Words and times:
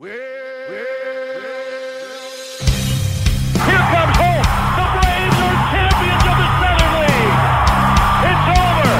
Here 0.00 0.08
comes 0.08 0.16
Holt. 4.16 4.48
The 4.80 4.86
Braves 4.96 5.36
are 5.36 5.56
champions 5.68 6.24
of 6.24 6.40
the 6.40 6.48
Southern 6.56 6.92
League. 7.04 7.36
It's 8.24 8.48
over. 8.56 8.96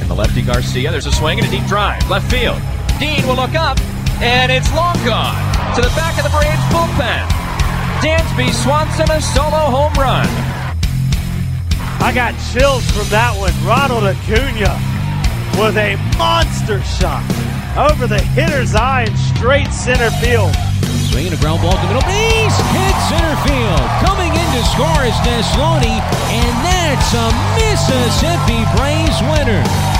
And 0.00 0.08
the 0.08 0.14
lefty 0.14 0.40
Garcia, 0.40 0.90
there's 0.90 1.04
a 1.04 1.12
swing 1.12 1.38
and 1.38 1.46
a 1.46 1.50
deep 1.50 1.66
drive. 1.66 2.08
Left 2.08 2.30
field. 2.30 2.58
Dean 2.98 3.26
will 3.26 3.36
look 3.36 3.54
up, 3.54 3.78
and 4.22 4.50
it's 4.50 4.72
long 4.72 4.96
gone 5.04 5.36
to 5.74 5.82
the 5.82 5.92
back 5.94 6.16
of 6.16 6.24
the 6.24 6.30
Braves 6.30 6.64
bullpen. 6.72 7.28
Dansby 8.00 8.54
Swanson 8.54 9.10
a 9.10 9.20
solo 9.20 9.68
home 9.68 9.92
run. 10.00 10.26
I 12.00 12.10
got 12.14 12.32
chills 12.54 12.90
from 12.92 13.06
that 13.10 13.36
one. 13.36 13.52
Ronald 13.66 14.04
Acuna 14.04 14.80
with 15.60 15.76
a 15.76 15.96
monster 16.16 16.80
shot 16.84 17.22
over 17.76 18.06
the 18.06 18.20
hitter's 18.38 18.74
eye 18.74 19.02
in 19.02 19.16
straight 19.16 19.72
center 19.72 20.10
field. 20.22 20.54
Swinging 21.10 21.32
a 21.32 21.36
ground 21.36 21.60
ball 21.60 21.74
to 21.74 21.86
middle 21.86 22.06
base, 22.06 22.56
hit 22.70 22.96
center 23.10 23.36
field. 23.42 23.82
Coming 24.06 24.30
in 24.30 24.48
to 24.54 24.62
score 24.70 25.02
is 25.02 25.14
Neslony, 25.26 25.98
and 26.30 26.54
that's 26.62 27.10
a 27.14 27.26
Mississippi 27.58 28.62
Braves 28.78 29.18
winner. 29.34 29.93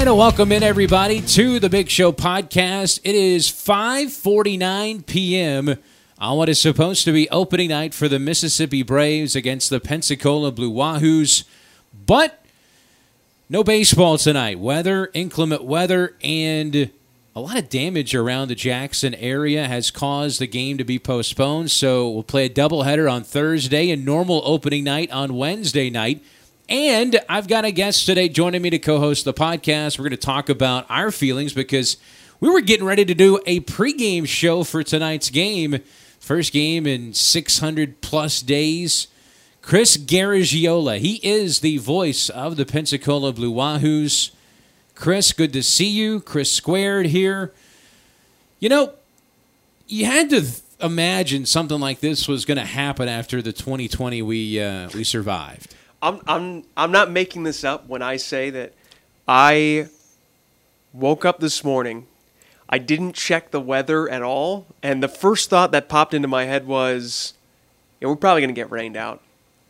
And 0.00 0.16
welcome 0.16 0.50
in 0.50 0.62
everybody 0.62 1.20
to 1.20 1.60
the 1.60 1.68
Big 1.68 1.90
Show 1.90 2.10
podcast. 2.10 3.00
It 3.04 3.14
is 3.14 3.48
5:49 3.48 5.04
p.m. 5.04 5.76
on 6.18 6.38
what 6.38 6.48
is 6.48 6.58
supposed 6.58 7.04
to 7.04 7.12
be 7.12 7.28
opening 7.28 7.68
night 7.68 7.92
for 7.92 8.08
the 8.08 8.18
Mississippi 8.18 8.82
Braves 8.82 9.36
against 9.36 9.68
the 9.68 9.78
Pensacola 9.78 10.52
Blue 10.52 10.72
Wahoos. 10.72 11.44
But 12.06 12.42
no 13.50 13.62
baseball 13.62 14.16
tonight. 14.16 14.58
Weather, 14.58 15.10
inclement 15.12 15.64
weather, 15.64 16.16
and 16.24 16.90
a 17.36 17.40
lot 17.40 17.58
of 17.58 17.68
damage 17.68 18.14
around 18.14 18.48
the 18.48 18.54
Jackson 18.54 19.14
area 19.16 19.68
has 19.68 19.90
caused 19.90 20.40
the 20.40 20.46
game 20.46 20.78
to 20.78 20.84
be 20.84 20.98
postponed. 20.98 21.70
So 21.70 22.08
we'll 22.08 22.22
play 22.22 22.46
a 22.46 22.50
doubleheader 22.50 23.12
on 23.12 23.22
Thursday 23.22 23.90
and 23.90 24.06
normal 24.06 24.40
opening 24.46 24.84
night 24.84 25.10
on 25.10 25.36
Wednesday 25.36 25.90
night. 25.90 26.24
And 26.70 27.20
I've 27.28 27.48
got 27.48 27.64
a 27.64 27.72
guest 27.72 28.06
today 28.06 28.28
joining 28.28 28.62
me 28.62 28.70
to 28.70 28.78
co 28.78 29.00
host 29.00 29.24
the 29.24 29.34
podcast. 29.34 29.98
We're 29.98 30.04
going 30.04 30.10
to 30.12 30.16
talk 30.16 30.48
about 30.48 30.86
our 30.88 31.10
feelings 31.10 31.52
because 31.52 31.96
we 32.38 32.48
were 32.48 32.60
getting 32.60 32.86
ready 32.86 33.04
to 33.04 33.12
do 33.12 33.40
a 33.44 33.58
pregame 33.58 34.24
show 34.24 34.62
for 34.62 34.84
tonight's 34.84 35.30
game. 35.30 35.80
First 36.20 36.52
game 36.52 36.86
in 36.86 37.12
600 37.12 38.00
plus 38.02 38.40
days. 38.40 39.08
Chris 39.62 39.96
Garagiola. 39.96 40.98
He 40.98 41.14
is 41.24 41.58
the 41.58 41.78
voice 41.78 42.28
of 42.30 42.56
the 42.56 42.64
Pensacola 42.64 43.32
Blue 43.32 43.52
Wahoos. 43.52 44.30
Chris, 44.94 45.32
good 45.32 45.52
to 45.54 45.64
see 45.64 45.88
you. 45.88 46.20
Chris 46.20 46.52
Squared 46.52 47.06
here. 47.06 47.52
You 48.60 48.68
know, 48.68 48.92
you 49.88 50.04
had 50.04 50.30
to 50.30 50.46
imagine 50.80 51.46
something 51.46 51.80
like 51.80 51.98
this 51.98 52.28
was 52.28 52.44
going 52.44 52.58
to 52.58 52.64
happen 52.64 53.08
after 53.08 53.42
the 53.42 53.52
2020 53.52 54.22
we 54.22 54.60
uh, 54.60 54.88
we 54.94 55.02
survived. 55.02 55.74
I'm 56.02 56.20
I'm 56.26 56.64
I'm 56.76 56.90
not 56.92 57.10
making 57.10 57.42
this 57.44 57.64
up 57.64 57.86
when 57.88 58.02
I 58.02 58.16
say 58.16 58.50
that 58.50 58.72
I 59.28 59.88
woke 60.92 61.24
up 61.24 61.40
this 61.40 61.62
morning. 61.64 62.06
I 62.68 62.78
didn't 62.78 63.14
check 63.14 63.50
the 63.50 63.60
weather 63.60 64.08
at 64.08 64.22
all, 64.22 64.66
and 64.82 65.02
the 65.02 65.08
first 65.08 65.50
thought 65.50 65.72
that 65.72 65.88
popped 65.88 66.14
into 66.14 66.28
my 66.28 66.44
head 66.44 66.66
was, 66.66 67.34
"Yeah, 68.00 68.08
we're 68.08 68.16
probably 68.16 68.40
gonna 68.42 68.52
get 68.52 68.70
rained 68.70 68.96
out." 68.96 69.20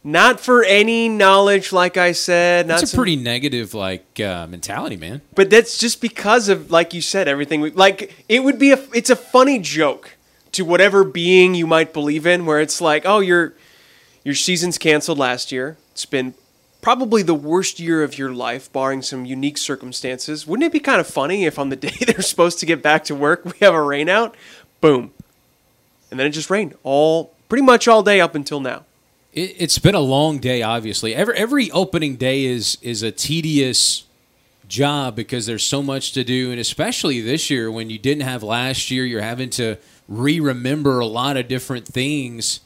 Not 0.03 0.41
for 0.41 0.65
any 0.65 1.11
knowledge, 1.11 1.73
like 1.73 1.99
I 1.99 2.13
said. 2.13 2.67
Not 2.67 2.75
That's 2.75 2.85
a 2.85 2.87
some- 2.89 2.99
pretty 2.99 3.17
negative 3.17 3.75
like 3.75 4.19
uh, 4.21 4.47
mentality, 4.47 4.97
man. 4.97 5.21
but 5.35 5.51
that's 5.51 5.77
just 5.77 6.01
because 6.01 6.49
of, 6.49 6.71
like 6.71 6.95
you 6.95 7.03
said, 7.03 7.29
everything. 7.29 7.61
We, 7.61 7.71
like 7.73 8.25
it 8.29 8.45
would 8.45 8.59
be 8.59 8.71
a. 8.73 8.79
It's 8.95 9.11
a 9.11 9.17
funny 9.17 9.59
joke 9.59 10.17
to 10.53 10.65
whatever 10.65 11.05
being 11.05 11.55
you 11.55 11.67
might 11.67 11.93
believe 11.93 12.27
in, 12.27 12.47
where 12.47 12.61
it's 12.61 12.81
like, 12.81 13.03
oh, 13.05 13.21
your 13.21 13.55
your 14.25 14.35
season's 14.35 14.79
canceled 14.79 15.19
last 15.19 15.53
year. 15.53 15.77
It's 15.93 16.07
been 16.07 16.35
probably 16.81 17.23
the 17.23 17.35
worst 17.35 17.79
year 17.79 18.03
of 18.03 18.17
your 18.19 18.33
life, 18.33 18.73
barring 18.73 19.03
some 19.03 19.25
unique 19.25 19.59
circumstances. 19.59 20.47
Wouldn't 20.47 20.67
it 20.67 20.73
be 20.73 20.81
kind 20.81 21.01
of 21.01 21.07
funny 21.07 21.45
if 21.45 21.59
on 21.59 21.69
the 21.69 21.77
day 21.89 21.93
they're 22.07 22.23
supposed 22.23 22.59
to 22.61 22.67
get 22.67 22.83
back 22.83 23.05
to 23.05 23.15
work, 23.15 23.45
we 23.45 23.53
have 23.61 23.75
a 23.75 23.83
rain 23.83 24.09
out? 24.09 24.35
Boom, 24.81 25.13
and 26.11 26.19
then 26.19 26.27
it 26.27 26.31
just 26.31 26.51
rained 26.51 26.75
all 26.83 27.35
pretty 27.49 27.63
much 27.63 27.87
all 27.87 28.03
day 28.03 28.21
up 28.21 28.35
until 28.35 28.61
now. 28.61 28.85
It, 29.33 29.55
it's 29.59 29.79
been 29.79 29.95
a 29.95 30.01
long 30.01 30.39
day. 30.39 30.63
Obviously, 30.63 31.15
every 31.15 31.37
every 31.37 31.71
opening 31.71 32.17
day 32.17 32.45
is 32.45 32.79
is 32.83 33.03
a 33.03 33.13
tedious 33.13 34.05
job 34.67 35.17
because 35.17 35.47
there's 35.47 35.65
so 35.65 35.83
much 35.83 36.13
to 36.13 36.25
do, 36.25 36.51
and 36.51 36.59
especially 36.59 37.21
this 37.21 37.51
year 37.51 37.71
when 37.71 37.91
you 37.91 37.99
didn't 37.99 38.23
have 38.23 38.43
last 38.43 38.91
year, 38.91 39.05
you're 39.05 39.21
having 39.21 39.51
to 39.51 39.77
re-remember 40.09 40.99
a 40.99 41.07
lot 41.07 41.37
of 41.37 41.47
different 41.47 41.87
things, 41.87 42.61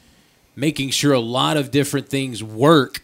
making 0.55 0.89
sure 0.91 1.13
a 1.13 1.19
lot 1.19 1.57
of 1.57 1.71
different 1.71 2.07
things 2.07 2.41
work. 2.41 3.01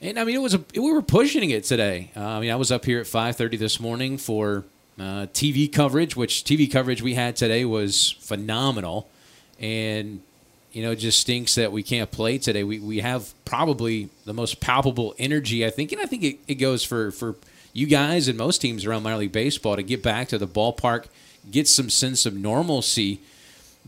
And 0.00 0.18
I 0.18 0.24
mean, 0.24 0.34
it 0.34 0.42
was 0.42 0.54
a 0.54 0.64
we 0.74 0.92
were 0.92 1.02
pushing 1.02 1.50
it 1.50 1.64
today. 1.64 2.10
Uh, 2.16 2.20
I 2.20 2.40
mean, 2.40 2.50
I 2.50 2.56
was 2.56 2.70
up 2.70 2.84
here 2.84 3.00
at 3.00 3.06
5:30 3.06 3.58
this 3.58 3.80
morning 3.80 4.18
for 4.18 4.64
uh, 4.98 5.26
TV 5.32 5.70
coverage, 5.72 6.16
which 6.16 6.44
TV 6.44 6.70
coverage 6.70 7.02
we 7.02 7.14
had 7.14 7.36
today 7.36 7.64
was 7.64 8.12
phenomenal, 8.20 9.08
and 9.58 10.20
you 10.72 10.82
know, 10.82 10.90
it 10.90 10.96
just 10.96 11.20
stinks 11.20 11.54
that 11.54 11.70
we 11.72 11.82
can't 11.82 12.10
play 12.10 12.38
today. 12.38 12.64
We 12.64 12.80
we 12.80 12.98
have 12.98 13.32
probably 13.44 14.10
the 14.24 14.34
most 14.34 14.60
palpable 14.60 15.14
energy, 15.18 15.64
I 15.64 15.70
think, 15.70 15.92
and 15.92 16.00
I 16.00 16.06
think 16.06 16.22
it, 16.24 16.38
it 16.48 16.54
goes 16.56 16.84
for 16.84 17.10
for 17.10 17.36
you 17.72 17.86
guys 17.86 18.28
and 18.28 18.36
most 18.36 18.58
teams 18.58 18.84
around 18.84 19.02
minor 19.02 19.18
league 19.18 19.32
baseball 19.32 19.76
to 19.76 19.82
get 19.82 20.02
back 20.02 20.28
to 20.28 20.38
the 20.38 20.46
ballpark, 20.46 21.06
get 21.50 21.68
some 21.68 21.90
sense 21.90 22.26
of 22.26 22.34
normalcy. 22.34 23.20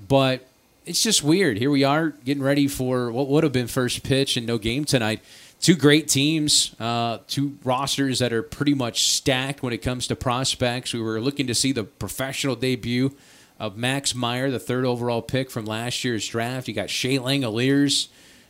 But 0.08 0.46
it's 0.84 1.02
just 1.02 1.22
weird. 1.22 1.58
Here 1.58 1.70
we 1.70 1.84
are 1.84 2.10
getting 2.10 2.42
ready 2.42 2.68
for 2.68 3.10
what 3.10 3.28
would 3.28 3.44
have 3.44 3.52
been 3.52 3.66
first 3.66 4.02
pitch 4.02 4.36
and 4.36 4.46
no 4.46 4.58
game 4.58 4.84
tonight. 4.84 5.20
Two 5.60 5.74
great 5.74 6.06
teams, 6.06 6.76
uh, 6.78 7.18
two 7.26 7.58
rosters 7.64 8.18
that 8.18 8.32
are 8.32 8.42
pretty 8.42 8.74
much 8.74 9.08
stacked 9.08 9.62
when 9.62 9.72
it 9.72 9.78
comes 9.78 10.06
to 10.06 10.16
prospects. 10.16 10.92
We 10.92 11.00
were 11.00 11.20
looking 11.20 11.46
to 11.46 11.54
see 11.54 11.72
the 11.72 11.84
professional 11.84 12.54
debut 12.54 13.16
of 13.58 13.76
Max 13.76 14.14
Meyer, 14.14 14.50
the 14.50 14.58
third 14.58 14.84
overall 14.84 15.22
pick 15.22 15.50
from 15.50 15.64
last 15.64 16.04
year's 16.04 16.26
draft. 16.28 16.68
You 16.68 16.74
got 16.74 16.90
Shea 16.90 17.18
Langeliers, 17.18 18.08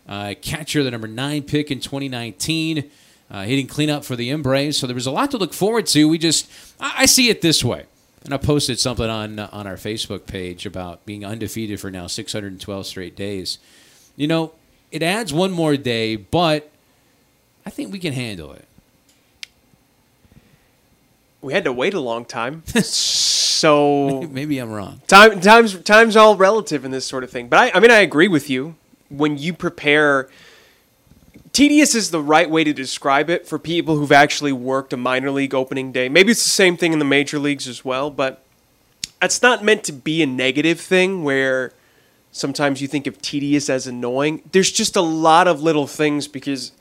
uh, 0.09 0.35
catcher, 0.43 0.83
the 0.83 0.91
number 0.91 1.09
nine 1.09 1.43
pick 1.43 1.71
in 1.71 1.81
2019, 1.81 2.91
uh, 3.31 3.43
hitting 3.45 3.67
cleanup 3.67 4.05
for 4.05 4.17
the 4.17 4.31
M-Braves. 4.31 4.77
So 4.77 4.87
there 4.87 4.95
was 4.95 5.07
a 5.07 5.13
lot 5.13 5.31
to 5.31 5.39
look 5.39 5.55
forward 5.55 5.87
to. 5.87 6.09
We 6.09 6.19
just, 6.19 6.51
I, 6.81 6.95
I 6.99 7.07
see 7.07 7.29
it 7.29 7.41
this 7.41 7.63
way. 7.63 7.87
And 8.25 8.35
I 8.35 8.39
posted 8.39 8.81
something 8.81 9.09
on 9.09 9.39
uh, 9.39 9.49
on 9.53 9.69
our 9.69 9.77
Facebook 9.77 10.27
page 10.27 10.67
about 10.67 11.07
being 11.07 11.25
undefeated 11.25 11.79
for 11.79 11.93
now 11.93 12.09
612 12.09 12.85
straight 12.85 13.15
days. 13.15 13.59
You 14.17 14.27
know, 14.27 14.53
it 14.91 15.01
adds 15.01 15.33
one 15.33 15.53
more 15.53 15.77
day, 15.77 16.17
but 16.17 16.69
I 17.67 17.71
think 17.71 17.93
we 17.93 17.99
can 17.99 18.13
handle 18.13 18.53
it. 18.53 18.65
We 21.43 21.53
had 21.53 21.65
to 21.65 21.73
wait 21.73 21.93
a 21.93 22.01
long 22.01 22.25
time, 22.25 22.63
so 22.83 24.23
Maybe 24.31 24.59
I'm 24.59 24.71
wrong. 24.71 25.03
Time, 25.07 25.41
time's 25.41 25.79
time's 25.81 26.17
all 26.17 26.37
relative 26.37 26.85
in 26.85 26.93
this 26.93 27.05
sort 27.05 27.25
of 27.25 27.31
thing. 27.31 27.49
But 27.49 27.59
I, 27.59 27.77
I 27.77 27.81
mean, 27.81 27.91
I 27.91 27.99
agree 27.99 28.29
with 28.29 28.49
you. 28.49 28.77
When 29.09 29.37
you 29.37 29.53
prepare, 29.53 30.29
tedious 31.53 31.95
is 31.95 32.11
the 32.11 32.21
right 32.21 32.49
way 32.49 32.65
to 32.65 32.73
describe 32.73 33.31
it 33.31 33.47
for 33.47 33.59
people 33.59 33.97
who've 33.97 34.13
actually 34.13 34.53
worked 34.53 34.93
a 34.93 34.97
minor 34.97 35.31
league 35.31 35.55
opening 35.55 35.93
day. 35.93 36.09
Maybe 36.09 36.33
it's 36.33 36.43
the 36.43 36.51
same 36.51 36.77
thing 36.77 36.93
in 36.93 36.99
the 36.99 37.05
major 37.05 37.39
leagues 37.39 37.69
as 37.69 37.85
well, 37.85 38.11
but 38.11 38.43
that's 39.21 39.43
not 39.43 39.63
meant 39.65 39.85
to 39.85 39.93
be 39.93 40.23
a 40.23 40.27
negative 40.27 40.81
thing 40.81 41.25
where 41.25 41.73
sometimes 42.33 42.83
you 42.83 42.89
think 42.89 43.07
of 43.07 43.21
tedious 43.23 43.71
as 43.71 43.87
annoying. 43.87 44.43
There's 44.53 44.71
just 44.71 44.97
a 44.97 45.01
lot 45.01 45.49
of 45.49 45.63
little 45.63 45.87
things 45.87 46.29
because, 46.29 46.73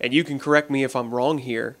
and 0.00 0.12
you 0.14 0.24
can 0.24 0.38
correct 0.38 0.70
me 0.70 0.84
if 0.84 0.94
I'm 0.96 1.14
wrong 1.14 1.38
here 1.38 1.76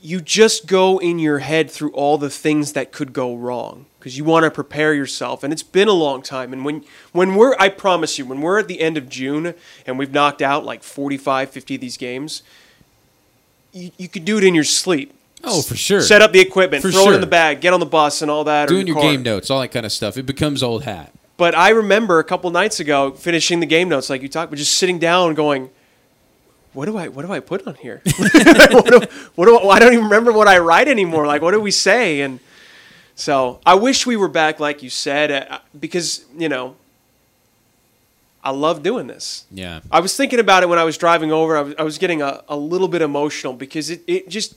you 0.00 0.20
just 0.20 0.68
go 0.68 0.98
in 0.98 1.18
your 1.18 1.40
head 1.40 1.68
through 1.68 1.90
all 1.90 2.18
the 2.18 2.30
things 2.30 2.72
that 2.74 2.92
could 2.92 3.12
go 3.12 3.34
wrong 3.34 3.84
because 3.98 4.16
you 4.16 4.22
want 4.22 4.44
to 4.44 4.50
prepare 4.50 4.94
yourself 4.94 5.42
and 5.42 5.52
it's 5.52 5.64
been 5.64 5.88
a 5.88 5.92
long 5.92 6.22
time 6.22 6.52
and 6.52 6.64
when 6.64 6.84
when 7.12 7.34
we're 7.34 7.56
I 7.58 7.68
promise 7.68 8.16
you 8.18 8.24
when 8.24 8.40
we're 8.40 8.60
at 8.60 8.68
the 8.68 8.80
end 8.80 8.96
of 8.96 9.08
June 9.08 9.54
and 9.86 9.98
we've 9.98 10.12
knocked 10.12 10.40
out 10.40 10.64
like 10.64 10.82
45 10.84 11.50
50 11.50 11.74
of 11.74 11.80
these 11.80 11.96
games 11.96 12.42
you, 13.72 13.90
you 13.98 14.08
could 14.08 14.24
do 14.24 14.38
it 14.38 14.44
in 14.44 14.54
your 14.54 14.64
sleep 14.64 15.14
Oh, 15.44 15.62
for 15.62 15.76
sure. 15.76 16.00
set 16.00 16.20
up 16.20 16.32
the 16.32 16.40
equipment 16.40 16.82
For 16.82 16.90
throw 16.90 17.10
it 17.10 17.14
in 17.14 17.20
the 17.20 17.26
bag 17.26 17.60
get 17.60 17.72
on 17.72 17.80
the 17.80 17.86
bus 17.86 18.22
and 18.22 18.30
all 18.30 18.44
that 18.44 18.66
or 18.66 18.74
Doing 18.74 18.86
your 18.86 18.96
car. 18.96 19.02
game 19.04 19.22
notes, 19.22 19.50
all 19.50 19.60
that 19.60 19.68
kind 19.68 19.86
of 19.86 19.92
stuff. 19.92 20.16
It 20.16 20.26
becomes 20.26 20.62
old 20.62 20.84
hat. 20.84 21.12
but 21.36 21.54
I 21.56 21.70
remember 21.70 22.18
a 22.20 22.24
couple 22.24 22.50
nights 22.50 22.78
ago 22.80 23.10
finishing 23.12 23.58
the 23.60 23.66
game 23.66 23.88
notes 23.88 24.08
like 24.10 24.22
you 24.22 24.28
talked 24.28 24.50
but 24.50 24.56
just 24.58 24.74
sitting 24.74 24.98
down 25.00 25.34
going 25.34 25.70
what 26.72 26.86
do 26.86 26.96
I 26.96 27.08
what 27.08 27.24
do 27.26 27.32
I 27.32 27.40
put 27.40 27.66
on 27.66 27.74
here? 27.74 28.02
what 28.18 28.86
do, 28.86 29.00
what 29.34 29.46
do 29.46 29.56
I, 29.56 29.76
I 29.76 29.78
don't 29.78 29.92
even 29.92 30.04
remember 30.04 30.32
what 30.32 30.48
I 30.48 30.58
write 30.58 30.88
anymore. 30.88 31.26
Like 31.26 31.42
what 31.42 31.52
do 31.52 31.60
we 31.60 31.70
say? 31.70 32.20
And 32.20 32.40
So 33.14 33.60
I 33.66 33.74
wish 33.74 34.06
we 34.06 34.16
were 34.16 34.28
back, 34.28 34.60
like 34.60 34.82
you 34.82 34.90
said, 34.90 35.30
uh, 35.30 35.58
because 35.78 36.24
you 36.36 36.48
know 36.48 36.76
I 38.42 38.50
love 38.50 38.82
doing 38.82 39.08
this. 39.08 39.44
Yeah. 39.50 39.80
I 39.90 40.00
was 40.00 40.16
thinking 40.16 40.38
about 40.38 40.62
it 40.62 40.68
when 40.68 40.78
I 40.78 40.84
was 40.84 40.96
driving 40.96 41.32
over. 41.32 41.56
I 41.56 41.60
was, 41.62 41.74
I 41.78 41.82
was 41.82 41.98
getting 41.98 42.22
a, 42.22 42.42
a 42.48 42.56
little 42.56 42.88
bit 42.88 43.02
emotional 43.02 43.52
because 43.52 43.90
it, 43.90 44.02
it 44.06 44.28
just 44.28 44.54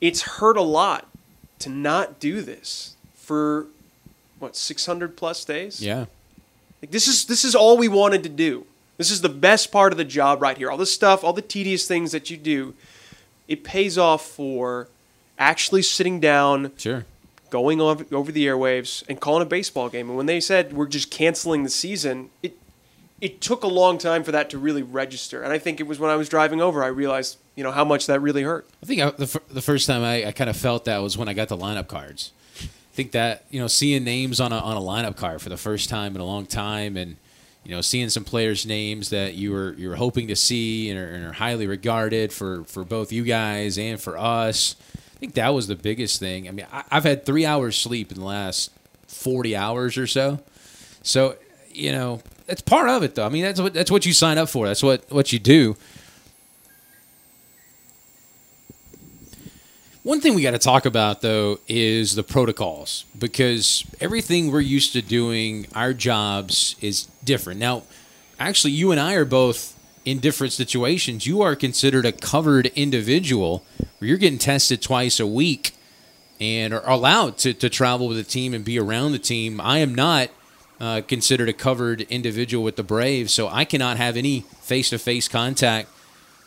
it's 0.00 0.22
hurt 0.22 0.56
a 0.56 0.62
lot 0.62 1.08
to 1.60 1.68
not 1.68 2.18
do 2.18 2.40
this 2.42 2.96
for 3.14 3.66
what 4.38 4.56
600 4.56 5.16
plus 5.16 5.44
days. 5.44 5.82
Yeah. 5.82 6.06
Like 6.82 6.90
this 6.90 7.06
is 7.08 7.26
this 7.26 7.44
is 7.44 7.54
all 7.54 7.76
we 7.78 7.88
wanted 7.88 8.22
to 8.24 8.28
do. 8.28 8.66
This 8.96 9.10
is 9.10 9.20
the 9.22 9.28
best 9.28 9.72
part 9.72 9.92
of 9.92 9.96
the 9.98 10.04
job 10.04 10.40
right 10.40 10.56
here. 10.56 10.70
All 10.70 10.76
the 10.76 10.86
stuff, 10.86 11.24
all 11.24 11.32
the 11.32 11.42
tedious 11.42 11.86
things 11.88 12.12
that 12.12 12.30
you 12.30 12.36
do, 12.36 12.74
it 13.48 13.64
pays 13.64 13.98
off 13.98 14.24
for 14.26 14.88
actually 15.38 15.82
sitting 15.82 16.20
down, 16.20 16.70
Sure. 16.76 17.04
going 17.50 17.80
over, 17.80 18.06
over 18.12 18.30
the 18.30 18.46
airwaves, 18.46 19.02
and 19.08 19.20
calling 19.20 19.42
a 19.42 19.46
baseball 19.46 19.88
game. 19.88 20.08
And 20.08 20.16
when 20.16 20.26
they 20.26 20.40
said 20.40 20.72
we're 20.72 20.86
just 20.86 21.10
canceling 21.10 21.64
the 21.64 21.70
season, 21.70 22.30
it 22.42 22.56
it 23.20 23.40
took 23.40 23.62
a 23.64 23.68
long 23.68 23.96
time 23.96 24.22
for 24.22 24.32
that 24.32 24.50
to 24.50 24.58
really 24.58 24.82
register. 24.82 25.42
And 25.42 25.52
I 25.52 25.58
think 25.58 25.80
it 25.80 25.84
was 25.86 25.98
when 25.98 26.10
I 26.10 26.16
was 26.16 26.28
driving 26.28 26.60
over, 26.60 26.84
I 26.84 26.88
realized 26.88 27.38
you 27.56 27.64
know 27.64 27.70
how 27.72 27.84
much 27.84 28.06
that 28.06 28.20
really 28.20 28.42
hurt. 28.42 28.66
I 28.82 28.86
think 28.86 29.00
I, 29.00 29.10
the, 29.10 29.26
fir- 29.26 29.40
the 29.50 29.62
first 29.62 29.86
time 29.86 30.02
I, 30.02 30.26
I 30.26 30.32
kind 30.32 30.50
of 30.50 30.56
felt 30.56 30.84
that 30.84 30.98
was 30.98 31.16
when 31.16 31.28
I 31.28 31.32
got 31.32 31.48
the 31.48 31.56
lineup 31.56 31.86
cards. 31.88 32.32
I 32.60 32.66
think 32.94 33.12
that 33.12 33.44
you 33.50 33.58
know 33.60 33.66
seeing 33.66 34.04
names 34.04 34.40
on 34.40 34.52
a 34.52 34.58
on 34.58 34.76
a 34.76 34.80
lineup 34.80 35.16
card 35.16 35.42
for 35.42 35.48
the 35.48 35.56
first 35.56 35.88
time 35.88 36.14
in 36.14 36.20
a 36.20 36.24
long 36.24 36.46
time, 36.46 36.96
and 36.96 37.16
you 37.64 37.74
know 37.74 37.80
seeing 37.80 38.08
some 38.10 38.24
players' 38.24 38.66
names 38.66 39.10
that 39.10 39.34
you 39.34 39.52
were 39.52 39.74
you 39.74 39.88
were 39.88 39.96
hoping 39.96 40.28
to 40.28 40.36
see 40.36 40.90
and 40.90 40.98
are, 40.98 41.06
and 41.06 41.24
are 41.24 41.32
highly 41.32 41.66
regarded 41.66 42.32
for 42.32 42.64
for 42.64 42.84
both 42.84 43.12
you 43.12 43.24
guys 43.24 43.78
and 43.78 44.00
for 44.00 44.18
us. 44.18 44.76
I 45.14 45.18
think 45.18 45.34
that 45.34 45.54
was 45.54 45.66
the 45.66 45.76
biggest 45.76 46.20
thing. 46.20 46.48
I 46.48 46.50
mean, 46.50 46.66
I, 46.72 46.84
I've 46.90 47.04
had 47.04 47.24
three 47.24 47.46
hours 47.46 47.76
sleep 47.76 48.12
in 48.12 48.18
the 48.18 48.24
last 48.26 48.70
forty 49.08 49.56
hours 49.56 49.96
or 49.96 50.06
so, 50.06 50.40
so 51.02 51.36
you 51.72 51.92
know 51.92 52.20
that's 52.46 52.60
part 52.60 52.88
of 52.88 53.02
it 53.02 53.14
though. 53.14 53.26
I 53.26 53.30
mean, 53.30 53.42
that's 53.42 53.60
what 53.60 53.72
that's 53.72 53.90
what 53.90 54.04
you 54.04 54.12
sign 54.12 54.38
up 54.38 54.48
for. 54.48 54.66
That's 54.66 54.82
what 54.82 55.10
what 55.10 55.32
you 55.32 55.38
do. 55.38 55.76
One 60.04 60.20
thing 60.20 60.34
we 60.34 60.42
got 60.42 60.50
to 60.50 60.58
talk 60.58 60.84
about 60.84 61.22
though 61.22 61.60
is 61.66 62.14
the 62.14 62.22
protocols 62.22 63.06
because 63.18 63.86
everything 64.02 64.52
we're 64.52 64.60
used 64.60 64.92
to 64.92 65.00
doing, 65.00 65.66
our 65.74 65.94
jobs 65.94 66.76
is 66.82 67.04
different. 67.24 67.58
Now, 67.58 67.84
actually, 68.38 68.72
you 68.72 68.90
and 68.90 69.00
I 69.00 69.14
are 69.14 69.24
both 69.24 69.74
in 70.04 70.18
different 70.18 70.52
situations. 70.52 71.26
You 71.26 71.40
are 71.40 71.56
considered 71.56 72.04
a 72.04 72.12
covered 72.12 72.66
individual 72.76 73.64
where 73.78 74.08
you're 74.08 74.18
getting 74.18 74.38
tested 74.38 74.82
twice 74.82 75.20
a 75.20 75.26
week 75.26 75.74
and 76.38 76.74
are 76.74 76.86
allowed 76.86 77.38
to, 77.38 77.54
to 77.54 77.70
travel 77.70 78.06
with 78.06 78.18
the 78.18 78.24
team 78.24 78.52
and 78.52 78.62
be 78.62 78.78
around 78.78 79.12
the 79.12 79.18
team. 79.18 79.58
I 79.58 79.78
am 79.78 79.94
not 79.94 80.28
uh, 80.80 81.00
considered 81.08 81.48
a 81.48 81.54
covered 81.54 82.02
individual 82.02 82.62
with 82.62 82.76
the 82.76 82.82
Braves, 82.82 83.32
so 83.32 83.48
I 83.48 83.64
cannot 83.64 83.96
have 83.96 84.18
any 84.18 84.40
face 84.60 84.90
to 84.90 84.98
face 84.98 85.28
contact 85.28 85.88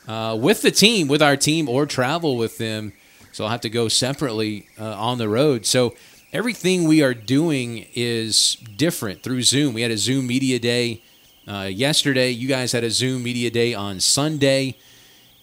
uh, 0.08 0.38
with 0.40 0.62
the 0.62 0.70
team, 0.70 1.08
with 1.08 1.24
our 1.24 1.36
team, 1.36 1.68
or 1.68 1.88
travel 1.88 2.38
with 2.38 2.60
them. 2.60 2.94
So 3.32 3.44
I'll 3.44 3.50
have 3.50 3.62
to 3.62 3.70
go 3.70 3.88
separately 3.88 4.68
uh, 4.80 4.96
on 4.96 5.18
the 5.18 5.30
road. 5.30 5.66
So 5.66 5.96
everything 6.34 6.88
we 6.88 7.02
are 7.04 7.14
doing 7.14 7.88
is 7.94 8.56
different 8.76 9.24
through 9.24 9.44
Zoom. 9.44 9.74
We 9.74 9.82
had 9.82 9.92
a 9.92 9.98
Zoom 9.98 10.28
media 10.28 10.60
day 10.60 11.04
uh, 11.48 11.70
yesterday. 11.72 12.32
You 12.32 12.48
guys 12.48 12.72
had 12.72 12.84
a 12.84 12.90
Zoom 12.92 13.24
media 13.24 13.50
day 13.50 13.74
on 13.74 14.00
Sunday. 14.00 14.78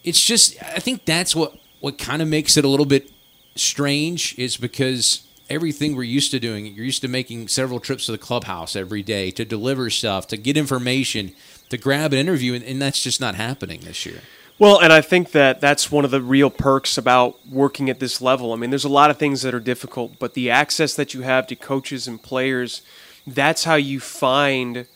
It's 0.02 0.24
just, 0.24 0.62
I 0.62 0.80
think 0.80 1.04
that's 1.04 1.34
what 1.34 1.54
what 1.84 1.98
kind 1.98 2.22
of 2.22 2.28
makes 2.28 2.56
it 2.56 2.64
a 2.64 2.68
little 2.68 2.86
bit 2.86 3.10
strange 3.56 4.34
is 4.38 4.56
because 4.56 5.26
everything 5.50 5.94
we're 5.94 6.02
used 6.02 6.30
to 6.30 6.40
doing, 6.40 6.64
you're 6.74 6.86
used 6.86 7.02
to 7.02 7.08
making 7.08 7.46
several 7.46 7.78
trips 7.78 8.06
to 8.06 8.12
the 8.12 8.16
clubhouse 8.16 8.74
every 8.74 9.02
day 9.02 9.30
to 9.30 9.44
deliver 9.44 9.90
stuff, 9.90 10.26
to 10.28 10.38
get 10.38 10.56
information, 10.56 11.34
to 11.68 11.76
grab 11.76 12.14
an 12.14 12.18
interview, 12.18 12.54
and, 12.54 12.64
and 12.64 12.80
that's 12.80 13.02
just 13.02 13.20
not 13.20 13.34
happening 13.34 13.80
this 13.80 14.06
year. 14.06 14.22
Well, 14.56 14.80
and 14.80 14.92
I 14.92 15.00
think 15.00 15.32
that 15.32 15.60
that's 15.60 15.90
one 15.90 16.04
of 16.04 16.12
the 16.12 16.22
real 16.22 16.48
perks 16.48 16.96
about 16.96 17.44
working 17.48 17.90
at 17.90 17.98
this 17.98 18.20
level. 18.20 18.52
I 18.52 18.56
mean, 18.56 18.70
there's 18.70 18.84
a 18.84 18.88
lot 18.88 19.10
of 19.10 19.16
things 19.16 19.42
that 19.42 19.52
are 19.52 19.60
difficult, 19.60 20.20
but 20.20 20.34
the 20.34 20.48
access 20.48 20.94
that 20.94 21.12
you 21.12 21.22
have 21.22 21.48
to 21.48 21.56
coaches 21.56 22.06
and 22.06 22.22
players, 22.22 22.82
that's 23.26 23.64
how 23.64 23.74
you 23.74 23.98
find 23.98 24.86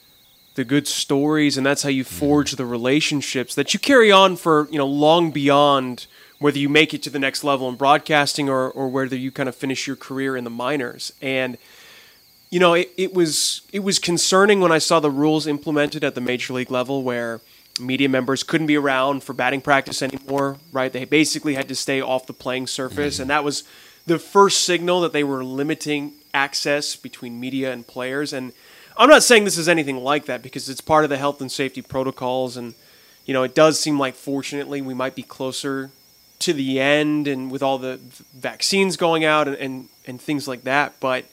the 0.54 0.64
good 0.64 0.86
stories 0.86 1.56
and 1.56 1.66
that's 1.66 1.82
how 1.82 1.88
you 1.88 2.04
mm-hmm. 2.04 2.18
forge 2.18 2.52
the 2.52 2.66
relationships 2.66 3.56
that 3.56 3.74
you 3.74 3.80
carry 3.80 4.12
on 4.12 4.36
for, 4.36 4.68
you 4.70 4.78
know, 4.78 4.86
long 4.86 5.32
beyond 5.32 6.06
whether 6.38 6.58
you 6.58 6.68
make 6.68 6.94
it 6.94 7.02
to 7.02 7.10
the 7.10 7.18
next 7.18 7.42
level 7.42 7.68
in 7.68 7.74
broadcasting 7.74 8.48
or, 8.48 8.70
or 8.70 8.88
whether 8.88 9.16
you 9.16 9.32
kind 9.32 9.48
of 9.48 9.56
finish 9.56 9.88
your 9.88 9.96
career 9.96 10.36
in 10.36 10.44
the 10.44 10.50
minors. 10.50 11.12
And 11.20 11.58
you 12.50 12.60
know, 12.60 12.74
it, 12.74 12.92
it 12.96 13.12
was 13.12 13.62
it 13.72 13.80
was 13.80 13.98
concerning 13.98 14.60
when 14.60 14.72
I 14.72 14.78
saw 14.78 15.00
the 15.00 15.10
rules 15.10 15.46
implemented 15.46 16.02
at 16.02 16.14
the 16.14 16.20
major 16.20 16.54
league 16.54 16.70
level 16.70 17.02
where 17.02 17.40
media 17.80 18.08
members 18.08 18.42
couldn't 18.42 18.66
be 18.66 18.76
around 18.76 19.22
for 19.22 19.32
batting 19.32 19.60
practice 19.60 20.02
anymore, 20.02 20.58
right? 20.72 20.92
They 20.92 21.04
basically 21.04 21.54
had 21.54 21.68
to 21.68 21.74
stay 21.74 22.00
off 22.00 22.26
the 22.26 22.32
playing 22.32 22.66
surface 22.66 23.18
and 23.18 23.30
that 23.30 23.44
was 23.44 23.64
the 24.06 24.18
first 24.18 24.64
signal 24.64 25.00
that 25.02 25.12
they 25.12 25.24
were 25.24 25.44
limiting 25.44 26.12
access 26.32 26.96
between 26.96 27.38
media 27.40 27.72
and 27.72 27.86
players 27.86 28.32
and 28.32 28.52
I'm 28.96 29.08
not 29.08 29.22
saying 29.22 29.44
this 29.44 29.58
is 29.58 29.68
anything 29.68 30.02
like 30.02 30.26
that 30.26 30.42
because 30.42 30.68
it's 30.68 30.80
part 30.80 31.04
of 31.04 31.10
the 31.10 31.18
health 31.18 31.40
and 31.40 31.50
safety 31.50 31.82
protocols 31.82 32.56
and 32.56 32.74
you 33.26 33.34
know, 33.34 33.42
it 33.42 33.54
does 33.54 33.78
seem 33.78 33.98
like 33.98 34.14
fortunately 34.14 34.80
we 34.80 34.94
might 34.94 35.14
be 35.14 35.22
closer 35.22 35.90
to 36.38 36.52
the 36.52 36.80
end 36.80 37.28
and 37.28 37.50
with 37.50 37.62
all 37.62 37.78
the 37.78 38.00
vaccines 38.34 38.96
going 38.96 39.24
out 39.24 39.46
and, 39.46 39.56
and, 39.58 39.88
and 40.06 40.20
things 40.20 40.48
like 40.48 40.64
that, 40.64 40.94
but 40.98 41.26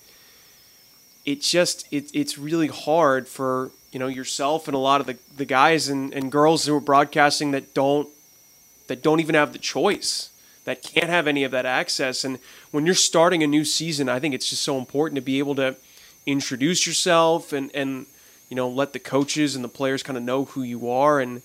it's 1.25 1.49
just 1.49 1.87
it, 1.91 2.09
it's 2.13 2.37
really 2.37 2.67
hard 2.67 3.27
for 3.27 3.71
you 3.95 3.99
know 3.99 4.07
yourself 4.07 4.67
and 4.67 4.75
a 4.75 4.77
lot 4.77 4.99
of 4.99 5.07
the, 5.07 5.17
the 5.37 5.45
guys 5.45 5.87
and, 5.87 6.13
and 6.13 6.29
girls 6.29 6.65
who 6.65 6.75
are 6.75 6.81
broadcasting 6.81 7.51
that 7.51 7.73
don't 7.73 8.09
that 8.87 9.01
don't 9.01 9.21
even 9.21 9.35
have 9.35 9.53
the 9.53 9.57
choice 9.57 10.31
that 10.65 10.83
can't 10.83 11.09
have 11.09 11.27
any 11.27 11.45
of 11.45 11.51
that 11.51 11.65
access. 11.65 12.25
And 12.25 12.39
when 12.71 12.85
you're 12.85 12.93
starting 12.93 13.41
a 13.41 13.47
new 13.47 13.63
season 13.63 14.09
i 14.09 14.19
think 14.19 14.33
it's 14.35 14.49
just 14.49 14.63
so 14.63 14.77
important 14.77 15.15
to 15.15 15.21
be 15.21 15.39
able 15.39 15.55
to 15.55 15.77
introduce 16.25 16.85
yourself 16.85 17.53
and 17.53 17.71
and 17.73 18.05
you 18.49 18.57
know 18.57 18.67
let 18.67 18.91
the 18.91 18.99
coaches 18.99 19.55
and 19.55 19.63
the 19.63 19.69
players 19.69 20.03
kind 20.03 20.17
of 20.17 20.23
know 20.23 20.43
who 20.43 20.61
you 20.61 20.89
are. 20.89 21.21
And 21.21 21.41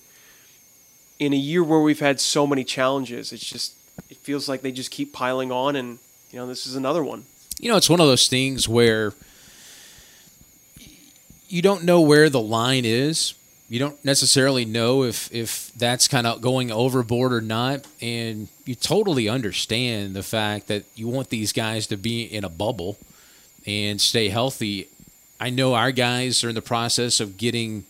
in 1.20 1.32
a 1.32 1.36
year 1.36 1.62
where 1.62 1.78
we've 1.78 2.00
had 2.00 2.18
so 2.18 2.48
many 2.48 2.64
challenges 2.64 3.32
it's 3.32 3.48
just 3.48 3.74
it 4.08 4.16
feels 4.16 4.48
like 4.48 4.62
they 4.62 4.72
just 4.72 4.90
keep 4.90 5.12
piling 5.12 5.52
on 5.52 5.76
and 5.76 6.00
you 6.32 6.38
know 6.40 6.48
this 6.48 6.66
is 6.66 6.74
another 6.74 7.04
one. 7.04 7.26
You 7.60 7.70
know, 7.70 7.76
it's 7.76 7.90
one 7.90 8.00
of 8.00 8.08
those 8.08 8.26
things 8.26 8.68
where 8.68 9.12
you 11.50 11.62
don't 11.62 11.84
know 11.84 12.00
where 12.00 12.30
the 12.30 12.40
line 12.40 12.84
is. 12.84 13.34
You 13.68 13.78
don't 13.78 14.02
necessarily 14.04 14.64
know 14.64 15.04
if 15.04 15.32
if 15.32 15.72
that's 15.76 16.08
kind 16.08 16.26
of 16.26 16.40
going 16.40 16.72
overboard 16.72 17.32
or 17.32 17.40
not, 17.40 17.86
and 18.00 18.48
you 18.64 18.74
totally 18.74 19.28
understand 19.28 20.14
the 20.14 20.22
fact 20.22 20.68
that 20.68 20.84
you 20.94 21.08
want 21.08 21.28
these 21.28 21.52
guys 21.52 21.86
to 21.88 21.96
be 21.96 22.22
in 22.22 22.44
a 22.44 22.48
bubble 22.48 22.98
and 23.66 24.00
stay 24.00 24.28
healthy. 24.28 24.88
I 25.38 25.50
know 25.50 25.74
our 25.74 25.92
guys 25.92 26.42
are 26.42 26.48
in 26.48 26.54
the 26.54 26.62
process 26.62 27.20
of 27.20 27.36
getting 27.36 27.84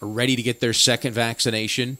ready 0.00 0.36
to 0.36 0.42
get 0.42 0.60
their 0.60 0.72
second 0.72 1.12
vaccination. 1.12 1.98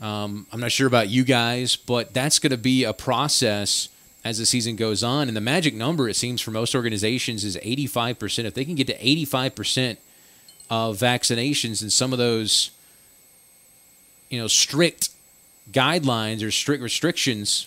Um, 0.00 0.46
I'm 0.52 0.60
not 0.60 0.72
sure 0.72 0.86
about 0.86 1.08
you 1.08 1.24
guys, 1.24 1.76
but 1.76 2.14
that's 2.14 2.38
going 2.38 2.50
to 2.50 2.58
be 2.58 2.84
a 2.84 2.92
process 2.92 3.88
as 4.24 4.38
the 4.38 4.46
season 4.46 4.76
goes 4.76 5.02
on. 5.02 5.28
And 5.28 5.36
the 5.36 5.40
magic 5.40 5.74
number, 5.74 6.08
it 6.08 6.14
seems, 6.14 6.40
for 6.40 6.50
most 6.50 6.74
organizations 6.74 7.44
is 7.44 7.56
85%. 7.56 8.44
If 8.44 8.54
they 8.54 8.64
can 8.64 8.74
get 8.74 8.86
to 8.88 8.98
85% 8.98 9.96
of 10.68 10.98
vaccinations 10.98 11.82
and 11.82 11.92
some 11.92 12.12
of 12.12 12.18
those, 12.18 12.70
you 14.28 14.38
know, 14.40 14.46
strict 14.46 15.10
guidelines 15.72 16.46
or 16.46 16.50
strict 16.50 16.82
restrictions 16.82 17.66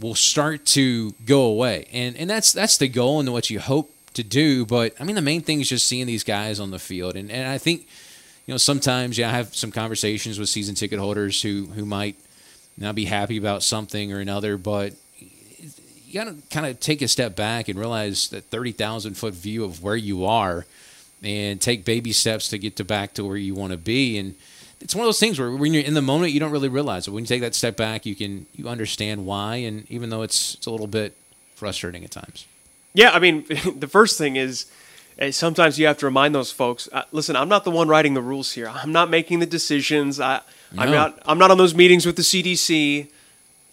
will 0.00 0.14
start 0.14 0.64
to 0.64 1.12
go 1.26 1.42
away. 1.42 1.86
And 1.92 2.16
and 2.16 2.28
that's 2.28 2.52
that's 2.52 2.78
the 2.78 2.88
goal 2.88 3.20
and 3.20 3.32
what 3.32 3.50
you 3.50 3.60
hope 3.60 3.92
to 4.14 4.22
do. 4.22 4.64
But 4.64 4.94
I 4.98 5.04
mean, 5.04 5.16
the 5.16 5.22
main 5.22 5.42
thing 5.42 5.60
is 5.60 5.68
just 5.68 5.86
seeing 5.86 6.06
these 6.06 6.24
guys 6.24 6.60
on 6.60 6.70
the 6.70 6.78
field. 6.78 7.16
And 7.16 7.30
and 7.30 7.48
I 7.48 7.58
think, 7.58 7.82
you 8.46 8.54
know, 8.54 8.58
sometimes 8.58 9.18
yeah, 9.18 9.28
I 9.28 9.32
have 9.32 9.54
some 9.54 9.70
conversations 9.70 10.38
with 10.38 10.48
season 10.48 10.74
ticket 10.74 10.98
holders 10.98 11.42
who 11.42 11.66
who 11.66 11.84
might 11.84 12.16
not 12.78 12.94
be 12.94 13.04
happy 13.04 13.36
about 13.36 13.62
something 13.62 14.12
or 14.12 14.20
another, 14.20 14.56
but 14.56 14.94
you 16.12 16.20
got 16.24 16.30
to 16.30 16.36
kind 16.54 16.66
of 16.66 16.78
take 16.80 17.00
a 17.02 17.08
step 17.08 17.34
back 17.34 17.68
and 17.68 17.78
realize 17.78 18.28
that 18.28 18.44
30,000 18.44 19.14
foot 19.14 19.34
view 19.34 19.64
of 19.64 19.82
where 19.82 19.96
you 19.96 20.24
are 20.26 20.66
and 21.22 21.60
take 21.60 21.84
baby 21.84 22.12
steps 22.12 22.48
to 22.48 22.58
get 22.58 22.76
to 22.76 22.84
back 22.84 23.14
to 23.14 23.24
where 23.24 23.36
you 23.36 23.54
want 23.54 23.72
to 23.72 23.78
be. 23.78 24.18
And 24.18 24.34
it's 24.80 24.94
one 24.94 25.04
of 25.04 25.06
those 25.06 25.20
things 25.20 25.38
where 25.38 25.50
when 25.52 25.72
you're 25.72 25.84
in 25.84 25.94
the 25.94 26.02
moment, 26.02 26.32
you 26.32 26.40
don't 26.40 26.50
really 26.50 26.68
realize 26.68 27.06
it. 27.08 27.12
When 27.12 27.24
you 27.24 27.28
take 27.28 27.40
that 27.40 27.54
step 27.54 27.76
back, 27.76 28.04
you 28.04 28.14
can, 28.14 28.46
you 28.54 28.68
understand 28.68 29.24
why. 29.24 29.56
And 29.56 29.90
even 29.90 30.10
though 30.10 30.22
it's, 30.22 30.54
it's 30.54 30.66
a 30.66 30.70
little 30.70 30.86
bit 30.86 31.16
frustrating 31.54 32.04
at 32.04 32.10
times. 32.10 32.46
Yeah, 32.92 33.10
I 33.12 33.18
mean, 33.18 33.44
the 33.76 33.88
first 33.88 34.18
thing 34.18 34.36
is 34.36 34.66
uh, 35.20 35.30
sometimes 35.30 35.78
you 35.78 35.86
have 35.86 35.98
to 35.98 36.06
remind 36.06 36.34
those 36.34 36.52
folks. 36.52 36.88
Uh, 36.92 37.04
listen, 37.12 37.36
I'm 37.36 37.48
not 37.48 37.64
the 37.64 37.70
one 37.70 37.88
writing 37.88 38.14
the 38.14 38.20
rules 38.22 38.52
here. 38.52 38.68
I'm 38.68 38.92
not 38.92 39.08
making 39.08 39.38
the 39.38 39.46
decisions. 39.46 40.20
I, 40.20 40.40
I'm 40.76 40.90
No. 40.90 40.92
not. 40.96 41.22
I'm 41.24 41.38
not 41.38 41.50
on 41.50 41.58
those 41.58 41.74
meetings 41.74 42.04
with 42.04 42.16
the 42.16 42.22
CDC. 42.22 43.06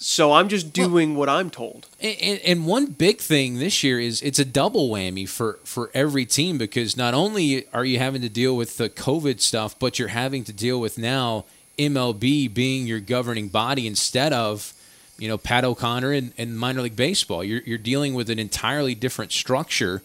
So 0.02 0.32
I'm 0.32 0.48
just 0.48 0.72
doing 0.72 1.16
what 1.16 1.28
I'm 1.28 1.50
told. 1.50 1.90
And, 2.00 2.40
and, 2.46 2.66
one 2.66 2.86
big 2.86 3.20
thing 3.20 3.60
this 3.60 3.84
year 3.84 4.00
is 4.00 4.22
it's 4.22 4.40
a 4.40 4.46
double 4.46 4.90
whammy 4.90 5.28
for, 5.28 5.60
for 5.66 5.92
every 5.94 6.26
team 6.26 6.58
because 6.58 6.96
not 6.96 7.14
only 7.14 7.68
are 7.74 7.84
you 7.84 8.00
having 8.00 8.22
to 8.22 8.30
deal 8.30 8.56
with 8.56 8.78
the 8.78 8.90
COVID 8.90 9.42
stuff, 9.42 9.78
but 9.78 10.00
you're 10.00 10.08
having 10.08 10.46
to 10.46 10.54
deal 10.54 10.80
with 10.80 10.98
now 10.98 11.44
MLB 11.78 12.54
being 12.54 12.88
your 12.88 13.02
governing 13.02 13.50
body 13.50 13.88
instead 13.88 14.32
of, 14.32 14.74
you 15.18 15.28
know, 15.28 15.38
Pat 15.38 15.66
O'Connor 15.66 16.14
and, 16.14 16.34
and 16.38 16.58
minor 16.58 16.82
league 16.82 16.96
baseball. 16.96 17.44
You're, 17.44 17.62
you're 17.64 17.78
dealing 17.78 18.14
with 18.14 18.30
an 18.30 18.40
entirely 18.40 18.96
different 18.96 19.34
structure 19.34 20.02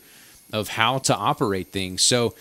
of 0.52 0.68
how 0.70 0.98
to 0.98 1.14
operate 1.14 1.68
things. 1.68 2.02
So 2.02 2.34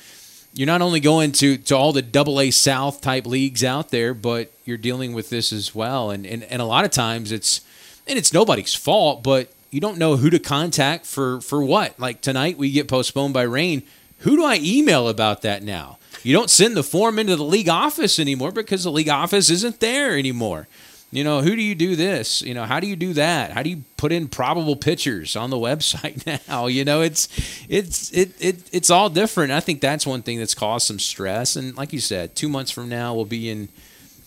you're 0.53 0.65
not 0.65 0.81
only 0.81 0.99
going 0.99 1.31
to, 1.33 1.57
to 1.57 1.75
all 1.75 1.93
the 1.93 2.01
double 2.01 2.39
A 2.39 2.49
South 2.49 3.01
type 3.01 3.27
leagues 3.27 3.63
out 3.63 3.91
there, 3.91 4.15
but 4.15 4.51
you're 4.65 4.77
dealing 4.77 5.13
with 5.13 5.29
this 5.29 5.51
as 5.51 5.73
well. 5.73 6.11
And, 6.11 6.25
and, 6.25 6.43
and 6.43 6.61
a 6.61 6.65
lot 6.65 6.85
of 6.85 6.91
times 6.91 7.31
it's, 7.31 7.61
and 8.07 8.17
it's 8.17 8.33
nobody's 8.33 8.73
fault, 8.73 9.23
but 9.23 9.49
you 9.71 9.79
don't 9.79 9.97
know 9.97 10.17
who 10.17 10.29
to 10.29 10.39
contact 10.39 11.05
for, 11.05 11.41
for 11.41 11.63
what. 11.63 11.99
Like 11.99 12.21
tonight 12.21 12.57
we 12.57 12.71
get 12.71 12.87
postponed 12.87 13.33
by 13.33 13.43
rain. 13.43 13.83
Who 14.19 14.35
do 14.35 14.45
I 14.45 14.59
email 14.61 15.09
about 15.09 15.41
that 15.41 15.63
now? 15.63 15.97
You 16.21 16.33
don't 16.33 16.49
send 16.49 16.77
the 16.77 16.83
form 16.83 17.19
into 17.19 17.35
the 17.35 17.43
league 17.43 17.69
office 17.69 18.19
anymore 18.19 18.51
because 18.51 18.83
the 18.83 18.91
league 18.91 19.09
office 19.09 19.49
isn't 19.49 19.79
there 19.79 20.17
anymore. 20.17 20.67
You 21.13 21.23
know, 21.23 21.41
who 21.41 21.55
do 21.55 21.61
you 21.61 21.75
do 21.75 21.95
this? 21.95 22.41
You 22.41 22.55
know, 22.55 22.63
how 22.63 22.79
do 22.79 22.87
you 22.87 22.95
do 22.95 23.13
that? 23.13 23.51
How 23.51 23.61
do 23.61 23.69
you 23.69 23.83
put 23.97 24.11
in 24.11 24.27
probable 24.27 24.75
pitchers 24.75 25.35
on 25.35 25.51
the 25.51 25.57
website 25.69 26.25
now? 26.47 26.65
You 26.65 26.83
know, 26.85 27.01
it's 27.01 27.27
it's 27.69 28.11
it, 28.11 28.31
it 28.39 28.69
it's 28.71 28.89
all 28.89 29.09
different. 29.09 29.51
I 29.51 29.59
think 29.59 29.79
that's 29.79 30.07
one 30.07 30.23
thing 30.23 30.39
that's 30.39 30.55
caused 30.55 30.87
some 30.87 30.97
stress. 30.97 31.55
And 31.55 31.77
like 31.77 31.93
you 31.93 31.99
said, 31.99 32.35
two 32.35 32.49
months 32.49 32.71
from 32.71 32.89
now 32.89 33.13
we'll 33.13 33.25
be 33.25 33.47
in 33.49 33.69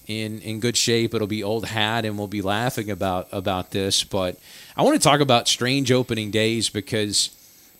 in 0.06 0.40
in 0.40 0.60
good 0.60 0.76
shape. 0.76 1.14
It'll 1.14 1.26
be 1.26 1.42
old 1.42 1.66
hat, 1.66 2.04
and 2.04 2.18
we'll 2.18 2.26
be 2.26 2.42
laughing 2.42 2.90
about 2.90 3.28
about 3.32 3.70
this. 3.70 4.04
But 4.04 4.38
I 4.76 4.82
want 4.82 5.00
to 5.00 5.02
talk 5.02 5.20
about 5.20 5.48
strange 5.48 5.90
opening 5.92 6.30
days 6.30 6.68
because 6.68 7.30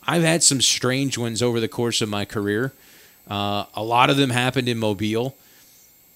I've 0.07 0.23
had 0.23 0.43
some 0.43 0.61
strange 0.61 1.19
ones 1.19 1.43
over 1.43 1.61
the 1.61 1.69
course 1.69 2.01
of 2.01 2.09
my 2.09 2.25
career. 2.25 2.73
Uh, 3.29 3.65
a 3.75 3.83
lot 3.83 4.11
of 4.11 4.17
them 4.17 4.31
happened 4.31 4.69
in 4.69 4.79
Mobile. 4.79 5.37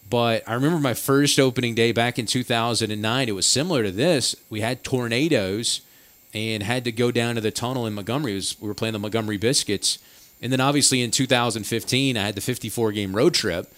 But 0.09 0.43
I 0.49 0.55
remember 0.55 0.81
my 0.81 0.95
first 0.95 1.39
opening 1.39 1.77
day 1.77 1.93
back 1.93 2.19
in 2.19 2.27
2009. 2.27 3.29
It 3.29 3.33
was 3.33 3.47
similar 3.47 3.85
to 3.85 3.93
this. 3.93 4.35
We 4.51 4.61
had 4.61 4.83
tornadoes 4.83 5.83
and 6.35 6.65
had 6.65 6.85
to 6.85 6.93
go 6.93 7.13
down 7.13 7.37
to 7.37 7.41
the 7.41 7.53
tunnel 7.53 7.87
in 7.87 7.95
Montgomery. 7.95 8.35
Was, 8.35 8.61
we 8.61 8.67
were 8.67 8.75
playing 8.75 8.93
the 8.93 8.99
Montgomery 8.99 9.37
Biscuits. 9.37 9.99
And 10.43 10.53
then 10.53 10.61
obviously 10.61 11.01
in 11.01 11.13
2015, 11.13 12.17
I 12.17 12.27
had 12.27 12.35
the 12.35 12.41
54 12.41 12.91
game 12.91 13.15
road 13.15 13.35
trip 13.35 13.73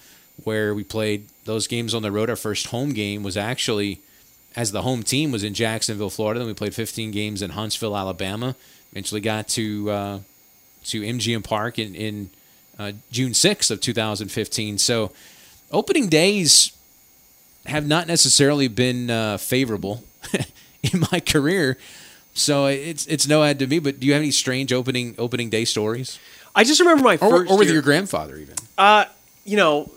where 0.45 0.75
we 0.75 0.85
played 0.85 1.29
those 1.45 1.67
games 1.67 1.95
on 1.95 2.03
the 2.03 2.13
road. 2.13 2.31
Our 2.31 2.37
first 2.37 2.69
home 2.69 2.93
game 2.93 3.23
was 3.23 3.37
actually, 3.37 4.01
as 4.57 4.73
the 4.73 4.83
home 4.83 5.03
team, 5.03 5.33
was 5.33 5.45
in 5.45 5.55
Jacksonville, 5.55 6.11
Florida. 6.11 6.41
Then 6.41 6.49
we 6.49 6.55
played 6.55 6.75
15 6.75 7.11
games 7.11 7.43
in 7.43 7.51
Huntsville, 7.51 7.97
Alabama. 7.97 8.57
Eventually 8.93 9.21
got 9.21 9.49
to 9.49 9.91
uh, 9.91 10.19
to 10.85 11.03
MGM 11.03 11.45
Park 11.45 11.79
in, 11.79 11.95
in 11.95 12.31
uh, 12.79 12.93
June 13.11 13.33
6th 13.33 13.71
of 13.71 13.81
2015. 13.81 14.79
So 14.79 15.13
opening 15.71 16.09
days 16.09 16.73
have 17.67 17.87
not 17.87 18.07
necessarily 18.07 18.69
been 18.69 19.11
uh, 19.11 19.39
favorable 19.39 20.05
in 20.83 21.05
my 21.13 21.21
career. 21.21 21.79
So 22.35 22.67
it's 22.67 23.07
it's 23.07 23.27
no 23.27 23.45
add 23.45 23.59
to 23.59 23.67
me. 23.67 23.79
But 23.79 24.01
do 24.01 24.07
you 24.07 24.15
have 24.15 24.23
any 24.23 24.31
strange 24.31 24.73
opening 24.73 25.15
opening 25.19 25.51
day 25.51 25.65
stories? 25.65 26.19
I 26.55 26.65
just 26.65 26.81
remember 26.81 27.03
my 27.03 27.15
or, 27.15 27.31
first 27.31 27.51
or 27.51 27.59
with 27.59 27.69
year. 27.69 27.75
your 27.75 27.83
grandfather 27.83 28.37
even. 28.37 28.55
Uh, 28.77 29.05
you 29.45 29.57
know, 29.57 29.91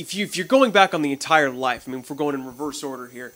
if 0.00 0.14
you 0.14 0.24
if 0.24 0.36
you're 0.36 0.46
going 0.46 0.70
back 0.72 0.94
on 0.94 1.02
the 1.02 1.12
entire 1.12 1.50
life, 1.50 1.84
I 1.86 1.90
mean, 1.92 2.00
if 2.00 2.10
we're 2.10 2.16
going 2.16 2.34
in 2.34 2.44
reverse 2.46 2.82
order 2.82 3.06
here, 3.08 3.32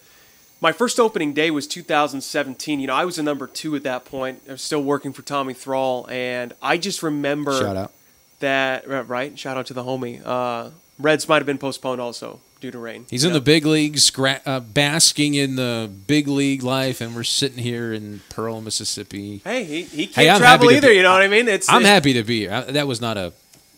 my 0.60 0.72
first 0.72 0.98
opening 0.98 1.32
day 1.34 1.50
was 1.50 1.66
2017. 1.66 2.80
You 2.80 2.86
know, 2.86 2.94
I 2.94 3.04
was 3.04 3.18
a 3.18 3.22
number 3.22 3.46
two 3.46 3.76
at 3.76 3.82
that 3.84 4.04
point. 4.04 4.42
I 4.48 4.52
was 4.52 4.62
still 4.62 4.82
working 4.82 5.12
for 5.12 5.22
Tommy 5.22 5.54
Thrall, 5.54 6.06
and 6.10 6.52
I 6.62 6.78
just 6.78 7.02
remember 7.02 7.58
Shout 7.60 7.76
out. 7.76 7.92
that 8.40 8.88
right. 9.08 9.38
Shout 9.38 9.56
out 9.56 9.66
to 9.66 9.74
the 9.74 9.82
homie. 9.84 10.20
Uh, 10.24 10.70
Reds 10.98 11.28
might 11.28 11.36
have 11.38 11.46
been 11.46 11.58
postponed 11.58 12.00
also 12.00 12.40
due 12.60 12.70
to 12.70 12.78
rain. 12.78 13.04
He's 13.10 13.24
in 13.24 13.32
the 13.32 13.40
big 13.40 13.66
leagues, 13.66 14.08
gra- 14.10 14.40
uh, 14.46 14.60
basking 14.60 15.34
in 15.34 15.56
the 15.56 15.90
big 16.06 16.28
league 16.28 16.62
life, 16.62 17.00
and 17.00 17.14
we're 17.14 17.24
sitting 17.24 17.58
here 17.58 17.92
in 17.92 18.22
Pearl, 18.30 18.60
Mississippi. 18.60 19.42
Hey, 19.44 19.64
he, 19.64 19.82
he 19.82 20.06
can't 20.06 20.14
Hey, 20.16 20.30
I'm 20.30 20.38
travel 20.38 20.68
happy 20.68 20.76
either. 20.76 20.88
be- 20.88 20.94
you 20.94 21.02
know 21.02 21.12
what 21.12 21.22
I 21.22 21.28
mean? 21.28 21.48
It's 21.48 21.68
I'm 21.70 21.82
it- 21.82 21.88
happy 21.88 22.12
to 22.14 22.22
be 22.22 22.40
here. 22.40 22.52
I, 22.52 22.60
that 22.72 22.86
was 22.86 23.00
not 23.00 23.16
a, 23.18 23.32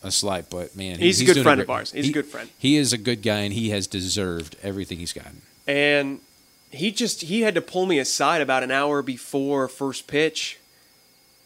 a 0.06 0.10
slight, 0.12 0.50
but 0.50 0.76
man, 0.76 0.98
He's 0.98 1.20
a 1.20 1.24
good 1.24 1.42
friend 1.42 1.60
of 1.60 1.66
great- 1.66 1.74
ours. 1.74 1.92
He's 1.92 2.08
a 2.08 2.12
good 2.12 2.26
friend. 2.26 2.48
He 2.58 2.76
is 2.76 2.92
a 2.92 2.98
good 2.98 3.22
guy, 3.22 3.40
and 3.40 3.52
he 3.52 3.70
has 3.70 3.86
deserved 3.86 4.56
everything 4.62 4.98
he's 4.98 5.12
gotten. 5.12 5.42
and 5.66 6.20
he 6.70 6.90
just 6.90 7.22
he 7.22 7.42
had 7.42 7.54
to 7.54 7.60
pull 7.62 7.86
me 7.86 7.98
aside 7.98 8.42
about 8.42 8.62
an 8.62 8.70
hour 8.70 9.00
before 9.00 9.66
first 9.68 10.06
pitch 10.08 10.58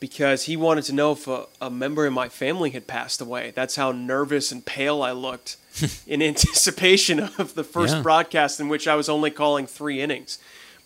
because 0.01 0.45
he 0.45 0.57
wanted 0.57 0.83
to 0.85 0.95
know 0.95 1.13
if 1.13 1.29
a, 1.29 1.45
a 1.61 1.71
member 1.71 2.07
in 2.07 2.13
my 2.13 2.29
family 2.29 2.71
had 2.71 2.87
passed 2.87 3.21
away. 3.21 3.53
That's 3.55 3.77
how 3.77 3.93
nervous 3.93 4.51
and 4.51 4.65
pale 4.65 5.03
I 5.03 5.13
looked 5.13 5.57
in 6.07 6.23
anticipation 6.23 7.21
of 7.39 7.55
the 7.55 7.63
first 7.65 7.97
Yeah. 7.97 8.03
broadcast 8.03 8.61
in 8.61 8.69
which 8.69 8.89
I 8.89 8.95
was 8.95 9.09
only 9.11 9.31
calling 9.31 9.67
three 9.67 10.01
innings. 10.01 10.39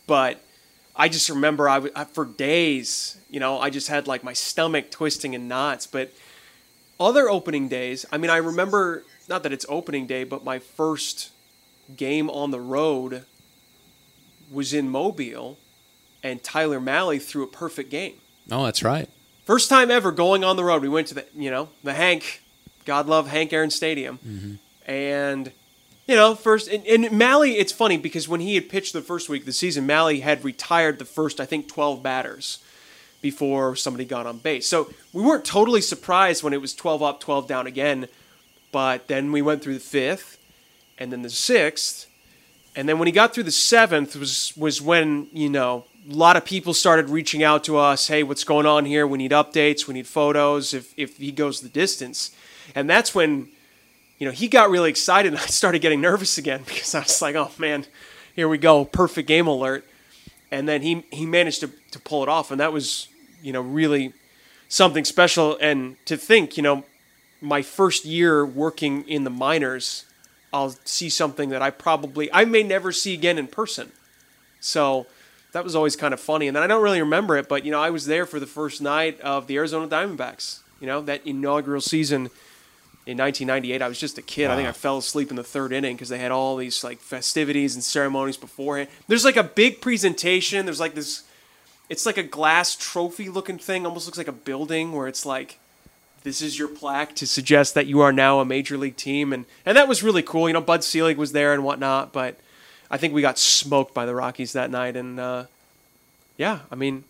But 0.07 0.43
I 0.97 1.09
just 1.09 1.29
remember 1.31 1.69
I, 1.69 1.75
w- 1.77 1.93
I 1.95 2.05
for 2.05 2.25
days, 2.25 3.17
you 3.31 3.39
know, 3.41 3.61
I 3.61 3.71
just 3.71 3.87
had 3.89 4.09
like 4.09 4.25
my 4.25 4.33
stomach 4.33 4.91
twisting 4.91 5.33
in 5.35 5.47
knots. 5.49 5.87
But 5.87 6.13
other 6.99 7.29
opening 7.29 7.69
days, 7.69 8.07
I 8.13 8.19
mean, 8.19 8.31
I 8.31 8.37
remember 8.37 9.05
not 9.29 9.43
that 9.43 9.53
it's 9.53 9.67
opening 9.69 10.07
day, 10.07 10.25
but 10.25 10.45
my 10.45 10.59
first 10.59 11.31
game 11.97 12.31
on 12.31 12.51
the 12.51 12.61
road 12.61 13.25
was 14.51 14.73
in 14.73 14.89
Mobile, 14.89 15.59
and 16.23 16.43
Tyler 16.43 16.81
Mahle 16.81 17.21
threw 17.21 17.43
a 17.43 17.47
perfect 17.47 17.91
game. 17.91 18.21
Oh, 18.51 18.65
that's 18.65 18.83
right. 18.83 19.09
First 19.45 19.69
time 19.69 19.91
ever 19.91 20.13
going 20.13 20.45
on 20.45 20.57
the 20.57 20.65
road. 20.65 20.83
We 20.83 20.89
went 20.89 21.09
to 21.09 21.15
the 21.15 21.27
you 21.35 21.51
know 21.51 21.69
the 21.83 21.95
Hank, 21.95 22.43
God 22.85 23.07
love 23.07 23.29
Hank 23.29 23.53
Aaron 23.53 23.71
Stadium, 23.71 24.19
mm-hmm. 24.27 24.55
and 24.91 25.53
you 26.07 26.15
know 26.15 26.35
first 26.35 26.69
and, 26.69 26.87
and 26.87 27.05
Mahle. 27.07 27.55
It's 27.55 27.73
funny 27.73 27.97
because 27.97 28.29
when 28.29 28.41
he 28.41 28.55
had 28.55 28.69
pitched 28.69 28.93
the 28.93 29.03
first 29.03 29.29
week 29.29 29.43
of 29.43 29.47
the 29.47 29.53
season, 29.53 29.87
Mahle 29.87 30.21
had 30.21 30.45
retired 30.45 30.99
the 30.99 31.05
first 31.05 31.41
I 31.41 31.47
think 31.47 31.69
twelve 31.69 32.03
batters 32.03 32.59
before 33.25 33.75
somebody 33.75 34.05
got 34.05 34.27
on 34.27 34.37
base. 34.37 34.67
So 34.67 34.93
we 35.15 35.23
weren't 35.23 35.47
totally 35.47 35.81
surprised 35.81 36.43
when 36.43 36.53
it 36.53 36.61
was 36.61 36.75
twelve 36.75 37.03
up, 37.03 37.21
twelve 37.21 37.49
down 37.49 37.67
again. 37.67 38.07
But 38.71 39.09
then 39.09 39.33
we 39.33 39.41
went 39.41 39.63
through 39.63 39.75
the 39.75 39.81
fifth, 39.81 40.37
and 40.99 41.11
then 41.11 41.23
the 41.23 41.31
sixth, 41.31 42.07
and 42.77 42.87
then 42.87 42.99
when 42.99 43.07
he 43.07 43.13
got 43.13 43.33
through 43.33 43.45
the 43.45 43.51
seventh 43.51 44.15
was 44.15 44.53
was 44.59 44.83
when 44.83 45.29
you 45.33 45.49
know 45.49 45.87
a 46.07 46.13
lot 46.13 46.37
of 46.37 46.45
people 46.45 46.75
started 46.75 47.09
reaching 47.09 47.43
out 47.43 47.65
to 47.65 47.79
us. 47.79 48.09
Hey, 48.09 48.23
what's 48.23 48.45
going 48.45 48.67
on 48.67 48.85
here? 48.85 49.07
We 49.07 49.17
need 49.17 49.31
updates. 49.31 49.89
We 49.89 49.95
need 49.95 50.07
photos. 50.07 50.75
If 50.75 50.93
if 50.99 51.17
he 51.17 51.33
goes 51.33 51.63
the 51.63 51.71
distance, 51.71 52.31
and 52.75 52.91
that's 52.91 53.15
when 53.15 53.49
you 54.19 54.27
know 54.27 54.33
he 54.33 54.49
got 54.49 54.69
really 54.69 54.91
excited. 54.91 55.33
and 55.33 55.41
I 55.43 55.47
started 55.47 55.79
getting 55.79 56.03
nervous 56.03 56.37
again 56.37 56.63
because 56.67 56.95
I 56.95 57.01
was 57.01 57.23
like, 57.23 57.37
oh 57.37 57.53
man, 57.57 57.87
here 58.37 58.51
we 58.51 58.59
go, 58.59 58.85
perfect 58.85 59.29
game 59.29 59.47
alert. 59.47 59.89
And 60.51 60.69
then 60.69 60.83
he 60.83 61.07
he 61.11 61.25
managed 61.25 61.61
to 61.61 61.71
to 61.93 61.99
pull 61.99 62.23
it 62.23 62.29
off, 62.29 62.51
and 62.51 62.61
that 62.61 62.71
was 62.71 63.09
you 63.45 63.53
know 63.53 63.61
really 63.61 64.13
something 64.69 65.05
special. 65.05 65.57
And 65.61 65.97
to 66.07 66.17
think, 66.17 66.57
you 66.57 66.63
know, 66.63 66.85
my 67.41 67.63
first 67.63 68.05
year 68.05 68.45
working 68.45 69.07
in 69.09 69.25
the 69.25 69.31
minors, 69.31 70.07
I'll 70.53 70.75
see 70.85 71.09
something 71.09 71.51
that 71.51 71.63
I 71.63 71.71
probably 71.71 72.33
I 72.33 72.45
may 72.45 72.63
never 72.63 72.91
see 72.91 73.15
again 73.15 73.39
in 73.39 73.47
person. 73.47 73.93
So 74.61 75.07
that 75.53 75.63
was 75.63 75.77
always 75.77 75.95
kind 75.95 76.13
of 76.15 76.21
funny. 76.21 76.49
And 76.49 76.57
then 76.57 76.63
I 76.63 76.67
don't 76.67 76.83
really 76.83 77.01
remember 77.01 77.37
it, 77.37 77.49
but 77.49 77.65
you 77.65 77.71
know, 77.71 77.81
I 77.81 77.91
was 77.91 78.07
there 78.07 78.27
for 78.27 78.41
the 78.41 78.47
first 78.47 78.83
night 78.83 79.21
of 79.21 79.47
the 79.47 79.57
Arizona 79.57 79.87
Diamondbacks. 79.87 80.61
You 80.81 80.89
know, 80.89 81.01
that 81.03 81.25
inaugural 81.25 81.81
season 81.81 82.31
in 83.07 83.19
1998. 83.19 83.83
I 83.83 83.89
was 83.89 84.01
just 84.01 84.19
a 84.19 84.23
kid. 84.23 84.51
I 84.51 84.57
think 84.57 84.69
I 84.69 84.73
fell 84.73 84.99
asleep 84.99 85.31
in 85.31 85.37
the 85.37 85.45
third 85.45 85.73
inning 85.73 85.95
because 85.95 86.09
they 86.09 86.19
had 86.19 86.33
all 86.33 86.57
these 86.57 86.83
like 86.83 86.99
festivities 86.99 87.75
and 87.75 87.85
ceremonies 87.85 88.37
beforehand. 88.37 88.89
There's 89.09 89.25
like 89.25 89.37
a 89.37 89.45
big 89.45 89.81
presentation. 89.81 90.65
There's 90.65 90.81
like 90.81 90.95
this. 90.95 91.23
It's 91.89 92.07
like 92.07 92.17
a 92.17 92.23
glass 92.23 92.77
trophy 92.77 93.29
looking 93.29 93.59
thing. 93.59 93.87
Almost 93.87 94.07
looks 94.07 94.19
like 94.19 94.29
a 94.29 94.33
building 94.33 94.93
where 94.93 95.07
it's 95.07 95.27
like 95.27 95.59
this 96.23 96.41
is 96.41 96.59
your 96.59 96.69
plaque 96.69 97.15
to 97.17 97.27
suggest 97.27 97.75
that 97.75 97.87
you 97.87 98.01
are 98.01 98.13
now 98.13 98.41
a 98.41 98.45
major 98.45 98.79
league 98.79 98.97
team, 98.97 99.33
and 99.33 99.45
and 99.65 99.77
that 99.77 99.89
was 99.89 100.03
really 100.03 100.23
cool. 100.23 100.49
You 100.49 100.55
know, 100.55 100.61
Bud 100.61 100.83
Selig 100.83 101.19
was 101.19 101.33
there 101.33 101.53
and 101.53 101.63
whatnot, 101.63 102.13
but 102.13 102.39
I 102.91 102.97
think 102.97 103.13
we 103.13 103.23
got 103.23 103.39
smoked 103.39 103.95
by 103.95 104.07
the 104.07 104.15
Rockies 104.15 104.55
that 104.55 104.71
night, 104.71 104.97
and 104.97 105.21
uh, 105.21 105.45
yeah, 106.39 106.61
I 106.71 106.75
mean, 106.75 107.05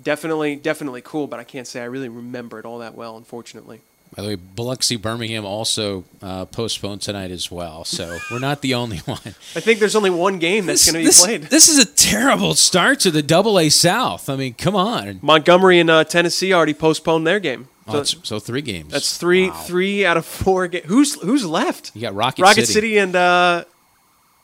definitely, 0.00 0.56
definitely 0.56 1.02
cool. 1.02 1.26
But 1.26 1.40
I 1.40 1.44
can't 1.44 1.66
say 1.66 1.80
I 1.80 1.86
really 1.86 2.08
remember 2.08 2.58
it 2.58 2.64
all 2.64 2.78
that 2.78 2.94
well, 2.94 3.16
unfortunately. 3.16 3.80
By 4.16 4.22
the 4.22 4.28
way, 4.30 4.34
Biloxi 4.34 4.96
Birmingham 4.96 5.44
also 5.44 6.04
uh, 6.20 6.44
postponed 6.46 7.00
tonight 7.00 7.30
as 7.30 7.48
well, 7.50 7.84
so 7.84 8.18
we're 8.30 8.40
not 8.40 8.60
the 8.60 8.74
only 8.74 8.98
one. 9.04 9.20
I 9.24 9.60
think 9.60 9.78
there's 9.78 9.94
only 9.94 10.10
one 10.10 10.38
game 10.40 10.66
that's 10.66 10.84
going 10.84 10.94
to 10.94 10.98
be 11.00 11.04
this, 11.04 11.24
played. 11.24 11.42
This 11.44 11.68
is 11.68 11.78
a 11.78 11.86
terrible 11.86 12.54
start 12.54 12.98
to 13.00 13.12
the 13.12 13.22
Double 13.22 13.58
A 13.58 13.68
South. 13.68 14.28
I 14.28 14.34
mean, 14.34 14.54
come 14.54 14.74
on. 14.74 15.20
Montgomery 15.22 15.78
and 15.78 15.88
uh, 15.88 16.02
Tennessee 16.04 16.52
already 16.52 16.74
postponed 16.74 17.24
their 17.26 17.38
game. 17.38 17.68
Oh, 17.86 17.92
So 17.92 17.96
that's- 17.98 18.16
so 18.28 18.38
three 18.40 18.62
games. 18.62 18.92
that's 18.92 19.16
three, 19.16 19.48
Wow. 19.50 19.56
three 19.62 20.04
out 20.04 20.16
of 20.16 20.26
four. 20.26 20.66
Ga- 20.66 20.82
who's 20.86 21.14
who's 21.22 21.46
left? 21.46 21.92
You 21.94 22.02
got 22.02 22.14
Rocket, 22.14 22.42
Rocket 22.42 22.62
City, 22.66 22.72
City 22.72 22.98
and 22.98 23.14
uh, 23.14 23.64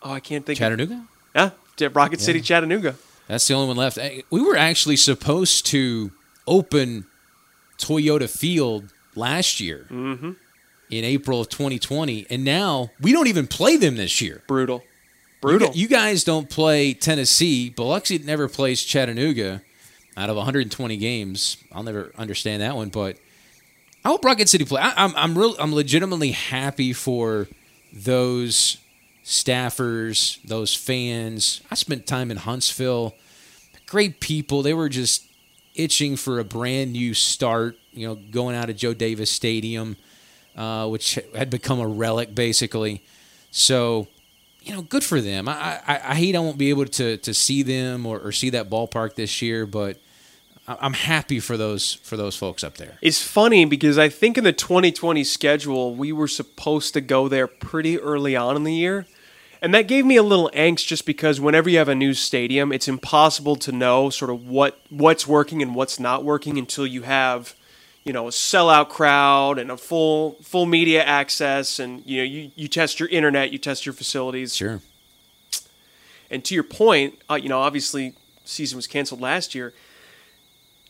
oh, 0.03 0.13
I 0.13 0.21
can't 0.21 0.47
think. 0.47 0.59
of 0.59 0.61
Chattanooga. 0.61 1.05
Yeah, 1.35 1.89
Rocket 1.93 2.21
City, 2.21 2.41
Chattanooga. 2.41 2.95
That's 3.29 3.47
the 3.49 3.55
only 3.55 3.67
one 3.69 3.77
left. 3.77 3.99
We 4.31 4.41
were 4.41 4.57
actually 4.57 4.97
supposed 4.97 5.67
to 5.67 6.13
open 6.47 7.05
Toyota 7.79 8.31
Field 8.31 8.85
last 9.17 9.61
year 9.61 9.87
Mm-hmm. 9.91 10.33
in 10.91 11.05
April 11.05 11.41
of 11.41 11.49
2020, 11.49 12.27
and 12.31 12.45
now 12.45 12.91
we 13.01 13.13
don't 13.13 13.27
even 13.27 13.47
play 13.47 13.77
them 13.77 13.97
this 13.97 14.21
year. 14.21 14.43
Brutal, 14.47 14.83
brutal. 15.41 15.73
You, 15.75 15.89
guys 15.89 16.23
don't 16.25 16.49
play 16.49 16.95
Tennessee. 16.95 17.71
Biloxi 17.71 18.19
never 18.19 18.49
plays 18.49 18.83
Chattanooga 18.83 19.63
out 20.17 20.31
of 20.31 20.37
120 20.37 20.97
games. 20.97 21.57
I'll 21.73 21.83
never 21.83 22.13
understand 22.17 22.63
that 22.63 22.77
one, 22.77 22.89
but 22.91 23.17
I 24.05 24.09
hope 24.09 24.25
Rocket 24.25 24.49
City 24.49 24.65
play. 24.65 24.81
I, 24.81 25.05
I'm 25.05 25.13
I'm 25.17 25.37
real. 25.37 25.57
I'm 25.59 25.75
legitimately 25.75 26.31
happy 26.31 26.93
for 26.93 27.49
those 27.93 28.79
staffers, 29.25 30.41
those 30.43 30.75
fans. 30.75 31.61
I 31.71 31.75
spent 31.75 32.07
time 32.07 32.31
in 32.31 32.37
Huntsville. 32.37 33.15
Great 33.87 34.21
people. 34.21 34.63
They 34.63 34.75
were 34.75 34.89
just 34.89 35.26
itching 35.77 36.17
for 36.17 36.39
a 36.39 36.45
brand 36.45 36.93
new 36.93 37.15
start. 37.15 37.79
You 37.93 38.09
know, 38.09 38.15
going 38.15 38.55
out 38.55 38.69
of 38.69 38.77
Joe 38.77 38.93
Davis 38.95 39.31
Stadium, 39.31 39.97
uh, 40.57 40.87
which 40.89 41.19
had 41.35 41.51
become 41.51 41.81
a 41.81 41.87
relic 41.87 42.35
basically. 42.35 43.03
So 43.51 44.09
you 44.63 44.75
know, 44.75 44.83
good 44.83 45.05
for 45.05 45.21
them. 45.21 45.49
I, 45.49 45.81
I, 45.87 46.01
I 46.09 46.15
hate 46.17 46.35
I 46.35 46.41
won't 46.41 46.59
be 46.59 46.71
able 46.71 46.87
to 46.87 47.17
to 47.19 47.35
see 47.35 47.63
them 47.63 48.05
or, 48.05 48.19
or 48.19 48.33
see 48.33 48.51
that 48.51 48.69
ballpark 48.69 49.15
this 49.15 49.41
year, 49.41 49.65
but 49.65 49.99
I'm 50.69 50.95
happy 50.95 51.39
for 51.39 51.57
those 51.57 51.95
for 51.95 52.17
those 52.17 52.37
folks 52.37 52.65
up 52.65 52.77
there. 52.77 52.99
It's 53.01 53.23
funny 53.23 53.65
because 53.65 53.99
I 53.99 54.09
think 54.09 54.37
in 54.37 54.45
the 54.45 54.53
2020 54.53 55.23
schedule, 55.23 55.95
we 55.95 56.13
were 56.13 56.27
supposed 56.27 56.93
to 56.95 57.01
go 57.01 57.29
there 57.29 57.47
pretty 57.47 57.99
early 58.01 58.35
on 58.35 58.57
in 58.57 58.65
the 58.65 58.75
year. 58.75 59.07
And 59.63 59.75
that 59.75 59.89
gave 59.89 60.05
me 60.05 60.17
a 60.17 60.23
little 60.23 60.51
angst 60.55 60.87
just 60.87 61.07
because 61.07 61.41
whenever 61.41 61.69
you 61.69 61.79
have 61.79 61.89
a 61.89 61.95
new 61.95 62.15
stadium, 62.15 62.73
it's 62.73 62.89
impossible 62.89 63.57
to 63.57 63.73
know 63.73 64.11
sort 64.11 64.31
of 64.31 64.47
what 64.47 64.81
what's 64.91 65.27
working 65.27 65.63
and 65.63 65.75
what's 65.75 65.99
not 65.99 66.25
working 66.25 66.59
until 66.59 66.87
you 66.87 67.03
have, 67.03 67.55
you 68.05 68.13
know, 68.13 68.27
a 68.27 68.31
sellout 68.31 68.89
crowd 68.89 69.59
and 69.59 69.71
a 69.71 69.77
full 69.77 70.33
full 70.43 70.67
media 70.67 71.03
access 71.03 71.79
and 71.79 72.05
you 72.05 72.19
know, 72.19 72.25
you, 72.25 72.51
you 72.55 72.69
test 72.69 73.01
your 73.01 73.09
internet, 73.09 73.51
you 73.51 73.59
test 73.59 73.87
your 73.87 73.93
facilities. 73.93 74.55
Sure. 74.55 74.81
And 76.31 76.45
to 76.45 76.55
your 76.55 76.65
point, 76.65 77.19
uh, 77.31 77.37
you 77.37 77.49
know, 77.49 77.61
obviously 77.61 78.15
season 78.45 78.77
was 78.77 78.87
canceled 78.87 79.21
last 79.21 79.55
year, 79.55 79.73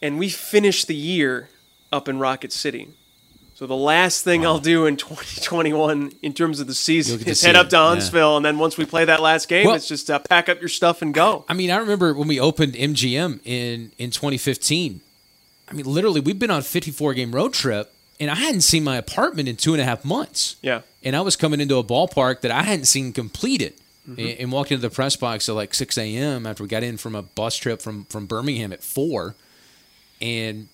and 0.03 0.19
we 0.19 0.29
finished 0.29 0.89
the 0.89 0.95
year 0.95 1.51
up 1.93 2.09
in 2.09 2.19
Rocket 2.19 2.53
City. 2.53 2.89
So 3.57 3.67
the 3.67 3.75
last 3.75 4.23
thing 4.23 4.45
I'll 4.45 4.59
do 4.59 4.85
in 4.85 4.97
2021 4.99 6.13
in 6.21 6.33
terms 6.35 6.61
of 6.61 6.67
the 6.67 6.75
season 6.75 7.13
You'll 7.13 7.19
get 7.21 7.25
to 7.25 7.31
is 7.31 7.43
head 7.43 7.57
up 7.57 7.71
to 7.71 7.77
yeah. 7.77 7.89
Huntsville, 7.89 8.37
and 8.37 8.45
then 8.45 8.59
once 8.59 8.77
we 8.77 8.85
play 8.85 9.07
that 9.07 9.23
last 9.23 9.49
game, 9.49 9.65
Well- 9.65 9.77
it's 9.77 9.89
just 9.89 10.11
uh, 10.11 10.19
pack 10.19 10.51
up 10.51 10.61
your 10.61 10.69
stuff 10.69 11.01
and 11.01 11.15
go. 11.15 11.47
I 11.49 11.55
mean, 11.55 11.71
I 11.71 11.79
remember 11.79 12.13
when 12.13 12.29
we 12.29 12.39
opened 12.39 12.75
MGM 12.75 13.41
in 13.45 13.93
in 13.97 14.11
2015. 14.11 15.01
I 15.69 15.73
mean, 15.73 15.87
literally, 15.87 16.21
we've 16.21 16.39
been 16.39 16.51
on 16.51 16.59
a 16.59 16.63
54 16.63 17.15
game 17.15 17.33
road 17.35 17.55
trip, 17.55 17.95
and 18.21 18.31
I 18.31 18.35
hadn't 18.35 18.61
seen 18.61 18.85
my 18.85 18.97
apartment 18.99 19.49
in 19.49 19.57
two 19.57 19.73
and 19.73 19.81
a 19.81 19.85
half 19.85 20.05
months. 20.05 20.57
Yeah. 20.61 20.83
and 21.03 21.17
I 21.17 21.23
was 21.23 21.35
coming 21.35 21.59
into 21.61 21.79
a 21.79 21.83
ballpark 21.85 22.43
that 22.43 22.51
I 22.51 22.63
hadn't 22.63 22.85
seen 22.85 23.15
completed, 23.15 23.73
and, 24.07 24.21
and 24.21 24.53
walked 24.53 24.71
into 24.71 24.83
the 24.83 24.95
press 24.95 25.17
box 25.17 25.49
at 25.49 25.55
like 25.55 25.73
6 25.73 25.97
a.m. 25.97 26.47
after 26.47 26.63
we 26.63 26.69
got 26.69 26.83
in 26.83 26.99
from 26.99 27.15
a 27.15 27.23
bus 27.23 27.57
trip 27.57 27.81
from 27.81 28.05
from 28.05 28.27
Birmingham 28.27 28.71
at 28.75 28.83
four, 28.83 29.35
and 30.21 30.69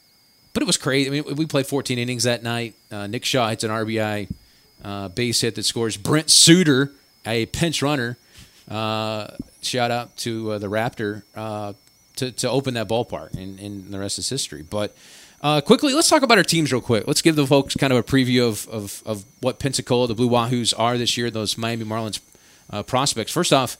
but 0.52 0.62
it 0.62 0.66
was 0.66 0.76
crazy. 0.76 1.08
I 1.08 1.10
mean, 1.10 1.36
we 1.36 1.46
played 1.46 1.66
14 1.66 1.98
innings 1.98 2.24
that 2.24 2.42
night. 2.42 2.74
Uh, 2.90 3.06
Nick 3.06 3.24
Shaw 3.24 3.48
hits 3.48 3.64
an 3.64 3.70
RBI 3.70 4.28
uh, 4.84 5.08
base 5.08 5.40
hit 5.40 5.54
that 5.54 5.64
scores. 5.64 5.96
Brent 5.96 6.30
Suter, 6.30 6.92
a 7.24 7.46
pinch 7.46 7.82
runner, 7.82 8.18
uh, 8.68 9.28
shout 9.62 9.90
out 9.90 10.16
to 10.18 10.52
uh, 10.52 10.58
the 10.58 10.68
Raptor 10.68 11.22
uh, 11.34 11.72
to, 12.16 12.32
to 12.32 12.50
open 12.50 12.74
that 12.74 12.88
ballpark, 12.88 13.34
and, 13.34 13.58
and 13.58 13.92
the 13.92 13.98
rest 13.98 14.18
is 14.18 14.28
history. 14.28 14.62
But 14.62 14.94
uh, 15.40 15.60
quickly, 15.60 15.94
let's 15.94 16.08
talk 16.08 16.22
about 16.22 16.38
our 16.38 16.44
teams 16.44 16.72
real 16.72 16.82
quick. 16.82 17.06
Let's 17.06 17.22
give 17.22 17.36
the 17.36 17.46
folks 17.46 17.74
kind 17.74 17.92
of 17.92 17.98
a 17.98 18.02
preview 18.02 18.46
of, 18.46 18.68
of, 18.68 19.02
of 19.06 19.24
what 19.40 19.58
Pensacola, 19.58 20.06
the 20.06 20.14
Blue 20.14 20.28
Wahoos, 20.28 20.74
are 20.78 20.98
this 20.98 21.16
year, 21.16 21.30
those 21.30 21.56
Miami 21.56 21.84
Marlins 21.84 22.20
prospects. 22.86 23.32
First 23.32 23.52
off, 23.52 23.76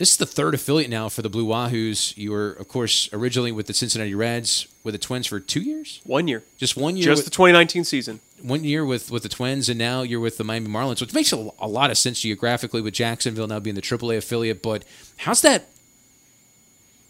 this 0.00 0.12
is 0.12 0.16
the 0.16 0.24
third 0.24 0.54
affiliate 0.54 0.88
now 0.88 1.10
for 1.10 1.20
the 1.20 1.28
Blue 1.28 1.46
Wahoos. 1.46 2.16
You 2.16 2.30
were, 2.32 2.52
of 2.52 2.68
course, 2.68 3.10
originally 3.12 3.52
with 3.52 3.66
the 3.66 3.74
Cincinnati 3.74 4.14
Reds, 4.14 4.66
with 4.82 4.94
the 4.94 4.98
Twins 4.98 5.26
for 5.26 5.38
two 5.38 5.60
years, 5.60 6.00
One 6.04 6.26
year, 6.26 6.42
just 6.56 6.74
one 6.74 6.96
year, 6.96 7.04
just 7.04 7.18
with, 7.18 7.24
the 7.26 7.30
2019 7.30 7.84
season. 7.84 8.20
one 8.40 8.64
year 8.64 8.82
with 8.82 9.10
with 9.10 9.24
the 9.24 9.28
Twins, 9.28 9.68
and 9.68 9.78
now 9.78 10.00
you're 10.00 10.18
with 10.18 10.38
the 10.38 10.44
Miami 10.44 10.68
Marlins, 10.68 11.02
which 11.02 11.12
makes 11.12 11.34
a, 11.34 11.50
a 11.58 11.68
lot 11.68 11.90
of 11.90 11.98
sense 11.98 12.22
geographically 12.22 12.80
with 12.80 12.94
Jacksonville 12.94 13.46
now 13.46 13.60
being 13.60 13.76
the 13.76 13.82
AAA 13.82 14.16
affiliate. 14.16 14.62
But 14.62 14.86
how's 15.18 15.42
that? 15.42 15.66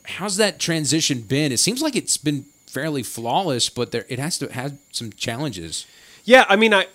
How's 0.04 0.36
that 0.38 0.58
transition 0.58 1.20
been? 1.20 1.52
It 1.52 1.60
seems 1.60 1.82
like 1.82 1.94
it's 1.94 2.16
been 2.16 2.46
fairly 2.66 3.04
flawless, 3.04 3.68
but 3.70 3.92
there 3.92 4.04
it 4.08 4.18
has 4.18 4.36
to 4.38 4.52
have 4.52 4.76
some 4.90 5.12
challenges. 5.12 5.86
Yeah, 6.24 6.44
I 6.48 6.56
mean, 6.56 6.74
I 6.74 6.88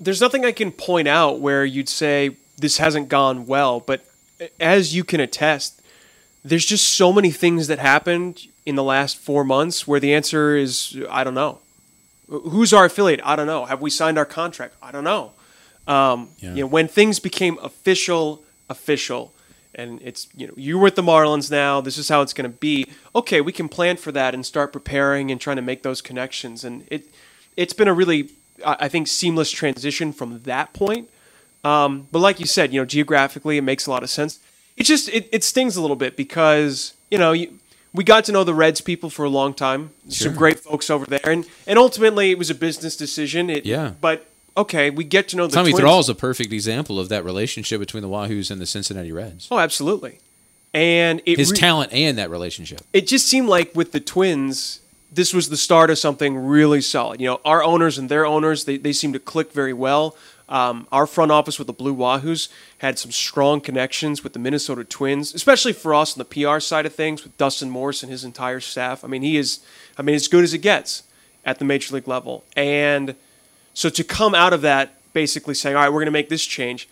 there's 0.00 0.22
nothing 0.22 0.46
I 0.46 0.52
can 0.52 0.72
point 0.72 1.08
out 1.08 1.40
where 1.40 1.62
you'd 1.62 1.90
say 1.90 2.36
this 2.56 2.78
hasn't 2.78 3.10
gone 3.10 3.44
well, 3.44 3.78
but 3.80 4.06
as 4.60 4.94
you 4.94 5.04
can 5.04 5.20
attest, 5.20 5.80
there's 6.44 6.66
just 6.66 6.88
so 6.88 7.12
many 7.12 7.30
things 7.30 7.66
that 7.68 7.78
happened 7.78 8.46
in 8.66 8.74
the 8.74 8.82
last 8.82 9.16
four 9.18 9.44
months 9.44 9.86
where 9.86 10.00
the 10.00 10.12
answer 10.14 10.56
is 10.56 10.96
I 11.10 11.24
don't 11.24 11.34
know. 11.34 11.58
Who's 12.28 12.72
our 12.72 12.86
affiliate? 12.86 13.20
I 13.24 13.36
don't 13.36 13.46
know. 13.46 13.66
Have 13.66 13.80
we 13.80 13.90
signed 13.90 14.16
our 14.18 14.24
contract? 14.24 14.74
I 14.82 14.90
don't 14.90 15.04
know. 15.04 15.32
Um, 15.86 16.30
Yeah. 16.38 16.54
You 16.54 16.60
know, 16.62 16.66
when 16.66 16.88
things 16.88 17.18
became 17.18 17.58
official, 17.62 18.42
official, 18.68 19.32
and 19.74 20.00
it's 20.02 20.28
you 20.36 20.46
know 20.46 20.54
you're 20.56 20.78
with 20.78 20.96
the 20.96 21.02
Marlins 21.02 21.50
now. 21.50 21.80
This 21.80 21.98
is 21.98 22.08
how 22.08 22.22
it's 22.22 22.32
going 22.32 22.50
to 22.50 22.56
be. 22.56 22.86
Okay, 23.14 23.40
we 23.40 23.52
can 23.52 23.68
plan 23.68 23.96
for 23.96 24.12
that 24.12 24.34
and 24.34 24.44
start 24.44 24.72
preparing 24.72 25.30
and 25.30 25.40
trying 25.40 25.56
to 25.56 25.62
make 25.62 25.82
those 25.82 26.00
connections. 26.02 26.64
And 26.64 26.84
it 26.88 27.06
it's 27.56 27.72
been 27.72 27.88
a 27.88 27.94
really 27.94 28.30
I 28.64 28.88
think 28.88 29.08
seamless 29.08 29.50
transition 29.50 30.12
from 30.12 30.40
that 30.42 30.72
point. 30.72 31.08
Um, 31.64 32.08
but 32.10 32.18
like 32.18 32.40
you 32.40 32.46
said, 32.46 32.72
you 32.72 32.80
know, 32.80 32.84
geographically, 32.84 33.56
it 33.56 33.62
makes 33.62 33.86
a 33.86 33.90
lot 33.90 34.02
of 34.02 34.10
sense. 34.10 34.40
It 34.76 34.84
just 34.84 35.08
it, 35.08 35.28
it 35.32 35.44
stings 35.44 35.76
a 35.76 35.80
little 35.80 35.96
bit 35.96 36.16
because 36.16 36.94
you 37.10 37.18
know 37.18 37.32
you, 37.32 37.58
we 37.94 38.04
got 38.04 38.24
to 38.24 38.32
know 38.32 38.42
the 38.42 38.54
Reds 38.54 38.80
people 38.80 39.10
for 39.10 39.24
a 39.24 39.28
long 39.28 39.54
time. 39.54 39.90
Some 40.08 40.34
great 40.34 40.58
folks 40.58 40.90
over 40.90 41.04
there, 41.06 41.20
and 41.24 41.46
and 41.66 41.78
ultimately 41.78 42.30
it 42.30 42.38
was 42.38 42.50
a 42.50 42.54
business 42.54 42.96
decision. 42.96 43.50
It, 43.50 43.66
Yeah. 43.66 43.92
But 44.00 44.26
okay, 44.56 44.90
we 44.90 45.04
get 45.04 45.28
to 45.28 45.36
know 45.36 45.46
the 45.46 45.54
Tommy 45.54 45.70
Twins. 45.70 45.80
Thrall 45.80 46.00
is 46.00 46.08
a 46.08 46.14
perfect 46.14 46.52
example 46.52 46.98
of 46.98 47.08
that 47.10 47.24
relationship 47.24 47.80
between 47.80 48.02
the 48.02 48.08
Wahoos 48.08 48.50
and 48.50 48.60
the 48.60 48.66
Cincinnati 48.66 49.12
Reds. 49.12 49.48
Oh, 49.50 49.58
absolutely. 49.58 50.18
And 50.74 51.20
it 51.26 51.38
His 51.38 51.50
re- 51.50 51.56
talent 51.58 51.92
and 51.92 52.16
that 52.16 52.30
relationship. 52.30 52.80
it 52.94 53.06
just 53.06 53.28
seemed 53.28 53.48
like 53.48 53.74
with 53.76 53.92
the 53.92 54.00
Twins, 54.00 54.80
this 55.12 55.34
was 55.34 55.50
the 55.50 55.56
start 55.58 55.90
of 55.90 55.98
something 55.98 56.34
really 56.36 56.80
solid. 56.80 57.20
You 57.20 57.26
know, 57.28 57.40
our 57.44 57.62
owners 57.62 57.98
and 57.98 58.08
their 58.08 58.24
owners, 58.24 58.64
they, 58.64 58.78
they 58.78 58.94
seem 58.94 59.12
to 59.12 59.18
click 59.18 59.52
very 59.52 59.74
well. 59.74 60.16
Um, 60.52 60.86
our 60.92 61.06
front 61.06 61.32
office 61.32 61.58
with 61.58 61.66
the 61.66 61.72
Blue 61.72 61.96
Wahoos 61.96 62.50
had 62.76 62.98
some 62.98 63.10
strong 63.10 63.62
connections 63.62 64.22
with 64.22 64.34
the 64.34 64.38
Minnesota 64.38 64.84
Twins, 64.84 65.32
especially 65.32 65.72
for 65.72 65.94
us 65.94 66.14
on 66.14 66.18
the 66.18 66.26
PR 66.26 66.60
side 66.60 66.84
of 66.84 66.94
things 66.94 67.24
with 67.24 67.34
Dustin 67.38 67.70
Morse 67.70 68.02
and 68.02 68.12
his 68.12 68.22
entire 68.22 68.60
staff. 68.60 69.02
I 69.02 69.08
mean, 69.08 69.22
he 69.22 69.38
is, 69.38 69.60
I 69.96 70.02
mean, 70.02 70.14
as 70.14 70.28
good 70.28 70.44
as 70.44 70.52
it 70.52 70.58
gets 70.58 71.04
at 71.46 71.58
the 71.58 71.64
major 71.64 71.94
league 71.94 72.06
level. 72.06 72.44
And 72.54 73.14
so 73.72 73.88
to 73.88 74.04
come 74.04 74.34
out 74.34 74.52
of 74.52 74.60
that, 74.60 75.00
basically 75.14 75.54
saying, 75.54 75.74
all 75.74 75.84
right, 75.84 75.88
we're 75.88 76.00
going 76.00 76.04
to 76.04 76.12
make 76.12 76.28
this 76.28 76.44
change, 76.44 76.86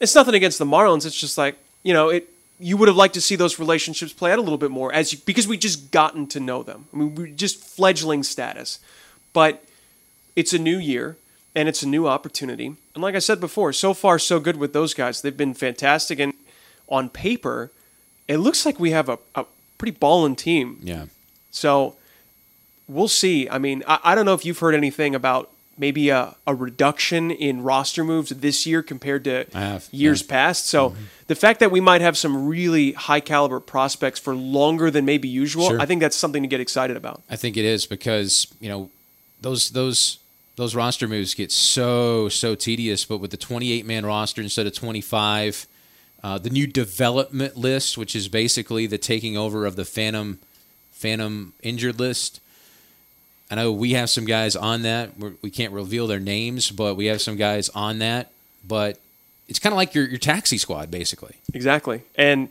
it's 0.00 0.16
nothing 0.16 0.34
against 0.34 0.58
the 0.58 0.64
Marlins. 0.66 1.06
It's 1.06 1.18
just 1.18 1.38
like, 1.38 1.56
you 1.84 1.94
know, 1.94 2.08
it. 2.08 2.28
You 2.58 2.78
would 2.78 2.88
have 2.88 2.96
liked 2.96 3.12
to 3.14 3.20
see 3.20 3.36
those 3.36 3.58
relationships 3.58 4.14
play 4.14 4.32
out 4.32 4.38
a 4.38 4.42
little 4.42 4.56
bit 4.56 4.70
more, 4.70 4.90
as 4.90 5.12
you, 5.12 5.18
because 5.26 5.46
we 5.46 5.58
just 5.58 5.90
gotten 5.90 6.26
to 6.28 6.40
know 6.40 6.62
them. 6.62 6.86
I 6.92 6.96
mean, 6.96 7.14
we're 7.14 7.26
just 7.26 7.62
fledgling 7.62 8.22
status, 8.22 8.78
but 9.34 9.62
it's 10.34 10.54
a 10.54 10.58
new 10.58 10.78
year 10.78 11.18
and 11.56 11.68
it's 11.68 11.82
a 11.82 11.88
new 11.88 12.06
opportunity. 12.06 12.66
And 12.94 13.02
like 13.02 13.16
I 13.16 13.18
said 13.18 13.40
before, 13.40 13.72
so 13.72 13.94
far 13.94 14.18
so 14.18 14.38
good 14.38 14.58
with 14.58 14.74
those 14.74 14.92
guys. 14.94 15.22
They've 15.22 15.36
been 15.36 15.54
fantastic, 15.54 16.20
and 16.20 16.34
on 16.88 17.08
paper, 17.08 17.72
it 18.28 18.36
looks 18.36 18.64
like 18.66 18.78
we 18.78 18.90
have 18.90 19.08
a, 19.08 19.18
a 19.34 19.46
pretty 19.78 19.96
ballin' 19.98 20.36
team. 20.36 20.78
Yeah. 20.82 21.06
So 21.50 21.96
we'll 22.86 23.08
see. 23.08 23.48
I 23.48 23.58
mean, 23.58 23.82
I, 23.88 23.98
I 24.04 24.14
don't 24.14 24.26
know 24.26 24.34
if 24.34 24.44
you've 24.44 24.58
heard 24.58 24.74
anything 24.74 25.14
about 25.14 25.50
maybe 25.78 26.10
a, 26.10 26.36
a 26.46 26.54
reduction 26.54 27.30
in 27.30 27.62
roster 27.62 28.04
moves 28.04 28.30
this 28.30 28.66
year 28.66 28.82
compared 28.82 29.24
to 29.24 29.46
have, 29.52 29.88
years 29.90 30.20
yeah. 30.20 30.24
Mm-hmm. 30.24 30.30
past. 30.30 30.66
So 30.66 30.94
the 31.26 31.34
fact 31.34 31.60
that 31.60 31.70
we 31.70 31.80
might 31.80 32.02
have 32.02 32.16
some 32.16 32.46
really 32.46 32.92
high 32.92 33.20
caliber 33.20 33.60
prospects 33.60 34.20
for 34.20 34.34
longer 34.34 34.90
than 34.90 35.04
maybe 35.04 35.28
usual, 35.28 35.68
Sure. 35.68 35.80
I 35.80 35.86
think 35.86 36.00
that's 36.00 36.16
something 36.16 36.42
to 36.42 36.48
get 36.48 36.60
excited 36.60 36.96
about. 36.96 37.22
I 37.30 37.36
think 37.36 37.56
it 37.56 37.64
is 37.64 37.86
because 37.86 38.46
you 38.60 38.68
know 38.68 38.90
those 39.40 39.70
those 39.70 40.18
those 40.56 40.74
roster 40.74 41.06
moves 41.06 41.34
get 41.34 41.52
so 41.52 42.28
so 42.28 42.54
tedious. 42.54 43.04
But 43.04 43.18
with 43.18 43.30
the 43.30 43.36
28 43.36 43.86
man 43.86 44.04
roster 44.04 44.42
instead 44.42 44.66
of 44.66 44.74
25, 44.74 45.66
uh, 46.22 46.38
the 46.38 46.50
new 46.50 46.66
development 46.66 47.56
list, 47.56 47.96
which 47.96 48.16
is 48.16 48.28
basically 48.28 48.86
the 48.86 48.98
taking 48.98 49.36
over 49.36 49.66
of 49.66 49.76
the 49.76 49.84
phantom 49.84 50.38
phantom 50.92 51.52
injured 51.62 52.00
list. 52.00 52.40
I 53.50 53.54
know 53.54 53.70
we 53.70 53.92
have 53.92 54.10
some 54.10 54.24
guys 54.24 54.56
on 54.56 54.82
that. 54.82 55.16
We're, 55.16 55.34
we 55.40 55.50
can't 55.50 55.72
reveal 55.72 56.08
their 56.08 56.18
names, 56.18 56.70
but 56.70 56.96
we 56.96 57.06
have 57.06 57.20
some 57.20 57.36
guys 57.36 57.68
on 57.68 58.00
that. 58.00 58.32
But 58.66 58.98
it's 59.48 59.60
kind 59.60 59.72
of 59.72 59.76
like 59.76 59.94
your 59.94 60.08
your 60.08 60.18
taxi 60.18 60.58
squad, 60.58 60.90
basically. 60.90 61.36
Exactly. 61.54 62.02
And 62.16 62.48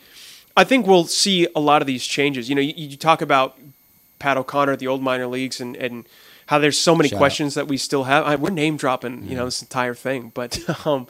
I 0.55 0.63
think 0.63 0.87
we'll 0.87 1.07
see 1.07 1.47
a 1.55 1.59
lot 1.59 1.81
of 1.81 1.87
these 1.87 2.05
changes. 2.05 2.47
You 2.47 2.55
know, 2.55 2.61
you, 2.61 2.73
you 2.75 2.97
talk 2.97 3.21
about 3.21 3.57
Pat 4.19 4.37
O'Connor 4.37 4.73
at 4.73 4.79
the 4.79 4.87
old 4.87 5.01
minor 5.01 5.27
leagues 5.27 5.59
and, 5.59 5.75
and 5.75 6.05
how 6.47 6.59
there's 6.59 6.79
so 6.79 6.95
many 6.95 7.09
Shout 7.09 7.17
out. 7.17 7.19
questions 7.19 7.55
that 7.55 7.67
we 7.67 7.77
still 7.77 8.03
have. 8.03 8.25
I, 8.25 8.35
we're 8.35 8.51
name 8.51 8.77
dropping, 8.77 9.25
you 9.27 9.35
know, 9.35 9.45
this 9.45 9.61
entire 9.61 9.95
thing, 9.95 10.31
but 10.33 10.59
um, 10.85 11.07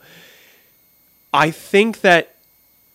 I 1.33 1.51
think 1.51 2.01
that 2.01 2.35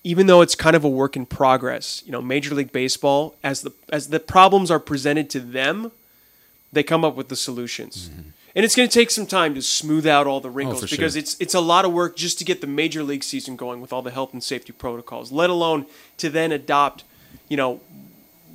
even 0.02 0.26
though 0.26 0.40
it's 0.40 0.54
kind 0.54 0.74
of 0.74 0.84
a 0.84 0.88
work 0.88 1.16
in 1.16 1.26
progress, 1.26 2.02
you 2.06 2.12
know, 2.12 2.22
Major 2.22 2.54
League 2.54 2.72
Baseball 2.72 3.36
as 3.42 3.62
the 3.62 3.72
as 3.90 4.08
the 4.08 4.20
problems 4.20 4.70
are 4.70 4.80
presented 4.80 5.28
to 5.30 5.40
them, 5.40 5.92
they 6.72 6.82
come 6.82 7.04
up 7.04 7.14
with 7.14 7.28
the 7.28 7.36
solutions. 7.36 8.10
And 8.56 8.64
it's 8.64 8.74
going 8.74 8.88
to 8.88 8.92
take 8.92 9.12
some 9.12 9.26
time 9.26 9.54
to 9.54 9.62
smooth 9.62 10.06
out 10.06 10.26
all 10.26 10.40
the 10.40 10.50
wrinkles 10.50 10.80
for 10.80 10.88
because 10.88 11.12
sure. 11.12 11.20
it's 11.20 11.36
it's 11.38 11.54
a 11.54 11.60
lot 11.60 11.84
of 11.84 11.92
work 11.92 12.16
just 12.16 12.38
to 12.38 12.44
get 12.44 12.60
the 12.60 12.66
major 12.66 13.02
league 13.02 13.22
season 13.22 13.56
going 13.56 13.80
with 13.80 13.92
all 13.92 14.02
the 14.02 14.10
health 14.10 14.32
and 14.32 14.42
safety 14.42 14.72
protocols, 14.72 15.30
let 15.30 15.50
alone 15.50 15.86
to 16.16 16.30
then 16.30 16.50
adopt, 16.50 17.04
you 17.48 17.56
know, 17.56 17.80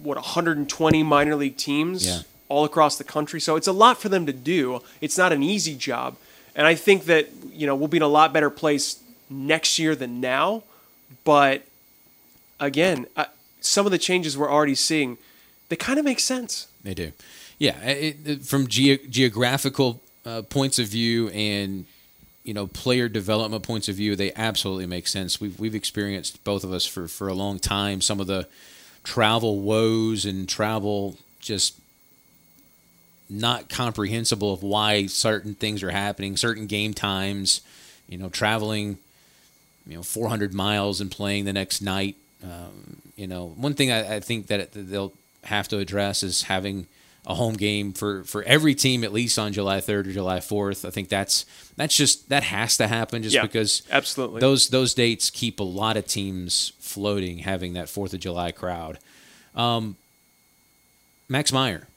what 0.02 0.18
120 0.18 1.04
minor 1.04 1.36
league 1.36 1.58
teams 1.58 2.06
Yeah. 2.06 2.22
All 2.50 2.66
across 2.66 2.98
the 2.98 3.04
country. 3.04 3.40
So 3.42 3.56
it's 3.56 3.68
a 3.68 3.72
lot 3.72 3.98
for 3.98 4.10
them 4.10 4.26
to 4.26 4.34
do. 4.34 4.82
It's 5.02 5.18
not 5.18 5.32
an 5.34 5.42
easy 5.44 5.76
job. 5.76 6.16
And 6.56 6.66
I 6.68 6.76
think 6.76 7.06
that, 7.06 7.30
you 7.52 7.66
know, 7.68 7.76
we'll 7.76 7.88
be 7.88 7.98
in 7.98 8.04
a 8.04 8.08
lot 8.08 8.32
better 8.34 8.50
place 8.50 9.02
next 9.30 9.80
year 9.80 9.96
than 9.96 10.22
now. 10.22 10.64
But 11.24 11.64
again, 12.60 13.08
I, 13.18 13.28
some 13.62 13.86
of 13.86 13.92
the 13.92 13.98
changes 13.98 14.38
we're 14.38 14.52
already 14.52 14.76
seeing, 14.76 15.18
they 15.70 15.76
kind 15.76 16.00
of 16.00 16.06
make 16.06 16.20
sense. 16.20 16.68
They 16.84 16.94
do. 16.94 17.12
Yeah, 17.58 17.80
it, 17.84 18.18
it- 18.26 18.42
from 18.44 18.68
ge- 18.68 19.00
geographical 19.10 20.02
uh, 20.26 20.44
points 20.44 20.80
of 20.80 20.88
view 20.88 21.30
and 21.30 21.86
you 22.44 22.54
know 22.54 22.68
player 22.68 23.08
development 23.10 23.64
points 23.64 23.88
of 23.90 23.96
view, 23.96 24.16
they 24.16 24.32
absolutely 24.36 24.86
make 24.86 25.08
sense. 25.08 25.42
We've 25.42 25.60
we've 25.60 25.74
experienced 25.76 26.44
both 26.44 26.64
of 26.64 26.72
us 26.72 26.86
for 26.86 27.08
for 27.08 27.28
a 27.28 27.34
long 27.34 27.60
time 27.60 28.02
some 28.02 28.20
of 28.20 28.28
the 28.28 28.48
travel 29.04 29.60
woes 29.62 30.26
and 30.26 30.48
travel 30.50 31.18
just 31.40 31.80
not 33.30 33.70
comprehensible 33.70 34.54
of 34.54 34.62
why 34.64 35.08
certain 35.08 35.56
things 35.56 35.82
are 35.84 35.92
happening, 35.92 36.38
certain 36.38 36.68
game 36.68 36.94
times, 36.94 37.62
you 38.08 38.18
know, 38.18 38.30
traveling, 38.30 38.98
you 39.88 39.96
know, 39.96 40.04
400 40.04 40.54
miles 40.54 41.02
and 41.02 41.10
playing 41.12 41.46
the 41.46 41.54
next 41.54 41.82
night. 41.82 42.16
Um, 42.44 43.02
you 43.16 43.28
know, 43.28 43.48
one 43.58 43.74
thing 43.74 43.92
I, 43.92 44.16
I 44.16 44.20
think 44.20 44.48
that 44.48 44.70
they'll 44.74 45.14
have 45.46 45.68
to 45.70 45.80
address 45.80 46.22
is 46.24 46.44
having 46.44 46.88
a 47.28 47.34
home 47.34 47.56
game 47.56 47.92
for, 47.94 48.24
for 48.26 48.44
every 48.44 48.76
team 48.76 49.04
at 49.04 49.12
least 49.12 49.40
on 49.40 49.52
July 49.52 49.80
3rd 49.80 50.08
or 50.08 50.12
July 50.12 50.38
4th. 50.40 50.86
I 50.88 50.92
think 50.92 51.10
that's 51.10 51.46
that's 51.76 51.96
just 51.98 52.30
that 52.30 52.44
has 52.44 52.78
to 52.78 52.88
happen 52.88 53.24
just 53.24 53.34
Yeah, 53.36 53.42
because 53.42 53.82
absolutely. 53.90 54.42
those 54.42 54.70
those 54.70 54.94
dates 54.94 55.32
keep 55.32 55.60
a 55.60 55.64
lot 55.64 55.98
of 55.98 56.06
teams 56.06 56.74
floating 56.80 57.40
having 57.40 57.74
that 57.74 57.88
4th 57.88 58.14
of 58.14 58.20
July 58.20 58.52
crowd. 58.52 59.00
Um, 59.56 59.96
Max 61.28 61.52
Meyer, 61.52 61.88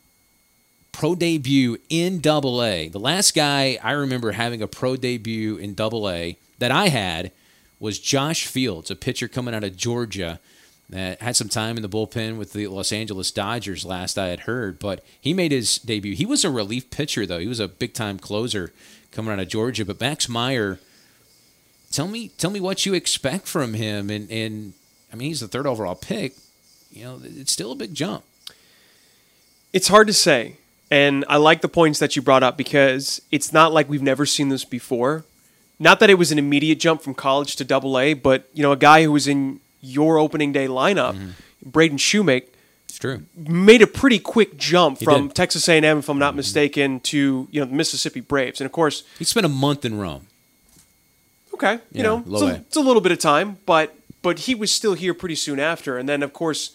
pro 0.99 1.15
debut 1.15 1.79
in 1.89 2.19
Double 2.19 2.61
A. 2.61 2.89
The 2.89 2.99
last 2.99 3.33
guy 3.33 3.79
I 3.85 3.93
remember 3.93 4.33
having 4.33 4.61
a 4.61 4.67
pro 4.67 4.97
debut 4.97 5.57
in 5.57 5.75
Double 5.75 6.11
A 6.11 6.37
that 6.59 6.73
I 6.73 6.89
had 6.89 7.31
was 7.79 8.01
Josh 8.01 8.47
Fields, 8.47 8.91
a 8.91 8.97
pitcher 8.97 9.29
coming 9.29 9.55
out 9.55 9.63
of 9.63 9.77
Georgia 9.77 10.41
that 10.91 11.23
had 11.23 11.37
some 11.37 11.49
time 11.49 11.77
in 11.77 11.83
the 11.83 11.89
bullpen 11.89 12.37
with 12.37 12.53
the 12.53 12.67
Los 12.67 12.91
Angeles 12.91 13.31
Dodgers 13.31 13.85
last 13.85 14.19
I 14.19 14.27
had 14.27 14.41
heard, 14.41 14.81
but 14.81 15.05
he 15.21 15.33
made 15.33 15.53
his 15.53 15.79
debut. 15.79 16.17
He 16.17 16.27
was 16.27 16.45
a 16.45 16.51
relief 16.51 16.91
pitcher 16.91 17.25
though. 17.25 17.39
He 17.39 17.47
was 17.47 17.61
a 17.61 17.69
big 17.69 17.95
time 17.95 18.19
closer 18.19 18.73
coming 19.13 19.33
out 19.33 19.39
of 19.39 19.47
Georgia, 19.47 19.85
but 19.85 20.01
Max 20.01 20.29
Meyer 20.29 20.81
tell 21.93 22.09
me 22.09 22.31
tell 22.39 22.51
me 22.51 22.59
what 22.59 22.85
you 22.85 22.95
expect 22.95 23.47
from 23.47 23.75
him 23.75 24.11
and 24.11 24.29
and 24.33 24.73
I 25.13 25.17
mean 25.17 25.29
he's 25.29 25.41
the 25.41 25.47
third 25.47 25.69
overall 25.69 25.95
pick. 25.95 26.35
You 26.91 27.05
know, 27.05 27.21
it's 27.23 27.53
still 27.53 27.71
a 27.71 27.77
big 27.77 27.95
jump. 27.95 28.25
It's 29.73 29.87
hard 29.87 30.09
to 30.09 30.13
say. 30.13 30.57
And 30.91 31.25
I 31.29 31.37
like 31.37 31.61
the 31.61 31.69
points 31.69 31.99
that 31.99 32.17
you 32.17 32.23
brought 32.23 32.43
up 32.43 32.57
because 32.57 33.21
it's 33.31 33.53
not 33.53 33.73
like 33.73 33.89
we've 33.89 34.03
never 34.03 34.25
seen 34.25 34.49
this 34.49 34.65
before. 34.65 35.25
Not 35.79 36.01
that 36.01 36.09
it 36.11 36.15
was 36.15 36.33
an 36.33 36.39
immediate 36.39 36.81
jump 36.81 37.03
from 37.03 37.15
college 37.15 37.57
to 37.57 37.65
double 37.65 37.99
A, 37.99 38.15
but 38.15 38.49
you 38.55 38.63
know, 38.63 38.73
a 38.73 38.77
guy 38.77 39.03
who 39.05 39.13
was 39.13 39.29
in 39.29 39.61
your 39.81 40.19
opening 40.19 40.51
day 40.53 40.67
lineup, 40.67 41.15
mm-hmm. 41.15 41.31
Braden 41.65 41.99
Shewmake, 41.99 42.47
It's 42.89 42.99
true. 42.99 43.23
made 43.37 43.83
a 43.83 43.87
pretty 43.87 44.19
quick 44.19 44.57
jump 44.57 44.99
He 44.99 45.05
from 45.05 45.29
did. 45.29 45.37
Texas 45.37 45.69
A&M, 45.69 45.99
if 45.99 46.09
I'm 46.09 46.19
not 46.19 46.31
mm-hmm. 46.31 46.37
mistaken, 46.39 47.01
to 47.01 47.49
you 47.51 47.61
know 47.61 47.67
the 47.67 47.75
Mississippi 47.77 48.21
Braves. 48.21 48.61
And 48.61 48.67
of 48.67 48.73
course, 48.73 49.05
He 49.19 49.25
spent 49.25 49.47
a 49.47 49.51
month 49.51 49.85
in 49.85 49.99
Rome. 49.99 50.27
okay, 51.55 51.75
you 51.75 51.81
Yeah, 51.93 52.03
know, 52.03 52.25
it's 52.27 52.43
A. 52.43 52.55
it's 52.57 52.77
a 52.77 52.81
little 52.81 53.03
bit 53.03 53.13
of 53.13 53.19
time, 53.19 53.59
but 53.67 53.95
but 54.23 54.41
he 54.41 54.55
was 54.55 54.73
still 54.73 54.95
here 54.95 55.15
pretty 55.15 55.37
soon 55.37 55.61
after. 55.61 55.97
And 55.99 56.09
then 56.09 56.23
of 56.25 56.33
course, 56.33 56.73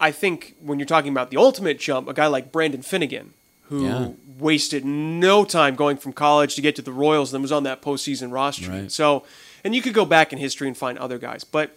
I- 0.00 0.12
think 0.12 0.54
when 0.60 0.78
you're 0.78 0.86
talking 0.86 1.10
about 1.10 1.30
the 1.30 1.36
ultimate 1.36 1.78
jump, 1.78 2.08
a 2.08 2.14
guy 2.14 2.26
like 2.26 2.52
Brandon 2.52 2.82
Finnegan, 2.82 3.32
who 3.68 3.84
Yeah. 3.84 4.08
wasted 4.38 4.84
no 4.84 5.44
time 5.44 5.74
going 5.74 5.96
from 5.96 6.12
college 6.12 6.54
to 6.54 6.60
get 6.60 6.76
to 6.76 6.82
the 6.82 6.92
Royals, 6.92 7.32
and 7.34 7.42
was 7.42 7.52
on 7.52 7.64
that 7.64 7.82
postseason 7.82 8.32
roster. 8.32 8.70
Right. 8.70 8.92
So, 8.92 9.24
and 9.64 9.74
you 9.74 9.82
could 9.82 9.94
go 9.94 10.04
back 10.04 10.32
in 10.32 10.38
history 10.38 10.68
and 10.68 10.76
find 10.76 10.98
other 10.98 11.18
guys, 11.18 11.42
but 11.44 11.76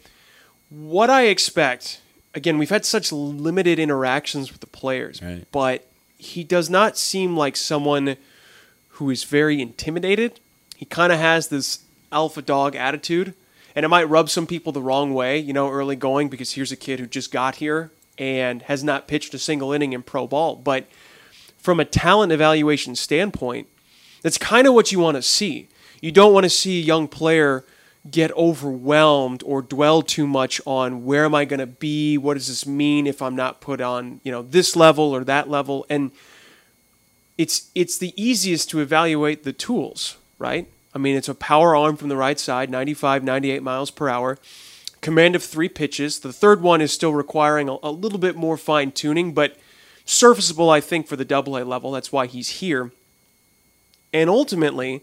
what 0.69 1.09
I 1.09 1.23
expect, 1.25 1.99
again, 2.35 2.57
we've 2.57 2.69
had 2.69 2.85
such 2.85 3.11
limited 3.11 3.79
interactions 3.79 4.51
with 4.51 4.61
the 4.61 4.67
players, 4.67 5.21
Right. 5.21 5.45
but 5.51 5.85
he 6.17 6.43
does 6.43 6.69
not 6.69 6.97
seem 6.97 7.35
like 7.35 7.55
someone 7.57 8.17
who 8.89 9.09
is 9.09 9.23
very 9.23 9.61
intimidated. 9.61 10.39
He 10.75 10.85
kind 10.85 11.11
of 11.11 11.19
has 11.19 11.47
this 11.47 11.79
alpha 12.11 12.41
dog 12.41 12.75
attitude, 12.75 13.33
and 13.75 13.83
it 13.85 13.89
might 13.89 14.03
rub 14.09 14.29
some 14.29 14.45
people 14.45 14.71
the 14.71 14.81
wrong 14.81 15.13
way, 15.13 15.39
you 15.39 15.53
know, 15.53 15.69
early 15.69 15.95
going 15.95 16.27
because 16.29 16.51
here's 16.51 16.71
a 16.71 16.75
kid 16.75 16.99
who 16.99 17.05
just 17.07 17.31
got 17.31 17.55
here 17.55 17.91
and 18.19 18.61
has 18.63 18.83
not 18.83 19.07
pitched 19.07 19.33
a 19.33 19.39
single 19.39 19.71
inning 19.71 19.93
in 19.93 20.03
pro 20.03 20.27
ball. 20.27 20.55
But 20.55 20.85
from 21.57 21.79
a 21.79 21.85
talent 21.85 22.31
evaluation 22.31 22.95
standpoint, 22.95 23.67
that's 24.21 24.37
kind 24.37 24.67
of 24.67 24.73
what 24.73 24.91
you 24.91 24.99
want 24.99 25.15
to 25.15 25.21
see. 25.21 25.69
You 26.01 26.11
don't 26.11 26.33
want 26.33 26.43
to 26.43 26.49
see 26.49 26.79
a 26.79 26.83
young 26.83 27.07
player 27.07 27.63
get 28.09 28.31
overwhelmed 28.37 29.43
or 29.45 29.61
dwell 29.61 30.01
too 30.01 30.27
much 30.27 30.61
on 30.65 31.05
where 31.05 31.25
am 31.25 31.35
I 31.35 31.45
going 31.45 31.59
to 31.59 31.67
be? 31.67 32.17
What 32.17 32.35
does 32.35 32.47
this 32.47 32.65
mean 32.65 33.07
if 33.07 33.21
I'm 33.21 33.35
not 33.35 33.61
put 33.61 33.81
on, 33.81 34.21
you 34.23 34.31
know, 34.31 34.41
this 34.41 34.75
level 34.75 35.13
or 35.15 35.23
that 35.23 35.49
level? 35.49 35.85
And 35.89 36.11
it's 37.37 37.69
it's 37.73 37.97
the 37.97 38.13
easiest 38.21 38.69
to 38.71 38.79
evaluate 38.79 39.43
the 39.43 39.53
tools, 39.53 40.17
right? 40.37 40.67
I 40.93 40.97
mean, 40.97 41.15
it's 41.15 41.29
a 41.29 41.35
power 41.35 41.75
arm 41.75 41.97
from 41.97 42.09
the 42.09 42.17
right 42.17 42.39
side, 42.39 42.69
95, 42.69 43.23
98 43.23 43.61
miles 43.63 43.91
per 43.91 44.09
hour. 44.09 44.37
Command 45.01 45.35
of 45.35 45.43
three 45.43 45.69
pitches. 45.69 46.19
The 46.19 46.33
third 46.33 46.61
one 46.61 46.81
is 46.81 46.91
still 46.91 47.13
requiring 47.13 47.69
a, 47.69 47.77
a 47.83 47.91
little 47.91 48.19
bit 48.19 48.35
more 48.35 48.57
fine 48.57 48.91
tuning, 48.91 49.33
but 49.33 49.57
serviceable, 50.05 50.69
I 50.69 50.81
think, 50.81 51.07
for 51.07 51.15
the 51.15 51.25
double 51.25 51.57
A 51.57 51.63
level. 51.63 51.91
That's 51.91 52.11
why 52.11 52.25
he's 52.25 52.49
here. 52.59 52.91
And 54.13 54.29
ultimately, 54.29 55.01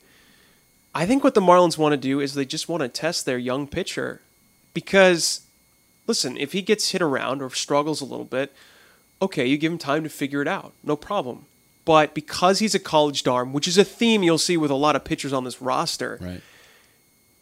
I 0.95 1.07
think 1.07 1.23
what 1.23 1.35
the 1.35 1.41
Marlins 1.41 1.79
want 1.79 1.93
to 1.93 1.97
do 1.97 2.21
is 2.21 2.35
they 2.35 2.45
just 2.45 2.69
want 2.69 2.83
to 2.83 2.89
test 2.89 3.25
their 3.25 3.39
young 3.39 3.67
pitcher 3.67 4.21
because, 4.75 5.43
listen, 6.07 6.37
if 6.37 6.53
he 6.53 6.63
gets 6.63 6.91
hit 6.91 7.01
around 7.01 7.41
or 7.41 7.51
struggles 7.51 8.01
a 8.01 8.05
little 8.05 8.25
bit, 8.25 8.53
okay, 9.23 9.47
you 9.47 9.57
give 9.57 9.73
him 9.73 9.79
time 9.79 10.03
to 10.03 10.11
figure 10.11 10.43
it 10.43 10.49
out. 10.49 10.73
No 10.83 10.97
problem. 10.97 11.47
But 11.85 12.15
because 12.15 12.59
he's 12.59 12.75
a 12.75 12.81
college 12.81 13.27
arm, 13.27 13.53
which 13.53 13.69
is 13.69 13.79
a 13.79 13.85
theme 13.85 14.23
you'll 14.25 14.39
see 14.39 14.57
with 14.57 14.71
a 14.71 14.75
lot 14.75 14.97
of 14.97 15.05
pitchers 15.05 15.33
on 15.33 15.45
this 15.45 15.63
roster, 15.63 16.19
Right. 16.21 16.43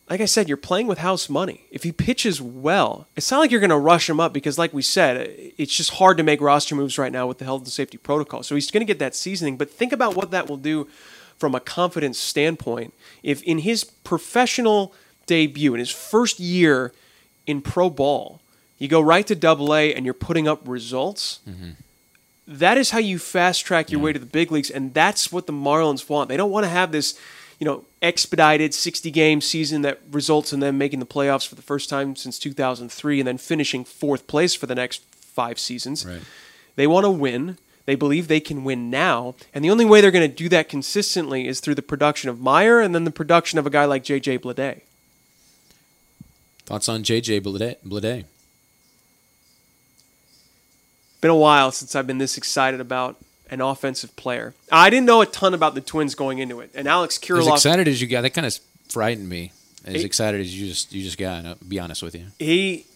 Like 0.09 0.21
I 0.21 0.27
said, 0.27 0.49
you're 0.49 0.57
playing 0.57 0.87
with 0.87 0.99
house 0.99 1.29
money. 1.29 1.65
If 1.71 1.83
he 1.83 1.93
pitches 1.93 2.41
well, 2.41 3.09
it's 3.17 3.31
not 3.31 3.39
like 3.39 3.51
you're 3.51 3.61
going 3.61 3.71
to 3.71 3.79
rush 3.79 4.09
him 4.09 4.21
up 4.21 4.33
because, 4.33 4.59
like 4.59 4.75
we 4.75 4.83
said, 4.83 5.35
it's 5.57 5.75
just 5.75 5.95
hard 5.95 6.19
to 6.19 6.23
make 6.23 6.41
roster 6.41 6.75
moves 6.75 6.99
right 6.99 7.13
now 7.13 7.27
with 7.27 7.39
the 7.39 7.45
health 7.45 7.63
and 7.63 7.73
safety 7.73 7.97
protocol. 7.97 8.43
So 8.43 8.55
he's 8.55 8.71
going 8.71 8.83
to 8.83 8.91
get 8.91 8.99
that 8.99 9.15
seasoning. 9.15 9.57
But 9.57 9.71
think 9.71 9.93
about 9.93 10.15
what 10.15 10.31
that 10.31 10.49
will 10.49 10.59
do 10.59 10.89
from 11.39 11.55
a 11.55 11.61
confidence 11.61 12.19
standpoint. 12.19 12.93
If 13.23 13.43
in 13.45 13.59
his 13.59 13.85
professional 13.85 14.93
debut, 15.27 15.73
in 15.75 15.81
his 15.81 15.91
first 15.91 16.39
year 16.39 16.93
in 17.47 17.63
pro 17.63 17.89
ball, 17.89 18.41
you 18.79 18.89
go 18.89 19.01
right 19.01 19.27
to 19.27 19.35
double 19.35 19.75
A 19.75 19.95
and 19.95 20.05
you're 20.05 20.15
putting 20.15 20.47
up 20.47 20.61
results. 20.67 21.41
Mm-hmm. 21.49 21.71
That 22.47 22.77
is 22.77 22.91
how 22.91 22.99
you 22.99 23.19
fast 23.19 23.65
track 23.65 23.91
your 23.91 24.01
way 24.01 24.13
to 24.13 24.19
the 24.19 24.27
big 24.27 24.53
leagues, 24.53 24.71
and 24.71 24.93
that's 24.93 25.33
what 25.33 25.47
the 25.47 25.53
Marlins 25.53 26.11
want. 26.11 26.29
They 26.29 26.37
don't 26.37 26.51
want 26.51 26.65
to 26.65 26.71
have 26.71 26.93
this, 26.93 27.19
you 27.59 27.65
know, 27.65 27.85
expedited 28.03 28.75
60 28.75 29.11
game 29.11 29.41
season 29.41 29.83
that 29.83 30.01
results 30.11 30.53
in 30.53 30.61
them 30.61 30.79
making 30.79 31.01
the 31.01 31.07
playoffs 31.07 31.47
for 31.47 31.55
the 31.55 31.63
first 31.63 31.89
time 31.89 32.17
since 32.17 32.39
2003 32.39 33.21
and 33.21 33.27
then 33.27 33.39
finishing 33.39 33.85
fourth 33.85 34.27
place 34.27 34.55
for 34.55 34.67
the 34.67 34.75
next 34.75 35.03
five 35.15 35.59
seasons. 35.59 36.05
Right. 36.07 36.23
They 36.77 36.87
want 36.87 37.05
to 37.05 37.11
win. 37.11 37.59
They 37.87 37.95
believe 37.95 38.29
they 38.29 38.41
can 38.41 38.65
win 38.65 38.89
now, 38.89 39.35
and 39.53 39.63
the 39.63 39.71
only 39.71 39.85
way 39.85 40.01
they're 40.01 40.11
going 40.11 40.29
to 40.29 40.35
do 40.35 40.49
that 40.49 40.71
consistently 40.71 41.47
is 41.47 41.61
through 41.61 41.75
the 41.75 41.83
production 41.83 42.31
of 42.31 42.41
Meyer 42.41 42.81
and 42.81 42.95
then 42.95 43.05
the 43.05 43.11
production 43.11 43.59
of 43.59 43.67
a 43.67 43.71
guy 43.71 43.85
like 43.85 44.03
JJ 44.03 44.39
Bleday. 44.39 44.81
Thoughts 46.65 46.89
on 46.89 47.03
JJ 47.03 47.43
Bleday? 47.43 47.77
Bleday? 47.87 48.25
Been 51.21 51.31
a 51.31 51.37
while 51.37 51.71
since 51.73 51.95
I've 51.95 52.07
been 52.07 52.19
this 52.19 52.39
excited 52.39 52.81
about 52.81 53.19
an 53.51 53.61
offensive 53.61 54.15
player. 54.17 54.55
I 54.73 54.91
didn't 54.91 55.07
know 55.07 55.21
a 55.21 55.27
ton 55.27 55.55
about 55.55 55.75
the 55.75 55.81
Twins 55.81 56.15
going 56.15 56.39
into 56.39 56.61
it, 56.61 56.71
and 56.75 56.87
Alex 56.89 57.19
Kirilloff. 57.19 57.41
As 57.55 57.65
excited 57.65 57.89
as 57.89 58.01
you 58.01 58.09
got, 58.09 58.23
that 58.23 58.31
kind 58.31 58.47
of 58.47 58.59
frightened 58.89 59.29
me. 59.29 59.53
As 59.85 59.97
He- 59.97 60.05
excited 60.05 60.41
as 60.41 60.59
you 60.59 60.67
just 60.69 60.93
you 60.93 61.03
just 61.03 61.19
got. 61.19 61.45
I'll 61.45 61.57
be 61.67 61.79
honest 61.79 62.03
with 62.03 62.15
you. 62.15 62.27
he 62.39 62.87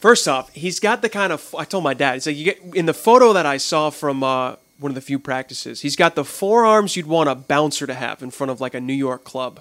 First 0.00 0.26
off, 0.28 0.50
he's 0.54 0.80
got 0.80 1.02
the 1.02 1.10
kind 1.10 1.30
of 1.32 1.54
I 1.54 1.64
told 1.64 1.84
my 1.84 1.92
dad. 1.92 2.16
It's 2.16 2.26
like 2.26 2.36
you 2.36 2.44
get 2.44 2.60
in 2.74 2.86
the 2.86 2.94
photo 2.94 3.34
that 3.34 3.44
I 3.44 3.58
saw 3.58 3.90
from 3.90 4.22
uh, 4.22 4.56
one 4.78 4.90
of 4.90 4.94
the 4.94 5.02
few 5.02 5.18
practices. 5.18 5.82
He's 5.82 5.94
got 5.96 6.14
the 6.14 6.24
forearms 6.24 6.96
you'd 6.96 7.06
want 7.06 7.28
a 7.28 7.34
bouncer 7.34 7.86
to 7.86 7.92
have 7.92 8.22
in 8.22 8.30
front 8.30 8.50
of 8.50 8.62
like 8.62 8.72
a 8.72 8.80
New 8.80 8.94
York 8.94 9.24
club, 9.24 9.60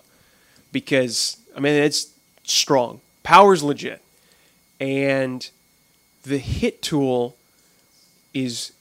because 0.71 1.35
I 1.55 1.59
mean 1.59 1.73
it's 1.73 2.13
strong, 2.45 3.01
power's 3.23 3.63
legit, 3.63 4.01
and 4.79 5.49
the 6.23 6.37
hit 6.37 6.81
tool 6.81 7.35
is 8.33 8.71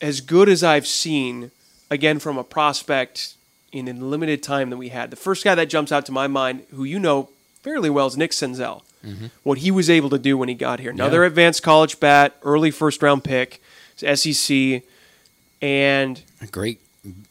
as 0.00 0.20
good 0.20 0.48
as 0.48 0.62
I've 0.64 0.86
seen. 0.86 1.50
Again, 1.92 2.20
from 2.20 2.38
a 2.38 2.44
prospect 2.44 3.34
in 3.72 3.86
the 3.86 3.92
limited 3.92 4.42
time 4.44 4.70
that 4.70 4.76
we 4.76 4.90
had. 4.90 5.10
The 5.10 5.16
first 5.16 5.42
guy 5.44 5.56
that 5.56 5.66
jumps 5.68 5.90
out 5.90 6.06
to 6.06 6.12
my 6.12 6.28
mind, 6.28 6.64
who 6.72 6.84
you 6.84 7.00
know 7.00 7.30
fairly 7.62 7.90
well, 7.90 8.06
is 8.06 8.16
Nick 8.16 8.30
Senzel. 8.30 8.82
Mm-hmm. 9.04 9.26
What 9.42 9.58
he 9.58 9.70
was 9.72 9.90
able 9.90 10.08
to 10.10 10.18
do 10.18 10.38
when 10.38 10.48
he 10.48 10.54
got 10.54 10.78
here. 10.78 10.90
Another 10.92 11.22
Yeah. 11.22 11.26
advanced 11.28 11.62
college 11.64 11.98
bat, 11.98 12.36
early 12.44 12.70
first 12.70 13.02
round 13.02 13.24
pick, 13.24 13.60
SEC, 13.96 14.82
and 15.62 16.22
Great. 16.52 16.80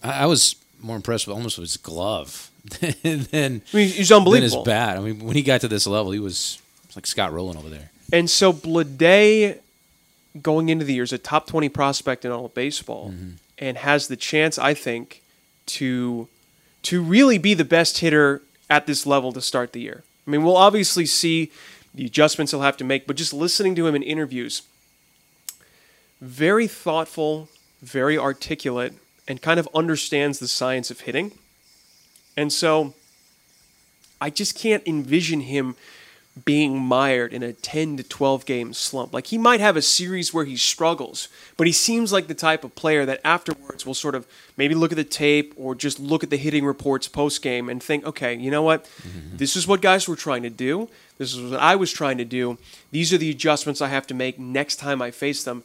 I, 0.04 0.26
was 0.26 0.56
more 0.82 0.96
impressed 0.96 1.28
with 1.28 1.36
almost 1.36 1.58
with 1.58 1.68
his 1.70 1.78
glove 1.78 2.50
than, 2.82 3.28
I 3.34 3.38
mean, 3.38 3.62
he's 3.72 3.72
than 3.74 3.96
his 3.98 4.12
unbelievable. 4.12 4.64
bat. 4.64 4.98
I 4.98 5.00
mean, 5.00 5.20
when 5.20 5.36
he 5.36 5.42
got 5.42 5.62
to 5.62 5.68
this 5.68 5.88
level, 5.88 6.12
he 6.12 6.20
was, 6.20 6.60
was 6.88 6.96
like 6.96 7.08
Scott 7.08 7.32
Rolen 7.34 7.56
over 7.58 7.70
there. 7.70 7.92
And 8.12 8.30
so 8.30 8.52
Bleday, 8.52 9.60
going 10.42 10.70
into 10.70 10.86
the 10.86 10.94
year, 10.94 11.04
is 11.04 11.14
a 11.14 11.18
top 11.18 11.48
20 11.48 11.70
prospect 11.70 12.26
in 12.26 12.32
all 12.32 12.46
of 12.46 12.54
baseball 12.54 13.10
Mm-hmm. 13.10 13.30
and 13.58 13.78
has 13.78 14.08
the 14.08 14.16
chance, 14.16 14.58
I 14.58 14.74
think, 14.74 15.22
to 15.68 16.28
to 16.84 17.02
really 17.02 17.38
be 17.38 17.54
the 17.54 17.66
best 17.66 17.98
hitter 17.98 18.42
at 18.70 18.88
this 18.88 19.06
level 19.06 19.34
to 19.34 19.42
start 19.42 19.74
the 19.74 19.82
year. 19.82 20.04
I 20.26 20.32
mean, 20.32 20.44
we'll 20.44 20.56
obviously 20.56 21.06
see 21.06 21.52
the 21.94 22.06
adjustments 22.06 22.52
he'll 22.52 22.62
have 22.62 22.78
to 22.78 22.84
make, 22.86 23.06
but 23.08 23.18
just 23.18 23.34
listening 23.34 23.76
to 23.76 23.86
him 23.88 23.96
in 23.96 24.04
interviews, 24.04 24.62
very 26.22 26.68
thoughtful, 26.68 27.50
very 27.82 28.18
articulate, 28.18 28.94
and 29.28 29.42
kind 29.42 29.60
of 29.60 29.68
understands 29.74 30.40
the 30.40 30.48
science 30.48 30.90
of 30.92 31.02
hitting. 31.02 31.32
And 32.38 32.54
so 32.54 32.94
I 34.22 34.30
just 34.30 34.58
can't 34.58 34.84
envision 34.88 35.42
him 35.42 35.76
being 36.46 36.80
mired 36.80 37.34
in 37.34 37.44
a 37.44 37.54
10 37.54 37.98
to 37.98 38.04
12 38.04 38.46
game 38.46 38.74
slump. 38.74 39.14
Like 39.14 39.28
he 39.28 39.38
might 39.38 39.60
have 39.60 39.76
a 39.76 39.82
series 39.82 40.34
where 40.34 40.46
he 40.46 40.56
struggles, 40.58 41.28
but 41.58 41.68
he 41.68 41.74
seems 41.74 42.14
like 42.14 42.28
the 42.28 42.34
type 42.34 42.64
of 42.64 42.76
player 42.76 43.06
that 43.06 43.22
afterwards 43.24 43.86
will 43.86 43.94
sort 43.94 44.16
of 44.16 44.28
maybe 44.58 44.76
look 44.76 44.92
at 44.92 44.96
the 44.96 45.04
tape 45.04 45.54
or 45.58 45.76
just 45.76 46.00
look 46.00 46.24
at 46.24 46.30
the 46.30 46.38
hitting 46.38 46.66
reports 46.66 47.08
post 47.08 47.42
game 47.42 47.70
and 47.70 47.82
think, 47.82 48.06
okay, 48.06 48.36
you 48.36 48.52
know 48.52 48.62
what? 48.62 48.86
Mm-hmm. 48.86 49.38
This 49.38 49.56
is 49.56 49.68
what 49.68 49.82
guys 49.82 50.08
were 50.08 50.16
trying 50.16 50.44
to 50.44 50.50
do. 50.50 50.90
This 51.18 51.34
is 51.34 51.52
what 51.52 51.60
I 51.60 51.76
was 51.76 51.92
trying 51.92 52.18
to 52.20 52.26
do. 52.26 52.58
These 52.92 53.12
are 53.12 53.18
the 53.18 53.30
adjustments 53.30 53.82
I 53.82 53.88
have 53.90 54.08
to 54.08 54.14
make 54.14 54.40
next 54.40 54.78
time 54.78 55.02
I 55.02 55.12
face 55.12 55.44
them. 55.44 55.64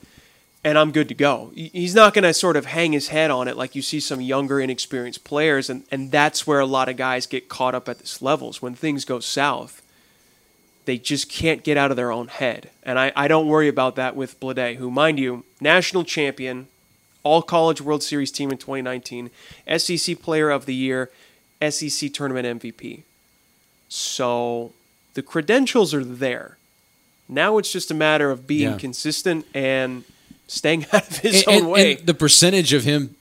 And 0.67 0.79
I'm 0.79 0.93
good 0.93 1.09
to 1.09 1.15
go. 1.15 1.53
He's 1.55 1.95
not 1.95 2.15
going 2.15 2.23
to 2.23 2.33
sort 2.33 2.57
of 2.57 2.65
hang 2.65 2.93
his 2.93 3.09
head 3.09 3.31
on 3.31 3.49
it 3.49 3.57
like 3.57 3.75
you 3.75 3.83
see 3.83 4.01
some 4.01 4.23
younger, 4.23 4.59
inexperienced 4.59 5.23
players. 5.23 5.69
And, 5.69 5.85
and 5.91 6.11
that's 6.11 6.47
where 6.47 6.59
a 6.59 6.65
lot 6.65 6.89
of 6.89 6.97
guys 6.97 7.27
get 7.27 7.51
caught 7.51 7.75
up 7.75 7.87
at 7.87 7.99
this 7.99 8.23
levels. 8.23 8.63
When 8.63 8.75
things 8.75 9.05
go 9.05 9.21
south, 9.21 9.83
they 10.85 10.99
just 10.99 11.29
can't 11.31 11.63
get 11.65 11.77
out 11.77 11.91
of 11.91 11.97
their 11.97 12.11
own 12.13 12.29
head. 12.29 12.71
And 12.83 12.99
I, 12.99 13.13
I 13.17 13.27
don't 13.29 13.47
worry 13.49 13.69
about 13.69 13.97
that 13.97 14.15
with 14.17 14.39
Bleday, 14.41 14.77
who, 14.77 14.91
mind 14.91 15.19
you, 15.19 15.45
national 15.61 16.05
champion, 16.05 16.69
all 17.23 17.41
college 17.43 17.81
World 17.81 18.03
Series 18.03 18.31
team 18.31 18.51
in 18.51 18.59
2019, 18.59 19.31
SEC 19.79 20.21
player 20.21 20.51
of 20.51 20.67
the 20.67 20.75
year, 20.75 21.11
SEC 21.67 22.13
tournament 22.13 22.61
MVP. 22.61 23.03
So 23.89 24.73
the 25.15 25.23
credentials 25.23 25.95
are 25.95 26.05
there. 26.05 26.59
Now 27.29 27.59
it's 27.59 27.73
just 27.73 27.91
a 27.91 27.95
matter 27.95 28.31
of 28.31 28.47
being 28.47 28.73
Yeah. 28.73 28.79
consistent 28.79 29.47
and 29.55 30.05
staying 30.47 30.85
out 30.93 31.09
of 31.11 31.17
his 31.19 31.43
and, 31.47 31.49
own 31.49 31.63
and- 31.63 31.71
way. 31.71 31.97
and 31.97 32.07
the 32.07 32.15
percentage 32.15 32.73
of 32.73 32.85
him, 32.85 33.17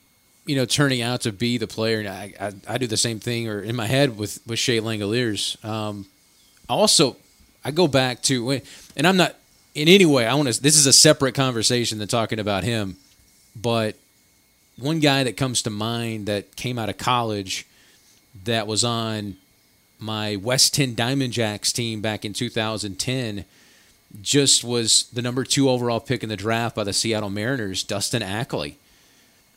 you 0.45 0.55
know, 0.57 0.65
turning 0.65 1.01
out 1.01 1.21
to 1.21 1.31
be 1.31 1.57
the 1.57 1.67
player, 1.67 1.99
and 1.99 2.09
I, 2.09 2.33
I, 2.39 2.51
I 2.67 2.77
do 2.77 2.87
the 2.87 2.97
same 2.97 3.19
thing, 3.21 3.47
or 3.47 3.61
in 3.61 3.77
my 3.77 3.85
head 3.87 4.17
with 4.17 4.39
with 4.45 4.59
Shea 4.59 4.79
Langeliers. 4.81 5.63
Um, 5.63 6.07
also, 6.67 7.15
I 7.65 7.71
go 7.71 7.87
back 7.87 8.21
to, 8.23 8.61
and 8.95 9.07
I'm 9.07 9.17
not 9.17 9.35
in 9.73 9.87
any 9.87 10.05
way. 10.05 10.25
I 10.25 10.33
want 10.35 10.53
to. 10.53 10.61
This 10.61 10.77
is 10.77 10.85
a 10.85 10.93
separate 10.93 11.35
conversation 11.35 11.97
than 11.99 12.07
talking 12.07 12.39
about 12.39 12.63
him, 12.63 12.97
but 13.55 13.95
one 14.77 14.99
guy 14.99 15.23
that 15.23 15.37
comes 15.37 15.61
to 15.63 15.69
mind 15.69 16.25
that 16.25 16.55
came 16.55 16.79
out 16.79 16.89
of 16.89 16.97
college 16.97 17.65
that 18.45 18.67
was 18.67 18.83
on 18.83 19.35
my 19.99 20.35
West 20.35 20.73
Tenn 20.73 20.95
Diamond 20.95 21.33
Jaxx 21.33 21.71
team 21.71 22.01
back 22.01 22.25
in 22.25 22.33
2010 22.33 23.45
just 24.21 24.63
was 24.63 25.09
the 25.13 25.21
number 25.21 25.43
two 25.43 25.69
overall 25.69 25.99
pick 25.99 26.23
in 26.23 26.29
the 26.29 26.35
draft 26.35 26.75
by 26.75 26.83
the 26.83 26.93
Seattle 26.93 27.29
Mariners, 27.29 27.83
Dustin 27.83 28.21
Ackley, 28.21 28.77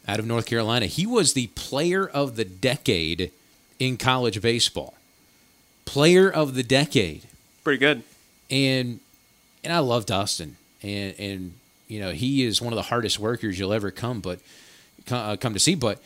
out 0.08 0.18
of 0.18 0.26
North 0.26 0.46
Carolina. 0.46 0.86
He 0.86 1.06
was 1.06 1.32
the 1.32 1.48
player 1.48 2.06
of 2.06 2.36
the 2.36 2.44
decade 2.44 3.32
in 3.78 3.96
college 3.96 4.40
baseball. 4.40 4.94
Player 5.84 6.30
of 6.30 6.54
the 6.54 6.62
decade. 6.62 7.26
Pretty 7.66 7.80
good. 7.80 8.04
And 8.48 9.00
and 9.64 9.72
I 9.72 9.80
love 9.80 10.06
Dustin. 10.06 10.56
And 10.84 11.18
and 11.18 11.54
you 11.88 11.98
know, 11.98 12.12
he 12.12 12.44
is 12.44 12.62
one 12.62 12.72
of 12.72 12.76
the 12.76 12.82
hardest 12.82 13.18
workers 13.18 13.58
you'll 13.58 13.72
ever 13.72 13.90
come 13.90 14.20
but 14.20 14.38
uh, 15.10 15.36
come 15.36 15.52
to 15.52 15.58
see, 15.58 15.74
but 15.74 16.00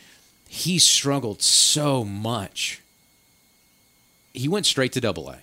he 0.49 0.79
struggled 0.79 1.43
so 1.43 2.03
much. 2.03 2.81
He 4.33 4.47
went 4.47 4.65
straight 4.65 4.91
to 4.93 5.01
double 5.01 5.29
A. 5.29 5.37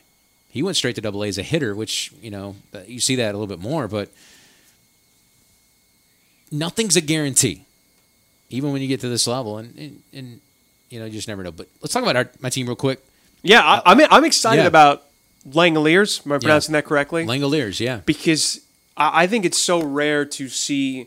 He 0.50 0.60
went 0.60 0.76
straight 0.76 0.96
to 0.96 1.00
double 1.00 1.22
A 1.22 1.28
as 1.28 1.38
a 1.38 1.44
hitter, 1.44 1.72
which, 1.72 2.12
you 2.20 2.32
know, 2.32 2.56
uh, 2.74 2.80
you 2.84 2.98
see 2.98 3.14
that 3.14 3.32
a 3.32 3.38
little 3.38 3.46
bit 3.46 3.60
more, 3.60 3.86
but 3.86 4.08
nothing's 6.50 6.96
a 6.96 7.00
guarantee, 7.00 7.62
even 8.50 8.72
when 8.72 8.82
you 8.82 8.88
get 8.88 8.98
to 9.02 9.08
this 9.08 9.28
level. 9.28 9.58
And, 9.58 9.72
and, 9.78 10.02
and 10.12 10.40
you 10.90 10.98
know, 10.98 11.04
you 11.04 11.12
just 11.12 11.28
never 11.28 11.44
know. 11.44 11.52
But 11.52 11.68
let's 11.80 11.94
talk 11.94 12.02
about 12.02 12.16
our, 12.16 12.28
my 12.40 12.50
team 12.50 12.66
real 12.66 12.74
quick. 12.74 13.04
Yeah, 13.44 13.62
I, 13.62 13.92
I'm, 13.92 14.00
I'm 14.10 14.24
excited 14.24 14.62
yeah. 14.62 14.66
about 14.66 15.04
Langeliers. 15.52 16.24
Am 16.26 16.32
I 16.32 16.38
pronouncing 16.38 16.72
that 16.72 16.84
correctly? 16.84 17.24
Langeliers, 17.24 17.80
yeah. 17.80 18.00
because 18.06 18.60
I 18.96 19.24
I 19.24 19.26
think 19.26 19.44
it's 19.44 19.58
so 19.58 19.82
rare 19.82 20.24
to 20.24 20.48
see 20.48 21.06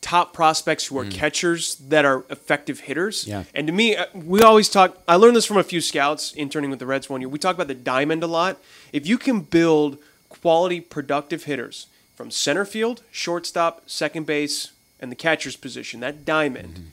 top 0.00 0.32
prospects 0.34 0.86
who 0.86 0.98
are 0.98 1.04
catchers 1.04 1.76
that 1.76 2.04
are 2.04 2.24
effective 2.28 2.80
hitters. 2.80 3.24
Mm. 3.24 3.28
Yeah. 3.28 3.44
And 3.54 3.66
to 3.68 3.72
me, 3.72 3.94
uh, 3.96 4.06
we 4.14 4.42
always 4.42 4.68
talk. 4.68 4.98
I 5.06 5.14
learned 5.16 5.36
this 5.36 5.46
from 5.46 5.58
a 5.58 5.62
few 5.62 5.80
scouts 5.80 6.32
interning 6.34 6.70
with 6.70 6.80
the 6.80 6.86
Reds 6.86 7.08
one 7.08 7.20
year. 7.20 7.28
We 7.28 7.38
talk 7.38 7.54
about 7.54 7.68
the 7.68 7.74
diamond 7.74 8.22
a 8.22 8.26
lot. 8.26 8.58
If 8.92 9.06
you 9.06 9.16
can 9.16 9.40
build 9.42 9.98
quality, 10.28 10.80
productive 10.80 11.44
hitters 11.44 11.86
from 12.16 12.30
center 12.30 12.64
field, 12.64 13.02
shortstop, 13.12 13.82
second 13.86 14.26
base, 14.26 14.72
and 15.00 15.10
the 15.12 15.16
catcher's 15.16 15.56
position, 15.56 16.00
that 16.00 16.24
diamond, 16.24 16.74
Mm-hmm. 16.74 16.88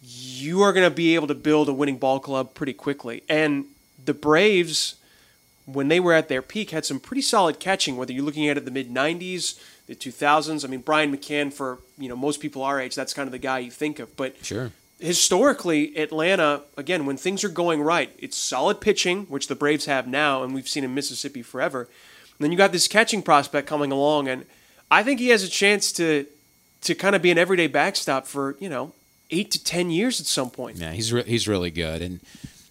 you 0.00 0.62
are 0.62 0.72
going 0.72 0.88
to 0.88 0.94
be 0.94 1.14
able 1.14 1.26
to 1.26 1.34
build 1.34 1.68
a 1.68 1.72
winning 1.72 1.98
ball 1.98 2.20
club 2.20 2.54
pretty 2.54 2.72
quickly. 2.72 3.22
And 3.28 3.66
the 4.08 4.14
Braves 4.14 4.96
when 5.66 5.88
they 5.88 6.00
were 6.00 6.14
at 6.14 6.28
their 6.28 6.40
peak, 6.42 6.70
had 6.70 6.84
some 6.86 6.98
pretty 6.98 7.20
solid 7.22 7.60
catching. 7.60 7.96
Whether 7.98 8.14
you're 8.14 8.24
looking 8.24 8.48
at 8.48 8.56
it 8.56 8.64
the 8.64 8.70
mid 8.70 8.88
'90s, 8.90 9.60
the 9.86 9.94
2000s. 9.94 10.64
I 10.64 10.68
mean, 10.68 10.80
Brian 10.80 11.14
McCann 11.14 11.52
for 11.52 11.78
you 11.98 12.08
know 12.08 12.16
most 12.16 12.40
people 12.40 12.62
our 12.62 12.80
age, 12.80 12.94
that's 12.94 13.12
kind 13.14 13.26
of 13.28 13.32
the 13.32 13.38
guy 13.38 13.58
you 13.60 13.70
think 13.70 13.98
of. 13.98 14.16
But 14.16 14.34
Sure. 14.42 14.72
historically, 14.98 15.96
Atlanta 15.98 16.62
again, 16.76 17.04
when 17.06 17.16
things 17.18 17.44
are 17.44 17.48
going 17.50 17.82
right, 17.82 18.10
it's 18.18 18.36
solid 18.36 18.80
pitching, 18.80 19.26
which 19.26 19.46
the 19.48 19.54
Braves 19.54 19.84
have 19.84 20.06
now, 20.08 20.42
and 20.42 20.54
we've 20.54 20.68
seen 20.68 20.84
in 20.84 20.94
Mississippi 20.94 21.42
forever. 21.42 21.82
And 21.82 22.44
then 22.44 22.50
you 22.52 22.56
got 22.58 22.72
this 22.72 22.88
catching 22.88 23.22
prospect 23.22 23.68
coming 23.68 23.92
along, 23.92 24.28
and 24.28 24.46
I 24.90 25.02
think 25.02 25.20
he 25.20 25.28
has 25.28 25.42
a 25.42 25.48
chance 25.48 25.92
to 25.92 26.26
to 26.82 26.94
kind 26.94 27.14
of 27.14 27.20
be 27.22 27.30
an 27.30 27.36
everyday 27.38 27.66
backstop 27.66 28.26
for 28.26 28.56
you 28.58 28.68
know 28.70 28.94
eight 29.30 29.50
to 29.50 29.62
ten 29.62 29.90
years 29.90 30.18
at 30.20 30.26
some 30.26 30.48
point. 30.48 30.78
Yeah, 30.78 30.92
he's 30.92 31.12
re- 31.12 31.24
he's 31.24 31.46
really 31.46 31.70
good, 31.70 32.00
and 32.00 32.20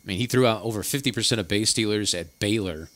I 0.07 0.11
mean 0.11 0.19
he 0.19 0.25
threw 0.25 0.47
out 0.47 0.63
over 0.63 0.83
fifty 0.83 1.11
percent 1.11 1.39
of 1.41 1.47
base 1.49 1.69
stealers 1.69 2.13
at 2.13 2.39
Baylor. 2.39 2.89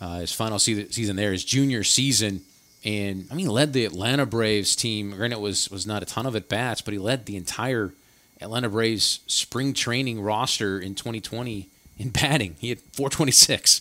Uh, 0.00 0.20
his 0.20 0.32
final 0.32 0.58
se- 0.58 0.90
season 0.90 1.16
there, 1.16 1.32
his 1.32 1.44
junior 1.44 1.82
season, 1.82 2.42
and 2.84 3.26
I 3.30 3.34
mean 3.34 3.48
led 3.48 3.72
the 3.72 3.84
Atlanta 3.84 4.24
Braves 4.24 4.76
team. 4.76 5.10
Granted, 5.10 5.40
was 5.40 5.68
was 5.68 5.84
not 5.86 6.02
a 6.02 6.06
ton 6.06 6.26
of 6.26 6.36
at 6.36 6.48
bats, 6.48 6.80
but 6.80 6.92
he 6.92 6.98
led 6.98 7.26
the 7.26 7.36
entire 7.36 7.92
Atlanta 8.40 8.68
Braves 8.68 9.20
spring 9.26 9.74
training 9.74 10.20
roster 10.20 10.78
in 10.78 10.94
2020 10.94 11.68
in 11.98 12.10
batting. 12.10 12.54
He 12.58 12.68
had 12.68 12.78
426. 12.78 13.80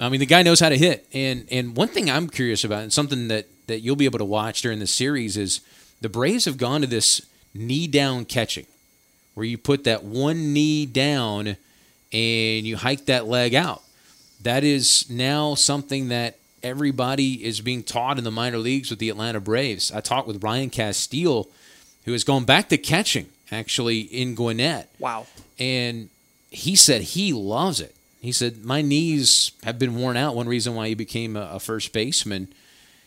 I 0.00 0.08
mean, 0.08 0.20
the 0.20 0.26
guy 0.26 0.42
knows 0.42 0.60
how 0.60 0.68
to 0.68 0.76
hit. 0.76 1.06
And 1.14 1.46
and 1.50 1.76
one 1.76 1.88
thing 1.88 2.10
I'm 2.10 2.28
curious 2.28 2.62
about, 2.62 2.82
and 2.82 2.92
something 2.92 3.28
that 3.28 3.46
that 3.68 3.80
you'll 3.80 3.96
be 3.96 4.04
able 4.04 4.18
to 4.18 4.24
watch 4.24 4.60
during 4.60 4.80
the 4.80 4.86
series, 4.86 5.38
is 5.38 5.62
the 6.02 6.10
Braves 6.10 6.44
have 6.44 6.58
gone 6.58 6.82
to 6.82 6.86
this 6.86 7.22
knee 7.54 7.86
down 7.86 8.26
catching 8.26 8.66
where 9.34 9.46
you 9.46 9.56
put 9.56 9.84
that 9.84 10.04
one 10.04 10.52
knee 10.52 10.84
down 10.84 11.56
and 12.12 12.66
you 12.66 12.76
hike 12.76 13.06
that 13.06 13.26
leg 13.26 13.54
out. 13.54 13.82
That 14.42 14.64
is 14.64 15.08
now 15.08 15.54
something 15.54 16.08
that 16.08 16.36
everybody 16.62 17.44
is 17.44 17.60
being 17.60 17.82
taught 17.82 18.18
in 18.18 18.24
the 18.24 18.30
minor 18.30 18.58
leagues 18.58 18.90
with 18.90 18.98
the 18.98 19.08
Atlanta 19.08 19.40
Braves. 19.40 19.92
I 19.92 20.00
talked 20.00 20.26
with 20.28 20.42
Ryan 20.42 20.70
Casteel, 20.70 21.48
who 22.04 22.12
has 22.12 22.24
gone 22.24 22.44
back 22.44 22.68
to 22.70 22.78
catching 22.78 23.28
actually 23.50 24.00
in 24.00 24.34
Gwinnett, 24.34 24.88
Wow. 24.98 25.26
and 25.58 26.08
he 26.50 26.74
said 26.76 27.02
he 27.02 27.32
loves 27.32 27.80
it. 27.80 27.94
He 28.20 28.32
said, 28.32 28.64
My 28.64 28.82
knees 28.82 29.52
have 29.64 29.78
been 29.78 29.96
worn 29.96 30.16
out. 30.16 30.34
One 30.36 30.46
reason 30.48 30.74
why 30.74 30.88
he 30.88 30.94
became 30.94 31.36
a, 31.36 31.58
first 31.58 31.92
baseman. 31.92 32.48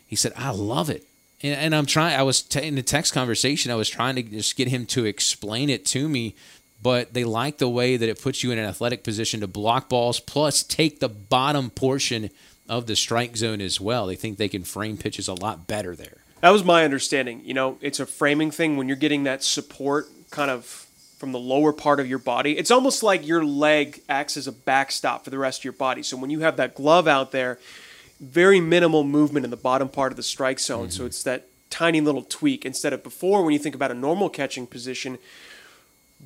He 0.08 0.15
said, 0.15 0.34
I 0.36 0.52
love 0.52 0.89
it. 0.89 1.06
And, 1.41 1.56
and 1.56 1.76
I'm 1.76 1.86
trying, 1.86 2.20
I 2.20 2.24
was 2.24 2.41
t- 2.41 2.62
in 2.65 2.76
the 2.76 2.82
text 2.84 3.13
conversation, 3.13 3.72
I 3.72 3.76
was 3.76 3.89
trying 3.89 4.15
to 4.15 4.24
just 4.24 4.56
get 4.58 4.68
him 4.68 4.86
to 4.88 5.06
explain 5.06 5.70
it 5.70 5.86
to 5.88 6.08
me, 6.10 6.36
but 6.86 7.15
they 7.15 7.24
like 7.24 7.58
the 7.58 7.67
way 7.67 7.98
that 7.98 8.08
it 8.08 8.21
puts 8.21 8.43
you 8.43 8.52
in 8.52 8.60
an 8.60 8.65
athletic 8.65 9.04
position 9.04 9.39
to 9.39 9.48
block 9.48 9.89
balls, 9.89 10.19
plus 10.19 10.62
take 10.62 11.00
the 11.00 11.10
bottom 11.10 11.71
portion 11.71 12.30
of 12.69 12.86
the 12.86 12.95
strike 12.95 13.36
zone 13.36 13.60
as 13.60 13.82
well. 13.82 14.06
They 14.06 14.15
think 14.15 14.38
they 14.38 14.48
can 14.48 14.63
frame 14.63 14.95
pitches 14.95 15.28
a 15.28 15.34
lot 15.34 15.65
better 15.65 15.95
there. 15.95 16.17
That 16.41 16.52
was 16.52 16.63
my 16.63 16.84
understanding. 16.84 17.41
You 17.43 17.56
know, 17.56 17.80
it's 17.82 18.00
a 18.00 18.06
framing 18.06 18.52
thing 18.52 18.78
when 18.78 18.88
you're 18.88 18.98
getting 18.98 19.24
that 19.24 19.41
support 19.43 20.10
kind 20.30 20.52
of 20.52 20.86
from 21.17 21.32
the 21.32 21.39
lower 21.39 21.74
part 21.74 22.00
of 22.00 22.08
your 22.08 22.19
body. 22.19 22.56
It's 22.56 22.69
almost 22.69 23.02
like 23.02 23.26
your 23.26 23.43
leg 23.43 24.04
acts 24.08 24.38
as 24.38 24.45
a 24.45 24.52
backstop 24.52 25.24
for 25.24 25.32
the 25.32 25.39
rest 25.39 25.62
of 25.62 25.63
your 25.63 25.74
body. 25.74 26.04
So 26.04 26.15
when 26.17 26.30
you 26.30 26.41
have 26.41 26.56
that 26.58 26.76
glove 26.76 27.08
out 27.08 27.32
there, 27.32 27.58
very 28.19 28.60
minimal 28.60 29.04
movement 29.04 29.43
in 29.43 29.50
the 29.50 29.58
bottom 29.58 29.89
part 29.89 30.12
of 30.12 30.17
the 30.17 30.24
strike 30.24 30.60
zone. 30.60 30.89
Mm-hmm. 30.89 30.91
So 30.91 31.06
it's 31.08 31.24
that 31.24 31.48
tiny 31.71 32.00
little 32.00 32.21
tweak 32.21 32.63
instead 32.63 32.93
of 32.93 33.02
before 33.02 33.43
when 33.43 33.54
you 33.54 33.60
think 33.60 33.74
about 33.74 33.89
a 33.89 33.95
normal 33.95 34.30
catching 34.30 34.67
position 34.67 35.17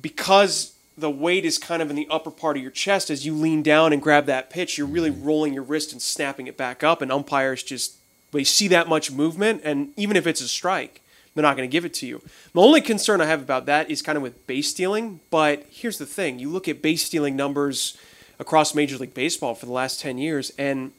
because 0.00 0.74
the 0.96 1.10
weight 1.10 1.44
is 1.44 1.56
kind 1.56 1.80
of 1.80 1.88
in 1.88 1.96
the 1.96 2.06
upper 2.10 2.30
part 2.30 2.56
of 2.56 2.62
your 2.62 2.70
chest 2.70 3.08
as 3.08 3.24
you 3.24 3.34
lean 3.34 3.62
down 3.62 3.92
and 3.92 4.02
grab 4.02 4.26
that 4.26 4.50
pitch 4.50 4.76
you're 4.76 4.86
really 4.86 5.10
mm-hmm. 5.10 5.24
rolling 5.24 5.54
your 5.54 5.62
wrist 5.62 5.92
and 5.92 6.02
snapping 6.02 6.46
it 6.46 6.56
back 6.56 6.82
up 6.82 7.00
and 7.00 7.10
umpires 7.10 7.62
just 7.62 7.96
they 8.32 8.44
see 8.44 8.68
that 8.68 8.88
much 8.88 9.10
movement 9.10 9.60
and 9.64 9.92
even 9.96 10.16
if 10.16 10.26
it's 10.26 10.40
a 10.40 10.48
strike 10.48 11.00
they're 11.34 11.42
not 11.42 11.56
going 11.56 11.68
to 11.68 11.72
give 11.72 11.84
it 11.84 11.94
to 11.94 12.06
you 12.06 12.20
the 12.52 12.60
only 12.60 12.80
concern 12.80 13.20
i 13.20 13.24
have 13.24 13.40
about 13.40 13.66
that 13.66 13.90
is 13.90 14.02
kind 14.02 14.16
of 14.16 14.22
with 14.22 14.46
base 14.46 14.68
stealing 14.68 15.20
but 15.30 15.64
here's 15.70 15.98
the 15.98 16.06
thing 16.06 16.38
you 16.38 16.50
look 16.50 16.68
at 16.68 16.82
base 16.82 17.04
stealing 17.04 17.34
numbers 17.34 17.96
across 18.38 18.74
major 18.74 18.98
league 18.98 19.14
baseball 19.14 19.54
for 19.54 19.66
the 19.66 19.72
last 19.72 20.00
10 20.00 20.18
years 20.18 20.52
and 20.58 20.92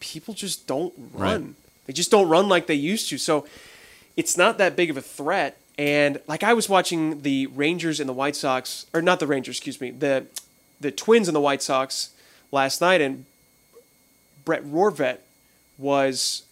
people 0.00 0.34
just 0.34 0.66
don't 0.66 0.92
run. 1.12 1.44
Right. 1.44 1.54
They 1.86 1.92
just 1.92 2.10
don't 2.10 2.28
run 2.28 2.48
like 2.48 2.66
they 2.66 2.74
used 2.74 3.08
to. 3.10 3.18
So 3.18 3.46
it's 4.16 4.36
not 4.36 4.58
that 4.58 4.74
big 4.74 4.90
of 4.90 4.96
a 4.96 5.02
threat. 5.02 5.58
And 5.80 6.20
like 6.26 6.42
I 6.42 6.52
was 6.52 6.68
watching 6.68 7.22
the 7.22 7.46
Rangers 7.46 8.00
and 8.00 8.08
the 8.08 8.12
White 8.12 8.36
Sox, 8.36 8.84
or 8.92 9.00
not 9.00 9.18
the 9.18 9.26
Rangers, 9.26 9.56
excuse 9.56 9.80
me, 9.80 9.90
the 9.90 10.26
the 10.78 10.90
Twins 10.90 11.26
and 11.26 11.34
the 11.34 11.40
White 11.40 11.62
Sox 11.62 12.10
last 12.52 12.82
night, 12.82 13.00
and 13.00 13.24
Ben 14.44 14.70
Rortvedt 14.70 15.20
was 15.78 16.42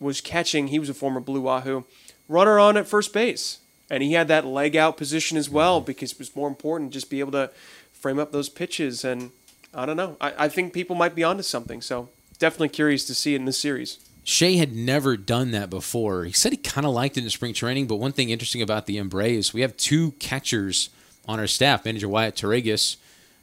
was 0.00 0.20
catching. 0.20 0.68
He 0.68 0.80
was 0.80 0.88
a 0.88 0.94
former 0.94 1.20
Blue 1.20 1.42
Wahoo 1.42 1.84
runner 2.28 2.58
on 2.58 2.76
at 2.76 2.88
first 2.88 3.12
base, 3.12 3.60
and 3.88 4.02
he 4.02 4.14
had 4.14 4.26
that 4.26 4.44
leg 4.44 4.74
out 4.74 4.96
position 4.96 5.38
as 5.38 5.48
well 5.48 5.78
mm-hmm. 5.78 5.86
because 5.86 6.10
it 6.10 6.18
was 6.18 6.34
more 6.34 6.48
important 6.48 6.92
just 6.92 7.10
be 7.10 7.20
able 7.20 7.32
to 7.32 7.52
frame 7.92 8.18
up 8.18 8.32
those 8.32 8.48
pitches. 8.48 9.04
And 9.04 9.30
I 9.72 9.86
don't 9.86 9.96
know. 9.96 10.16
I, 10.20 10.46
I 10.46 10.48
think 10.48 10.72
people 10.72 10.96
might 10.96 11.14
be 11.14 11.22
onto 11.22 11.44
something. 11.44 11.80
So 11.80 12.08
definitely 12.40 12.70
curious 12.70 13.04
to 13.04 13.14
see 13.14 13.34
it 13.34 13.36
in 13.36 13.44
this 13.44 13.58
series. 13.58 14.00
Shea 14.28 14.58
had 14.58 14.76
never 14.76 15.16
done 15.16 15.52
that 15.52 15.70
before. 15.70 16.24
He 16.24 16.32
said 16.32 16.52
he 16.52 16.58
kind 16.58 16.86
of 16.86 16.92
liked 16.92 17.16
it 17.16 17.24
in 17.24 17.30
spring 17.30 17.54
training, 17.54 17.86
but 17.86 17.96
one 17.96 18.12
thing 18.12 18.28
interesting 18.28 18.60
about 18.60 18.84
the 18.84 18.98
M-Braves, 18.98 19.54
we 19.54 19.62
have 19.62 19.74
two 19.78 20.10
catchers 20.18 20.90
on 21.26 21.40
our 21.40 21.46
staff 21.46 21.86
manager 21.86 22.10
Wyatt 22.10 22.34
Toregas, 22.34 22.98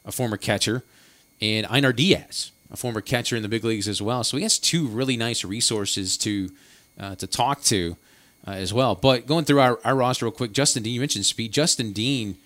a 0.05 0.11
former 0.11 0.37
catcher, 0.37 0.83
and 1.41 1.65
Einar 1.71 1.91
Diaz, 1.91 2.51
a 2.69 2.77
former 2.77 3.01
catcher 3.01 3.35
in 3.35 3.41
the 3.41 3.49
big 3.49 3.63
leagues 3.63 3.87
as 3.87 3.99
well. 3.99 4.23
So 4.23 4.37
he 4.37 4.43
has 4.43 4.59
two 4.59 4.85
really 4.85 5.17
nice 5.17 5.43
resources 5.43 6.17
to 6.17 6.51
uh, 6.99 7.15
to 7.15 7.25
talk 7.25 7.63
to 7.63 7.97
uh, 8.47 8.51
as 8.51 8.71
well. 8.71 8.93
But 8.93 9.25
going 9.25 9.45
through 9.45 9.61
our, 9.61 9.79
our 9.83 9.95
roster 9.95 10.25
real 10.25 10.33
quick, 10.33 10.51
Justin 10.51 10.83
Dean, 10.83 10.93
you 10.93 10.99
mentioned 10.99 11.25
speed. 11.25 11.51
Justin 11.51 11.93
Dean 11.93 12.37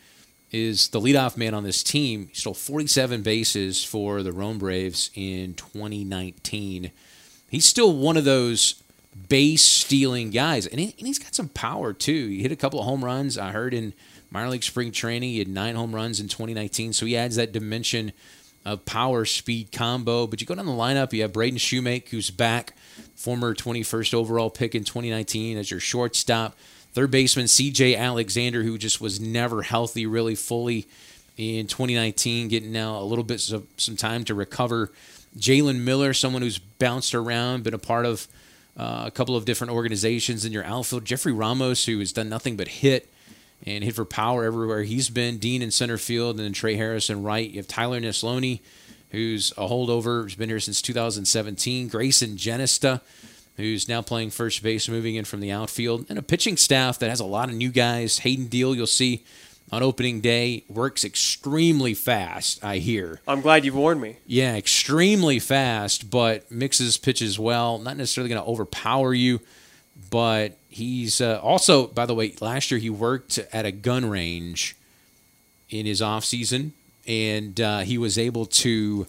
is 0.49 0.88
the 0.88 1.02
leadoff 1.02 1.36
man 1.36 1.54
on 1.54 1.63
this 1.65 1.84
team. 1.84 2.30
He 2.30 2.36
stole 2.36 2.54
47 2.54 3.21
bases 3.21 3.84
for 3.84 4.23
the 4.23 4.32
Rome 4.32 4.60
Braves 4.60 5.12
in 5.13 5.56
2019. 5.56 6.91
He's 7.50 7.66
still 7.66 7.94
one 7.94 8.18
of 8.18 8.26
those 8.26 8.82
base 9.28 9.64
stealing 9.64 10.30
guys, 10.30 10.66
and, 10.68 10.80
he, 10.80 10.94
he's 10.98 11.20
got 11.20 11.36
some 11.36 11.50
power 11.50 11.94
too. 11.94 12.28
He 12.28 12.42
hit 12.42 12.52
a 12.52 12.56
couple 12.56 12.80
of 12.80 12.86
home 12.86 13.04
runs. 13.04 13.38
I 13.38 13.52
heard 13.52 13.74
in 13.74 13.94
minor 14.32 14.50
league 14.50 14.64
spring 14.64 14.92
training 14.92 15.32
he 15.32 15.40
had 15.40 15.48
nine 15.48 15.76
home 15.76 15.94
runs 15.94 16.20
in 16.20 16.28
2019, 16.28 16.94
so 16.94 17.06
he 17.06 17.18
adds 17.18 17.36
that 17.36 17.52
dimension 17.52 18.12
of 18.66 18.86
power 18.86 19.26
speed 19.26 19.72
combo. 19.72 20.28
But 20.28 20.42
you 20.42 20.48
go 20.48 20.56
down 20.56 20.66
the 20.66 20.72
lineup, 20.72 21.14
you 21.14 21.22
have 21.24 21.34
Braden 21.34 21.60
Shewmake, 21.60 22.10
who's 22.10 22.30
back, 22.30 22.74
former 23.16 23.56
21st 23.56 24.14
overall 24.14 24.50
pick 24.50 24.76
in 24.76 24.84
2019 24.84 25.58
as 25.58 25.72
your 25.72 25.80
shortstop. 25.80 26.56
Third 26.94 27.12
baseman 27.12 27.46
CJ 27.46 27.98
Alexander, 27.98 28.64
who 28.64 28.78
just 28.78 29.00
was 29.00 29.20
never 29.20 29.62
healthy 29.62 30.06
really 30.06 30.36
fully 30.36 30.88
in 31.38 31.68
2019, 31.68 32.48
getting 32.48 32.72
now 32.72 33.00
a 33.00 33.04
little 33.04 33.24
bit 33.24 33.52
of 33.52 33.66
some 33.78 33.96
time 33.96 34.24
to 34.26 34.34
recover. 34.34 34.92
Jalen 35.38 35.82
Miller, 35.82 36.13
someone 36.13 36.42
who's 36.42 36.58
bounced 36.58 37.13
around, 37.13 37.63
been 37.63 37.74
a 37.74 37.80
part 37.80 38.06
of 38.06 38.28
uh, 38.78 39.04
a 39.06 39.12
couple 39.12 39.36
of 39.36 39.46
different 39.46 39.74
organizations 39.74 40.46
in 40.46 40.52
your 40.52 40.63
outfield. 40.63 41.06
Jefrey 41.06 41.38
Ramos, 41.38 41.86
who 41.86 42.00
has 42.00 42.13
done 42.13 42.30
nothing 42.30 42.56
but 42.56 42.68
hit 42.68 43.12
and 43.65 43.84
hit 43.84 43.96
for 43.96 44.06
power 44.06 44.46
everywhere 44.46 44.84
he's 44.84 45.10
been. 45.10 45.38
Dean 45.38 45.62
in 45.62 45.72
center 45.72 45.98
field, 45.98 46.38
and 46.38 46.46
then 46.46 46.54
Trey 46.54 46.76
Harrison 46.76 47.24
right. 47.24 47.50
You 47.50 47.58
have 47.58 47.68
Tyler 47.68 48.00
Neslony, 48.00 48.62
who's 49.12 49.52
a 49.52 49.68
holdover, 49.68 50.24
who's 50.24 50.36
been 50.36 50.50
here 50.50 50.60
since 50.60 50.82
2017. 50.82 51.89
Greyson 51.89 52.38
Jenista, 52.38 53.02
who's 53.58 53.89
now 53.89 54.02
playing 54.02 54.30
first 54.30 54.63
base, 54.63 54.88
moving 54.88 55.15
in 55.15 55.26
from 55.26 55.42
the 55.42 55.52
outfield, 55.52 56.06
and 56.10 56.18
a 56.18 56.24
pitching 56.24 56.56
staff 56.56 57.00
that 57.00 57.10
has 57.10 57.20
a 57.20 57.26
lot 57.26 57.50
of 57.50 57.56
new 57.56 57.70
guys. 57.70 58.20
Hayden 58.20 58.48
Deal, 58.48 58.74
you'll 58.74 58.88
see 58.88 59.26
on 59.72 59.84
opening 59.84 60.20
day, 60.22 60.64
works 60.68 61.04
extremely 61.04 61.94
fast, 61.94 62.64
I 62.64 62.78
hear. 62.78 63.22
I'm 63.28 63.42
glad 63.42 63.66
you 63.66 63.74
warned 63.74 64.02
me. 64.02 64.18
Yeah, 64.26 64.56
extremely 64.56 65.40
fast, 65.40 66.10
but 66.10 66.50
mixes 66.52 66.98
pitches 66.98 67.38
well. 67.38 67.78
Not 67.78 67.98
necessarily 67.98 68.30
going 68.30 68.42
to 68.42 68.50
overpower 68.50 69.14
you, 69.14 69.42
but 70.10 70.58
he's 70.70 71.22
uh, 71.22 71.40
also, 71.42 71.88
by 71.88 72.06
the 72.06 72.16
way, 72.16 72.34
last 72.42 72.72
year 72.72 72.80
he 72.80 72.90
worked 72.90 73.38
at 73.54 73.66
a 73.66 73.72
gun 73.72 74.10
range 74.10 74.76
in 75.70 75.86
his 75.86 76.02
off 76.02 76.26
season, 76.26 76.74
and 77.08 77.60
uh, 77.62 77.80
he 77.80 77.98
was 77.98 78.18
able 78.18 78.46
to 78.48 79.06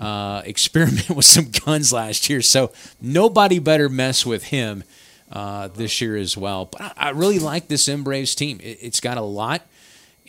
uh, 0.00 0.42
experiment 0.44 1.10
with 1.16 1.24
some 1.24 1.50
guns 1.64 1.92
last 1.92 2.28
year. 2.28 2.42
So 2.42 2.72
nobody 3.00 3.58
better 3.58 3.88
mess 3.88 4.26
with 4.26 4.44
him 4.44 4.82
uh, 5.30 5.68
this 5.68 6.00
year 6.00 6.16
as 6.16 6.36
well. 6.36 6.64
But 6.64 6.80
I, 6.80 6.92
I 6.96 7.10
really 7.10 7.38
like 7.38 7.68
this 7.68 7.88
M 7.88 8.02
Braves 8.02 8.34
team. 8.34 8.58
It, 8.62 8.80
has 8.80 8.98
got 8.98 9.16
a 9.16 9.22
lot 9.22 9.62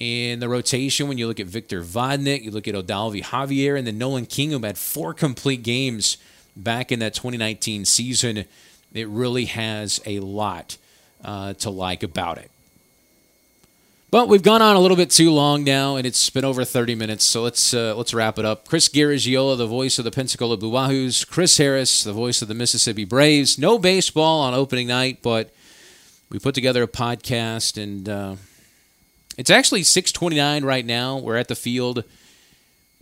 in 0.01 0.39
the 0.39 0.49
rotation. 0.49 1.07
When 1.07 1.19
you 1.19 1.27
look 1.27 1.39
at 1.39 1.45
Victor 1.45 1.83
Vodnik, 1.83 2.41
you 2.41 2.49
look 2.49 2.67
at 2.67 2.73
Odalvi 2.73 3.21
Javier, 3.23 3.77
and 3.77 3.85
then 3.85 3.99
Nolan 3.99 4.25
Kingham 4.25 4.63
had 4.63 4.79
four 4.79 5.13
complete 5.13 5.61
games 5.61 6.17
back 6.57 6.91
in 6.91 6.97
that 6.99 7.13
2019 7.13 7.85
season. 7.85 8.45
It 8.93 9.07
really 9.07 9.45
has 9.45 10.01
a 10.07 10.19
lot 10.19 10.77
uh, 11.23 11.53
to 11.53 11.69
like 11.69 12.01
about 12.01 12.39
it. 12.39 12.49
But 14.09 14.27
we've 14.27 14.41
gone 14.41 14.61
on 14.63 14.75
a 14.75 14.79
little 14.79 14.97
bit 14.97 15.11
too 15.11 15.29
long 15.29 15.63
now, 15.63 15.97
and 15.97 16.07
it's 16.07 16.31
been 16.31 16.43
over 16.43 16.65
30 16.65 16.95
minutes. 16.95 17.23
So 17.23 17.43
let's 17.43 17.71
uh, 17.71 17.95
let's 17.95 18.13
wrap 18.13 18.39
it 18.39 18.43
up. 18.43 18.67
Chris 18.67 18.89
Garagiola, 18.89 19.55
the 19.55 19.67
voice 19.67 19.99
of 19.99 20.03
the 20.03 20.11
Pensacola 20.11 20.57
Blue 20.57 20.71
Wahoos. 20.71 21.25
Chris 21.29 21.57
Harris, 21.57 22.03
the 22.03 22.11
voice 22.11 22.41
of 22.41 22.47
the 22.47 22.55
Mississippi 22.55 23.05
Braves. 23.05 23.59
No 23.59 23.77
baseball 23.77 24.41
on 24.41 24.55
opening 24.55 24.87
night, 24.87 25.19
but 25.21 25.53
we 26.31 26.39
put 26.39 26.55
together 26.55 26.81
a 26.81 26.87
podcast, 26.87 27.81
and 27.81 28.09
uh, 28.09 28.35
it's 29.41 29.49
actually 29.49 29.81
6:29 29.81 30.63
right 30.63 30.85
now. 30.85 31.17
We're 31.17 31.35
at 31.35 31.47
the 31.47 31.55
field. 31.55 32.03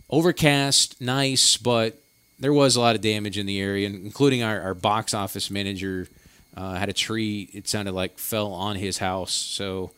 Overcast, 0.08 0.98
nice, 0.98 1.58
but 1.58 2.00
there 2.38 2.52
was 2.52 2.76
a 2.76 2.80
lot 2.80 2.96
of 2.96 3.02
damage 3.02 3.36
in 3.36 3.44
the 3.44 3.60
area, 3.60 3.86
including 3.88 4.42
our, 4.42 4.58
our 4.62 4.74
box 4.74 5.12
office 5.12 5.50
manager 5.50 6.08
uh, 6.56 6.74
had 6.74 6.88
a 6.88 6.94
tree. 6.94 7.50
It 7.52 7.68
sounded 7.68 7.92
like 7.92 8.18
fell 8.18 8.52
on 8.52 8.76
his 8.76 8.98
house, 8.98 9.32
so. 9.32 9.92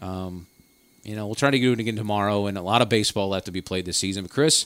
Um, 0.00 0.46
you 1.04 1.16
know, 1.16 1.24
we'll 1.24 1.34
try 1.34 1.50
to 1.50 1.58
do 1.58 1.72
it 1.72 1.80
again 1.80 1.96
tomorrow, 1.96 2.46
and 2.46 2.58
a 2.58 2.60
lot 2.60 2.82
of 2.82 2.90
baseball 2.90 3.30
left 3.30 3.46
to 3.46 3.50
be 3.50 3.62
played 3.62 3.86
this 3.86 3.96
season. 3.96 4.24
But 4.24 4.30
Chris, 4.30 4.64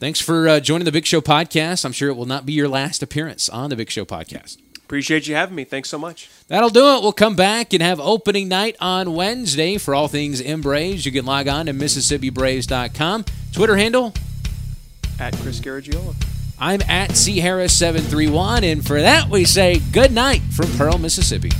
thanks 0.00 0.20
for 0.20 0.48
uh, 0.48 0.58
joining 0.58 0.86
the 0.86 0.92
Big 0.92 1.06
Show 1.06 1.20
podcast. 1.20 1.84
I'm 1.84 1.92
sure 1.92 2.08
it 2.08 2.16
will 2.16 2.26
not 2.26 2.44
be 2.44 2.52
your 2.52 2.68
last 2.68 3.00
appearance 3.00 3.48
on 3.48 3.70
the 3.70 3.76
Big 3.76 3.88
Show 3.88 4.04
podcast. 4.04 4.56
Appreciate 4.88 5.26
you 5.26 5.34
having 5.34 5.54
me. 5.54 5.64
Thanks 5.64 5.90
so 5.90 5.98
much. 5.98 6.30
That'll 6.48 6.70
do 6.70 6.96
it. 6.96 7.02
We'll 7.02 7.12
come 7.12 7.36
back 7.36 7.74
and 7.74 7.82
have 7.82 8.00
opening 8.00 8.48
night 8.48 8.74
on 8.80 9.12
Wednesday 9.12 9.76
for 9.76 9.94
all 9.94 10.08
things 10.08 10.40
M 10.40 10.62
Braves. 10.62 11.04
You 11.04 11.12
can 11.12 11.26
log 11.26 11.46
on 11.46 11.66
to 11.66 11.74
MississippiBraves.com. 11.74 13.26
Twitter 13.52 13.76
handle 13.76 14.14
at 15.20 15.36
Chris 15.36 15.60
Garagiola. 15.60 16.14
I'm 16.58 16.80
at 16.88 17.18
C 17.18 17.38
Harris731, 17.38 18.62
and 18.62 18.86
for 18.86 18.98
that 19.02 19.28
we 19.28 19.44
say 19.44 19.78
good 19.92 20.10
night 20.10 20.40
from 20.56 20.72
Pearl, 20.78 20.96
Mississippi. 20.96 21.50